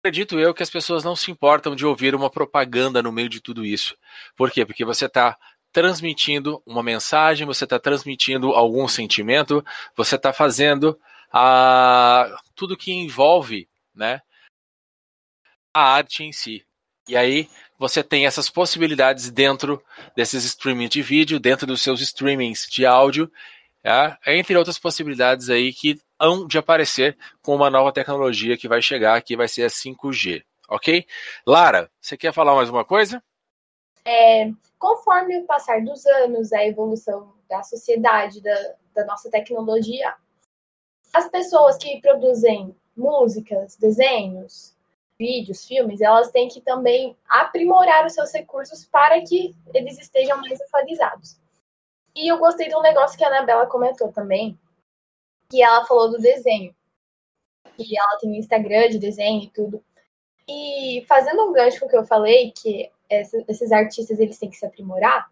acredito 0.06 0.40
eu 0.40 0.54
que 0.54 0.62
as 0.62 0.70
pessoas 0.70 1.04
não 1.04 1.16
se 1.16 1.32
importam 1.32 1.76
de 1.76 1.84
ouvir 1.84 2.14
uma 2.14 2.30
propaganda 2.30 3.02
no 3.02 3.12
meio 3.12 3.28
de 3.28 3.42
tudo 3.42 3.66
isso. 3.66 3.98
Por 4.36 4.52
quê? 4.52 4.64
Porque 4.64 4.86
você 4.86 5.08
está 5.08 5.36
transmitindo 5.72 6.62
uma 6.66 6.84
mensagem, 6.84 7.48
você 7.48 7.64
está 7.64 7.80
transmitindo 7.80 8.52
algum 8.52 8.88
sentimento, 8.88 9.66
você 9.96 10.16
está 10.16 10.32
fazendo 10.32 10.98
a, 11.34 12.38
tudo 12.54 12.78
que 12.78 12.94
envolve 12.94 13.68
né, 13.94 14.22
a 15.74 15.82
arte 15.82 16.24
em 16.24 16.32
si. 16.32 16.64
E 17.10 17.18
aí 17.18 17.50
você 17.78 18.04
tem 18.04 18.28
essas 18.28 18.50
possibilidades 18.50 19.32
dentro 19.32 19.84
desses 20.16 20.46
streamings 20.46 20.92
de 20.92 21.02
vídeo, 21.02 21.40
dentro 21.40 21.66
dos 21.66 21.82
seus 21.82 22.00
streamings 22.00 22.68
de 22.70 22.86
áudio, 22.86 23.32
é, 23.84 24.18
entre 24.38 24.56
outras 24.56 24.80
possibilidades 24.80 25.50
aí 25.50 25.74
que 25.74 26.00
hão 26.20 26.47
de 26.47 26.57
aparecer 26.57 27.18
com 27.41 27.55
uma 27.55 27.70
nova 27.70 27.91
tecnologia 27.91 28.57
que 28.57 28.68
vai 28.68 28.82
chegar, 28.82 29.22
que 29.22 29.36
vai 29.36 29.47
ser 29.47 29.63
a 29.63 29.68
5G, 29.68 30.43
ok? 30.70 31.05
Lara, 31.45 31.89
você 31.99 32.18
quer 32.18 32.34
falar 32.34 32.55
mais 32.55 32.70
uma 32.70 32.86
coisa? 32.86 33.22
É, 34.05 34.51
conforme 34.78 35.39
o 35.39 35.45
passar 35.45 35.82
dos 35.82 36.05
anos, 36.05 36.53
a 36.53 36.66
evolução 36.66 37.34
da 37.49 37.63
sociedade, 37.63 38.41
da, 38.41 38.74
da 38.93 39.05
nossa 39.05 39.30
tecnologia, 39.30 40.13
as 41.13 41.30
pessoas 41.30 41.78
que 41.78 41.99
produzem 42.01 42.76
músicas, 42.95 43.76
desenhos, 43.76 44.76
vídeos, 45.18 45.66
filmes, 45.66 46.01
elas 46.01 46.30
têm 46.32 46.47
que 46.47 46.61
também 46.61 47.16
aprimorar 47.28 48.05
os 48.05 48.13
seus 48.13 48.34
recursos 48.34 48.86
para 48.86 49.22
que 49.22 49.55
eles 49.74 49.97
estejam 49.97 50.38
mais 50.41 50.59
atualizados. 50.61 51.38
E 52.16 52.32
eu 52.32 52.38
gostei 52.38 52.68
de 52.68 52.76
um 52.76 52.82
negócio 52.82 53.18
que 53.18 53.24
a 53.24 53.28
Anabela 53.28 53.66
comentou 53.66 54.11
também, 54.11 54.57
que 55.50 55.62
ela 55.62 55.86
falou 55.86 56.12
do 56.12 56.18
desenho. 56.18 56.76
Que 57.78 57.98
ela 57.98 58.18
tem 58.20 58.32
um 58.32 58.36
Instagram 58.36 58.89
de 58.89 59.00
desenho 59.00 59.43
e 59.43 59.50
tudo. 59.50 59.84
E 60.48 61.04
fazendo 61.08 61.43
um 61.43 61.54
gancho 61.54 61.80
com 61.80 61.88
o 61.88 61.89
que 61.89 61.98
eu 61.98 62.06
falei, 62.06 62.52
que 62.52 62.91
esses 63.10 63.72
artistas 63.72 64.20
eles 64.20 64.38
têm 64.38 64.50
que 64.50 64.58
se 64.58 64.66
aprimorar, 64.66 65.30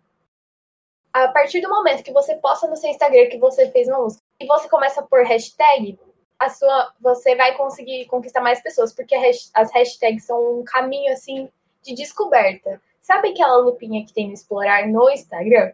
a 1.13 1.27
partir 1.27 1.61
do 1.61 1.69
momento 1.69 2.03
que 2.03 2.11
você 2.11 2.35
posta 2.35 2.67
no 2.67 2.75
seu 2.75 2.89
Instagram 2.89 3.29
que 3.29 3.37
você 3.37 3.69
fez 3.69 3.87
uma 3.87 3.99
música 3.99 4.23
e 4.39 4.47
você 4.47 4.67
começa 4.67 4.99
a 4.99 5.03
pôr 5.03 5.23
hashtag, 5.23 5.99
a 6.39 6.49
sua, 6.49 6.91
você 6.99 7.35
vai 7.35 7.55
conseguir 7.55 8.05
conquistar 8.07 8.41
mais 8.41 8.61
pessoas, 8.61 8.91
porque 8.93 9.15
as 9.53 9.71
hashtags 9.71 10.25
são 10.25 10.59
um 10.59 10.63
caminho 10.63 11.13
assim 11.13 11.49
de 11.83 11.93
descoberta. 11.93 12.81
Sabe 13.01 13.29
aquela 13.29 13.57
lupinha 13.57 14.03
que 14.05 14.13
tem 14.13 14.27
no 14.27 14.33
explorar 14.33 14.87
no 14.87 15.09
Instagram? 15.09 15.73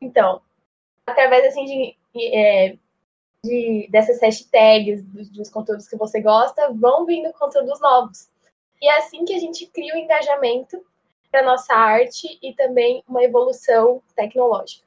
Então, 0.00 0.42
através 1.06 1.46
assim 1.46 1.64
de, 1.64 1.96
é, 2.16 2.76
de 3.46 3.88
dessas 3.90 4.20
hashtags, 4.20 5.02
dos, 5.04 5.30
dos, 5.30 5.50
conteúdos 5.50 5.88
que 5.88 5.96
você 5.96 6.20
gosta, 6.20 6.72
vão 6.72 7.06
vindo 7.06 7.32
conteúdos 7.32 7.80
novos. 7.80 8.28
E 8.80 8.88
é 8.88 8.98
assim 8.98 9.24
que 9.24 9.34
a 9.34 9.38
gente 9.38 9.66
cria 9.66 9.94
o 9.94 9.96
um 9.96 10.00
engajamento 10.00 10.84
para 11.30 11.44
nossa 11.44 11.74
arte 11.74 12.38
e 12.42 12.52
também 12.54 13.02
uma 13.08 13.22
evolução 13.22 14.02
tecnológica. 14.14 14.86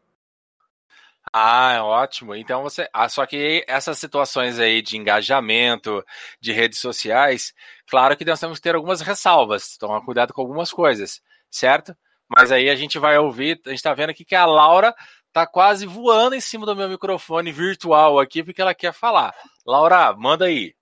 Ah, 1.31 1.73
é 1.73 1.81
ótimo. 1.81 2.35
Então 2.35 2.63
você. 2.63 2.89
Ah, 2.91 3.07
só 3.07 3.25
que 3.25 3.63
essas 3.67 3.99
situações 3.99 4.59
aí 4.59 4.81
de 4.81 4.97
engajamento, 4.97 6.03
de 6.41 6.51
redes 6.51 6.79
sociais, 6.79 7.53
claro 7.87 8.17
que 8.17 8.25
nós 8.25 8.39
temos 8.39 8.57
que 8.57 8.63
ter 8.63 8.75
algumas 8.75 9.01
ressalvas, 9.01 9.77
tomar 9.77 10.01
cuidado 10.01 10.33
com 10.33 10.41
algumas 10.41 10.71
coisas, 10.73 11.21
certo? 11.49 11.95
Mas 12.27 12.51
aí 12.51 12.69
a 12.69 12.75
gente 12.75 12.99
vai 12.99 13.17
ouvir, 13.17 13.59
a 13.65 13.69
gente 13.69 13.81
tá 13.81 13.93
vendo 13.93 14.11
aqui 14.11 14.23
que 14.23 14.35
a 14.35 14.45
Laura 14.45 14.95
tá 15.31 15.45
quase 15.45 15.85
voando 15.85 16.35
em 16.35 16.41
cima 16.41 16.65
do 16.65 16.75
meu 16.75 16.89
microfone 16.89 17.51
virtual 17.51 18.19
aqui, 18.19 18.43
porque 18.43 18.61
ela 18.61 18.73
quer 18.73 18.93
falar. 18.93 19.33
Laura, 19.65 20.13
manda 20.13 20.45
aí. 20.45 20.73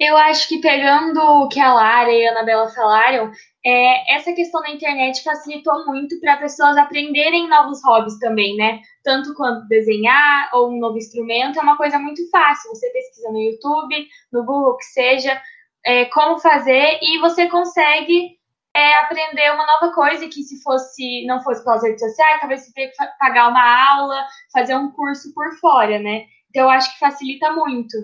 Eu 0.00 0.16
acho 0.16 0.48
que 0.48 0.62
pegando 0.62 1.20
o 1.20 1.48
que 1.48 1.60
a 1.60 1.74
Lara 1.74 2.10
e 2.10 2.26
a 2.26 2.30
Anabela 2.30 2.70
falaram, 2.70 3.30
é, 3.64 4.14
essa 4.14 4.32
questão 4.32 4.62
da 4.62 4.70
internet 4.70 5.22
facilitou 5.22 5.84
muito 5.84 6.18
para 6.20 6.38
pessoas 6.38 6.78
aprenderem 6.78 7.46
novos 7.46 7.84
hobbies 7.84 8.18
também, 8.18 8.56
né? 8.56 8.80
Tanto 9.04 9.34
quanto 9.34 9.68
desenhar 9.68 10.48
ou 10.54 10.70
um 10.70 10.78
novo 10.78 10.96
instrumento, 10.96 11.58
é 11.58 11.62
uma 11.62 11.76
coisa 11.76 11.98
muito 11.98 12.26
fácil. 12.30 12.70
Você 12.70 12.88
pesquisa 12.90 13.30
no 13.30 13.42
YouTube, 13.42 14.08
no 14.32 14.42
Google, 14.42 14.78
que 14.78 14.84
seja, 14.84 15.38
é, 15.84 16.06
como 16.06 16.38
fazer 16.38 16.98
e 17.02 17.18
você 17.18 17.46
consegue 17.48 18.39
é, 18.74 18.94
aprender 19.04 19.52
uma 19.52 19.66
nova 19.66 19.92
coisa 19.92 20.28
que 20.28 20.42
se 20.42 20.62
fosse 20.62 21.24
não 21.26 21.42
fosse 21.42 21.64
pelas 21.64 21.82
redes 21.82 22.00
sociais, 22.00 22.40
talvez 22.40 22.62
você 22.64 22.72
tenha 22.72 22.90
que 22.90 22.96
pagar 23.18 23.48
uma 23.48 23.92
aula, 23.92 24.26
fazer 24.52 24.76
um 24.76 24.90
curso 24.92 25.32
por 25.34 25.52
fora, 25.58 25.98
né? 25.98 26.26
Então 26.50 26.64
eu 26.64 26.70
acho 26.70 26.92
que 26.92 26.98
facilita 26.98 27.52
muito. 27.52 27.96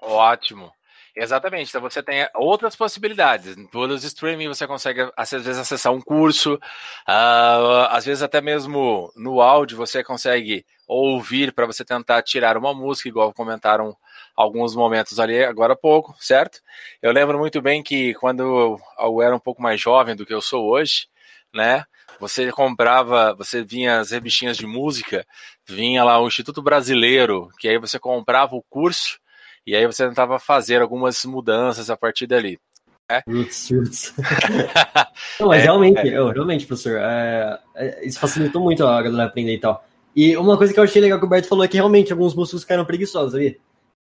Ótimo. 0.00 0.72
Exatamente. 1.16 1.68
Então 1.68 1.80
você 1.80 2.02
tem 2.02 2.28
outras 2.34 2.74
possibilidades. 2.74 3.54
Pelos 3.70 4.02
streaming 4.02 4.48
você 4.48 4.66
consegue 4.66 5.08
às 5.16 5.30
vezes 5.30 5.58
acessar 5.58 5.92
um 5.92 6.00
curso, 6.00 6.54
uh, 6.54 7.86
às 7.90 8.04
vezes 8.04 8.22
até 8.22 8.40
mesmo 8.40 9.12
no 9.14 9.40
áudio 9.40 9.76
você 9.76 10.02
consegue 10.02 10.66
ouvir 10.88 11.52
para 11.52 11.66
você 11.66 11.84
tentar 11.84 12.22
tirar 12.22 12.56
uma 12.56 12.74
música, 12.74 13.08
igual 13.08 13.32
comentaram 13.32 13.96
alguns 14.36 14.74
momentos 14.74 15.20
ali 15.20 15.44
agora 15.44 15.74
há 15.74 15.76
pouco, 15.76 16.14
certo? 16.18 16.60
Eu 17.00 17.12
lembro 17.12 17.38
muito 17.38 17.62
bem 17.62 17.82
que 17.82 18.14
quando 18.14 18.76
eu 18.98 19.22
era 19.22 19.36
um 19.36 19.40
pouco 19.40 19.62
mais 19.62 19.80
jovem 19.80 20.16
do 20.16 20.26
que 20.26 20.34
eu 20.34 20.40
sou 20.42 20.66
hoje, 20.68 21.06
né? 21.54 21.84
Você 22.20 22.50
comprava, 22.52 23.34
você 23.34 23.62
vinha 23.62 23.98
as 24.00 24.10
revistinhas 24.10 24.56
de 24.56 24.66
música, 24.66 25.24
vinha 25.66 26.02
lá 26.04 26.20
o 26.20 26.26
Instituto 26.26 26.62
Brasileiro, 26.62 27.48
que 27.58 27.68
aí 27.68 27.78
você 27.78 27.98
comprava 27.98 28.56
o 28.56 28.62
curso 28.68 29.18
e 29.66 29.74
aí 29.74 29.86
você 29.86 30.06
tentava 30.06 30.38
fazer 30.38 30.82
algumas 30.82 31.24
mudanças 31.24 31.90
a 31.90 31.96
partir 31.96 32.26
dali. 32.26 32.58
É. 33.10 33.22
Roots, 33.26 33.70
roots. 33.72 34.14
Não, 35.38 35.48
mas 35.48 35.62
é, 35.62 35.64
realmente, 35.64 35.98
é. 35.98 36.18
Eu, 36.18 36.30
realmente, 36.30 36.66
professor, 36.66 36.98
é, 36.98 37.58
é, 37.74 38.06
isso 38.06 38.18
facilitou 38.18 38.62
muito 38.62 38.84
a 38.86 39.02
galera 39.02 39.24
aprender 39.24 39.54
e 39.54 39.60
tal. 39.60 39.84
E 40.16 40.36
uma 40.36 40.56
coisa 40.56 40.72
que 40.72 40.78
eu 40.78 40.84
achei 40.84 41.02
legal 41.02 41.18
que 41.18 41.26
o 41.26 41.28
Berto 41.28 41.48
falou 41.48 41.64
é 41.64 41.68
que 41.68 41.76
realmente 41.76 42.12
alguns 42.12 42.34
músicos 42.34 42.62
ficaram 42.62 42.84
preguiçosos, 42.84 43.32
sabia? 43.32 43.56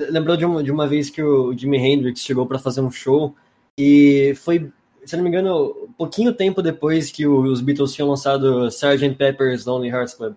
Lembrou 0.00 0.36
de 0.36 0.44
uma, 0.44 0.62
de 0.62 0.70
uma 0.70 0.86
vez 0.86 1.10
que 1.10 1.22
o 1.22 1.56
Jimi 1.56 1.76
Hendrix 1.76 2.20
chegou 2.20 2.46
para 2.46 2.58
fazer 2.58 2.80
um 2.80 2.90
show 2.90 3.34
e 3.78 4.32
foi, 4.36 4.70
se 5.04 5.16
não 5.16 5.22
me 5.22 5.28
engano, 5.28 5.88
pouquinho 5.96 6.32
tempo 6.32 6.62
depois 6.62 7.10
que 7.10 7.26
os 7.26 7.60
Beatles 7.60 7.92
tinham 7.92 8.08
lançado 8.08 8.68
Sgt. 8.68 9.16
Pepper's 9.16 9.66
Lonely 9.66 9.90
Hearts 9.90 10.14
Club. 10.14 10.34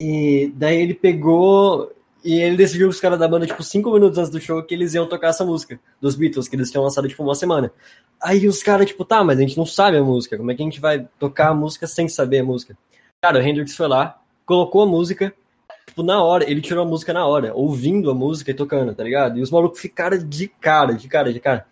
E 0.00 0.52
daí 0.54 0.80
ele 0.82 0.94
pegou 0.94 1.90
e 2.26 2.40
ele 2.40 2.56
decidiu 2.56 2.88
os 2.88 2.98
caras 2.98 3.20
da 3.20 3.28
banda, 3.28 3.46
tipo, 3.46 3.62
cinco 3.62 3.92
minutos 3.92 4.18
antes 4.18 4.32
do 4.32 4.40
show, 4.40 4.60
que 4.60 4.74
eles 4.74 4.94
iam 4.94 5.06
tocar 5.06 5.28
essa 5.28 5.44
música 5.44 5.78
dos 6.00 6.16
Beatles, 6.16 6.48
que 6.48 6.56
eles 6.56 6.70
tinham 6.70 6.82
lançado, 6.82 7.06
tipo, 7.06 7.22
uma 7.22 7.36
semana. 7.36 7.70
Aí 8.20 8.48
os 8.48 8.64
caras, 8.64 8.86
tipo, 8.86 9.04
tá, 9.04 9.22
mas 9.22 9.38
a 9.38 9.42
gente 9.42 9.56
não 9.56 9.64
sabe 9.64 9.96
a 9.96 10.02
música. 10.02 10.36
Como 10.36 10.50
é 10.50 10.54
que 10.56 10.60
a 10.60 10.64
gente 10.64 10.80
vai 10.80 11.06
tocar 11.20 11.50
a 11.50 11.54
música 11.54 11.86
sem 11.86 12.08
saber 12.08 12.40
a 12.40 12.44
música? 12.44 12.76
Cara, 13.22 13.38
o 13.38 13.42
Hendrix 13.42 13.76
foi 13.76 13.86
lá, 13.86 14.20
colocou 14.44 14.82
a 14.82 14.86
música, 14.86 15.32
tipo, 15.86 16.02
na 16.02 16.20
hora, 16.20 16.50
ele 16.50 16.60
tirou 16.60 16.84
a 16.84 16.88
música 16.88 17.12
na 17.12 17.24
hora, 17.24 17.54
ouvindo 17.54 18.10
a 18.10 18.14
música 18.14 18.50
e 18.50 18.54
tocando, 18.54 18.92
tá 18.92 19.04
ligado? 19.04 19.38
E 19.38 19.42
os 19.42 19.50
malucos 19.52 19.80
ficaram 19.80 20.18
de 20.18 20.48
cara, 20.48 20.94
de 20.94 21.06
cara, 21.06 21.32
de 21.32 21.38
cara. 21.38 21.64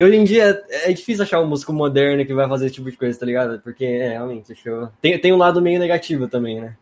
Hoje 0.00 0.14
em 0.14 0.22
dia 0.22 0.64
é 0.70 0.92
difícil 0.92 1.24
achar 1.24 1.40
uma 1.40 1.48
música 1.48 1.72
moderna 1.72 2.24
que 2.24 2.32
vai 2.32 2.48
fazer 2.48 2.66
esse 2.66 2.76
tipo 2.76 2.88
de 2.88 2.96
coisa, 2.96 3.18
tá 3.18 3.26
ligado? 3.26 3.60
Porque, 3.62 3.84
é, 3.84 4.10
realmente, 4.10 4.54
show. 4.54 4.88
Tem, 5.00 5.18
tem 5.18 5.32
um 5.32 5.36
lado 5.36 5.60
meio 5.60 5.80
negativo 5.80 6.28
também, 6.28 6.60
né? 6.60 6.76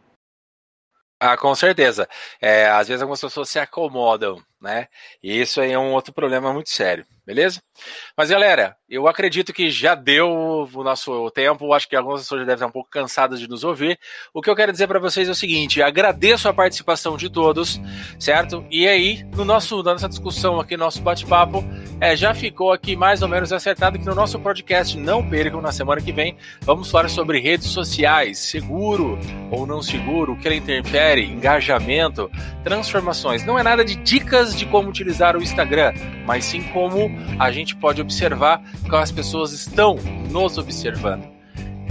Ah, 1.20 1.36
com 1.36 1.54
certeza. 1.54 2.06
É, 2.40 2.66
às 2.68 2.88
vezes 2.88 3.00
algumas 3.00 3.20
pessoas 3.20 3.48
se 3.48 3.58
acomodam, 3.58 4.36
né? 4.60 4.88
E 5.22 5.40
isso 5.40 5.60
aí 5.60 5.72
é 5.72 5.78
um 5.78 5.92
outro 5.92 6.12
problema 6.12 6.52
muito 6.52 6.70
sério, 6.70 7.04
beleza? 7.26 7.60
Mas 8.16 8.30
galera, 8.30 8.76
eu 8.88 9.06
acredito 9.06 9.52
que 9.52 9.70
já 9.70 9.94
deu 9.94 10.28
o 10.28 10.84
nosso 10.84 11.30
tempo. 11.30 11.72
Acho 11.72 11.88
que 11.88 11.96
algumas 11.96 12.22
pessoas 12.22 12.40
já 12.40 12.46
devem 12.46 12.54
estar 12.54 12.66
um 12.66 12.72
pouco 12.72 12.88
cansadas 12.88 13.40
de 13.40 13.48
nos 13.48 13.64
ouvir. 13.64 13.98
O 14.32 14.40
que 14.40 14.48
eu 14.48 14.56
quero 14.56 14.72
dizer 14.72 14.86
para 14.86 14.98
vocês 14.98 15.28
é 15.28 15.32
o 15.32 15.34
seguinte: 15.34 15.82
agradeço 15.82 16.48
a 16.48 16.54
participação 16.54 17.16
de 17.16 17.28
todos, 17.28 17.80
certo? 18.18 18.64
E 18.70 18.86
aí, 18.86 19.24
no 19.34 19.44
nosso, 19.44 19.82
na 19.82 19.92
nossa 19.92 20.08
discussão 20.08 20.60
aqui, 20.60 20.76
nosso 20.76 21.02
bate-papo, 21.02 21.64
é, 22.00 22.16
já 22.16 22.32
ficou 22.32 22.72
aqui 22.72 22.94
mais 22.96 23.22
ou 23.22 23.28
menos 23.28 23.52
acertado 23.52 23.98
que 23.98 24.06
no 24.06 24.14
nosso 24.14 24.38
podcast, 24.38 24.96
não 24.96 25.28
percam 25.28 25.60
na 25.60 25.72
semana 25.72 26.00
que 26.00 26.12
vem, 26.12 26.36
vamos 26.60 26.90
falar 26.90 27.08
sobre 27.08 27.40
redes 27.40 27.68
sociais, 27.68 28.38
seguro 28.38 29.18
ou 29.50 29.66
não 29.66 29.82
seguro, 29.82 30.32
o 30.32 30.38
que 30.38 30.46
ele 30.46 30.56
interfere, 30.56 31.24
engajamento, 31.24 32.30
transformações. 32.62 33.44
Não 33.44 33.58
é 33.58 33.62
nada 33.62 33.84
de 33.84 33.96
dicas 33.96 34.45
de 34.54 34.66
como 34.66 34.88
utilizar 34.88 35.36
o 35.36 35.42
Instagram, 35.42 35.92
mas 36.26 36.44
sim 36.44 36.62
como 36.72 37.10
a 37.38 37.50
gente 37.50 37.74
pode 37.74 38.00
observar 38.00 38.62
como 38.82 38.96
as 38.96 39.10
pessoas 39.10 39.52
estão 39.52 39.96
nos 40.30 40.58
observando. 40.58 41.36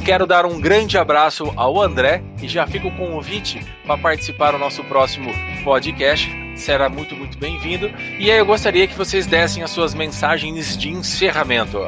Quero 0.06 0.28
dar 0.28 0.46
um 0.46 0.62
grande 0.62 1.00
abraço 1.00 1.52
ao 1.56 1.82
André 1.82 2.24
e 2.40 2.48
já 2.48 2.68
fico 2.68 2.92
com 2.92 3.08
o 3.08 3.12
convite 3.14 3.66
para 3.88 3.98
participar 3.98 4.52
do 4.52 4.60
nosso 4.60 4.84
próximo 4.84 5.32
podcast. 5.64 6.30
Será 6.56 6.88
muito, 6.88 7.16
muito 7.16 7.40
bem-vindo. 7.40 7.88
E 8.20 8.30
aí 8.30 8.38
eu 8.38 8.46
gostaria 8.46 8.88
que 8.88 8.96
vocês 8.96 9.26
dessem 9.26 9.64
as 9.64 9.72
suas 9.72 9.96
mensagens 9.96 10.78
de 10.78 10.90
encerramento. 10.90 11.80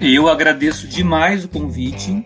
Eu 0.00 0.28
agradeço 0.28 0.86
demais 0.86 1.44
o 1.44 1.48
convite. 1.48 2.24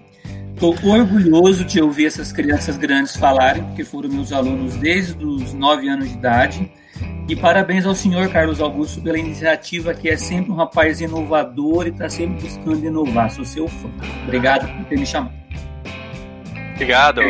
Estou 0.54 0.74
orgulhoso 0.84 1.64
de 1.64 1.80
ouvir 1.82 2.06
essas 2.06 2.32
crianças 2.32 2.76
grandes 2.76 3.16
falarem, 3.16 3.62
porque 3.64 3.84
foram 3.84 4.08
meus 4.08 4.32
alunos 4.32 4.76
desde 4.76 5.24
os 5.24 5.52
9 5.52 5.88
anos 5.88 6.08
de 6.08 6.14
idade. 6.14 6.72
E 7.28 7.34
parabéns 7.34 7.84
ao 7.86 7.94
senhor 7.94 8.28
Carlos 8.28 8.60
Augusto 8.60 9.00
pela 9.00 9.18
iniciativa, 9.18 9.92
que 9.92 10.08
é 10.08 10.16
sempre 10.16 10.52
um 10.52 10.54
rapaz 10.54 11.00
inovador 11.00 11.86
e 11.86 11.90
está 11.90 12.08
sempre 12.08 12.42
buscando 12.42 12.86
inovar. 12.86 13.30
Sou 13.30 13.44
seu 13.44 13.66
fã. 13.66 13.90
Obrigado 14.24 14.70
por 14.76 14.84
ter 14.86 14.98
me 14.98 15.06
chamado. 15.06 15.34
Obrigado. 16.74 17.20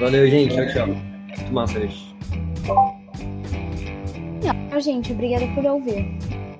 Valeu, 0.00 0.28
gente. 0.28 0.54
Tchau, 0.54 0.66
tchau. 0.68 0.86
Muito 0.86 1.52
massa, 1.52 1.80
gente. 1.80 2.14
Tchau, 4.42 4.80
gente. 4.80 5.12
Obrigada 5.12 5.46
por 5.54 5.64
ouvir. 5.64 6.06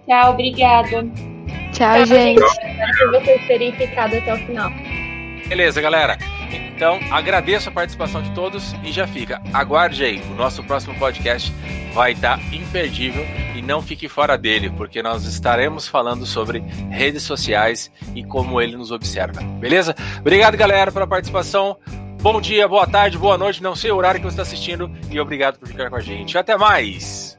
Tchau, 0.07 0.33
obrigada. 0.33 0.89
Tchau, 0.89 1.13
Tchau, 1.73 2.07
gente. 2.07 2.41
Por 2.99 3.21
vocês 3.21 3.47
terem 3.47 3.73
ficado 3.73 4.17
até 4.17 4.35
o 4.35 4.39
final. 4.39 4.71
Beleza, 5.49 5.81
galera. 5.81 6.19
Então, 6.53 6.99
agradeço 7.11 7.69
a 7.69 7.73
participação 7.73 8.23
de 8.23 8.31
todos 8.31 8.75
e 8.83 8.91
já 8.91 9.07
fica. 9.07 9.41
Aguarde 9.53 10.05
aí, 10.05 10.23
o 10.31 10.35
nosso 10.35 10.63
próximo 10.65 10.95
podcast 10.99 11.53
vai 11.93 12.13
estar 12.13 12.41
imperdível 12.53 13.25
e 13.55 13.63
não 13.63 13.81
fique 13.81 14.09
fora 14.09 14.37
dele, 14.37 14.71
porque 14.71 15.03
nós 15.03 15.25
estaremos 15.25 15.87
falando 15.87 16.27
sobre 16.27 16.61
redes 16.91 17.23
sociais 17.23 17.91
e 18.15 18.25
como 18.25 18.61
ele 18.61 18.77
nos 18.77 18.91
observa. 18.91 19.41
Beleza? 19.61 19.95
Obrigado, 20.19 20.57
galera, 20.57 20.91
pela 20.91 21.07
participação. 21.07 21.79
Bom 22.21 22.41
dia, 22.41 22.67
boa 22.67 22.87
tarde, 22.87 23.19
boa 23.19 23.37
noite, 23.37 23.63
não 23.63 23.77
sei 23.77 23.91
o 23.93 23.97
horário 23.97 24.19
que 24.19 24.27
você 24.27 24.41
está 24.41 24.43
assistindo 24.43 24.91
e 25.11 25.21
obrigado 25.21 25.59
por 25.59 25.69
ficar 25.69 25.91
com 25.91 25.97
a 25.97 26.01
gente. 26.01 26.37
Até 26.39 26.57
mais! 26.57 27.39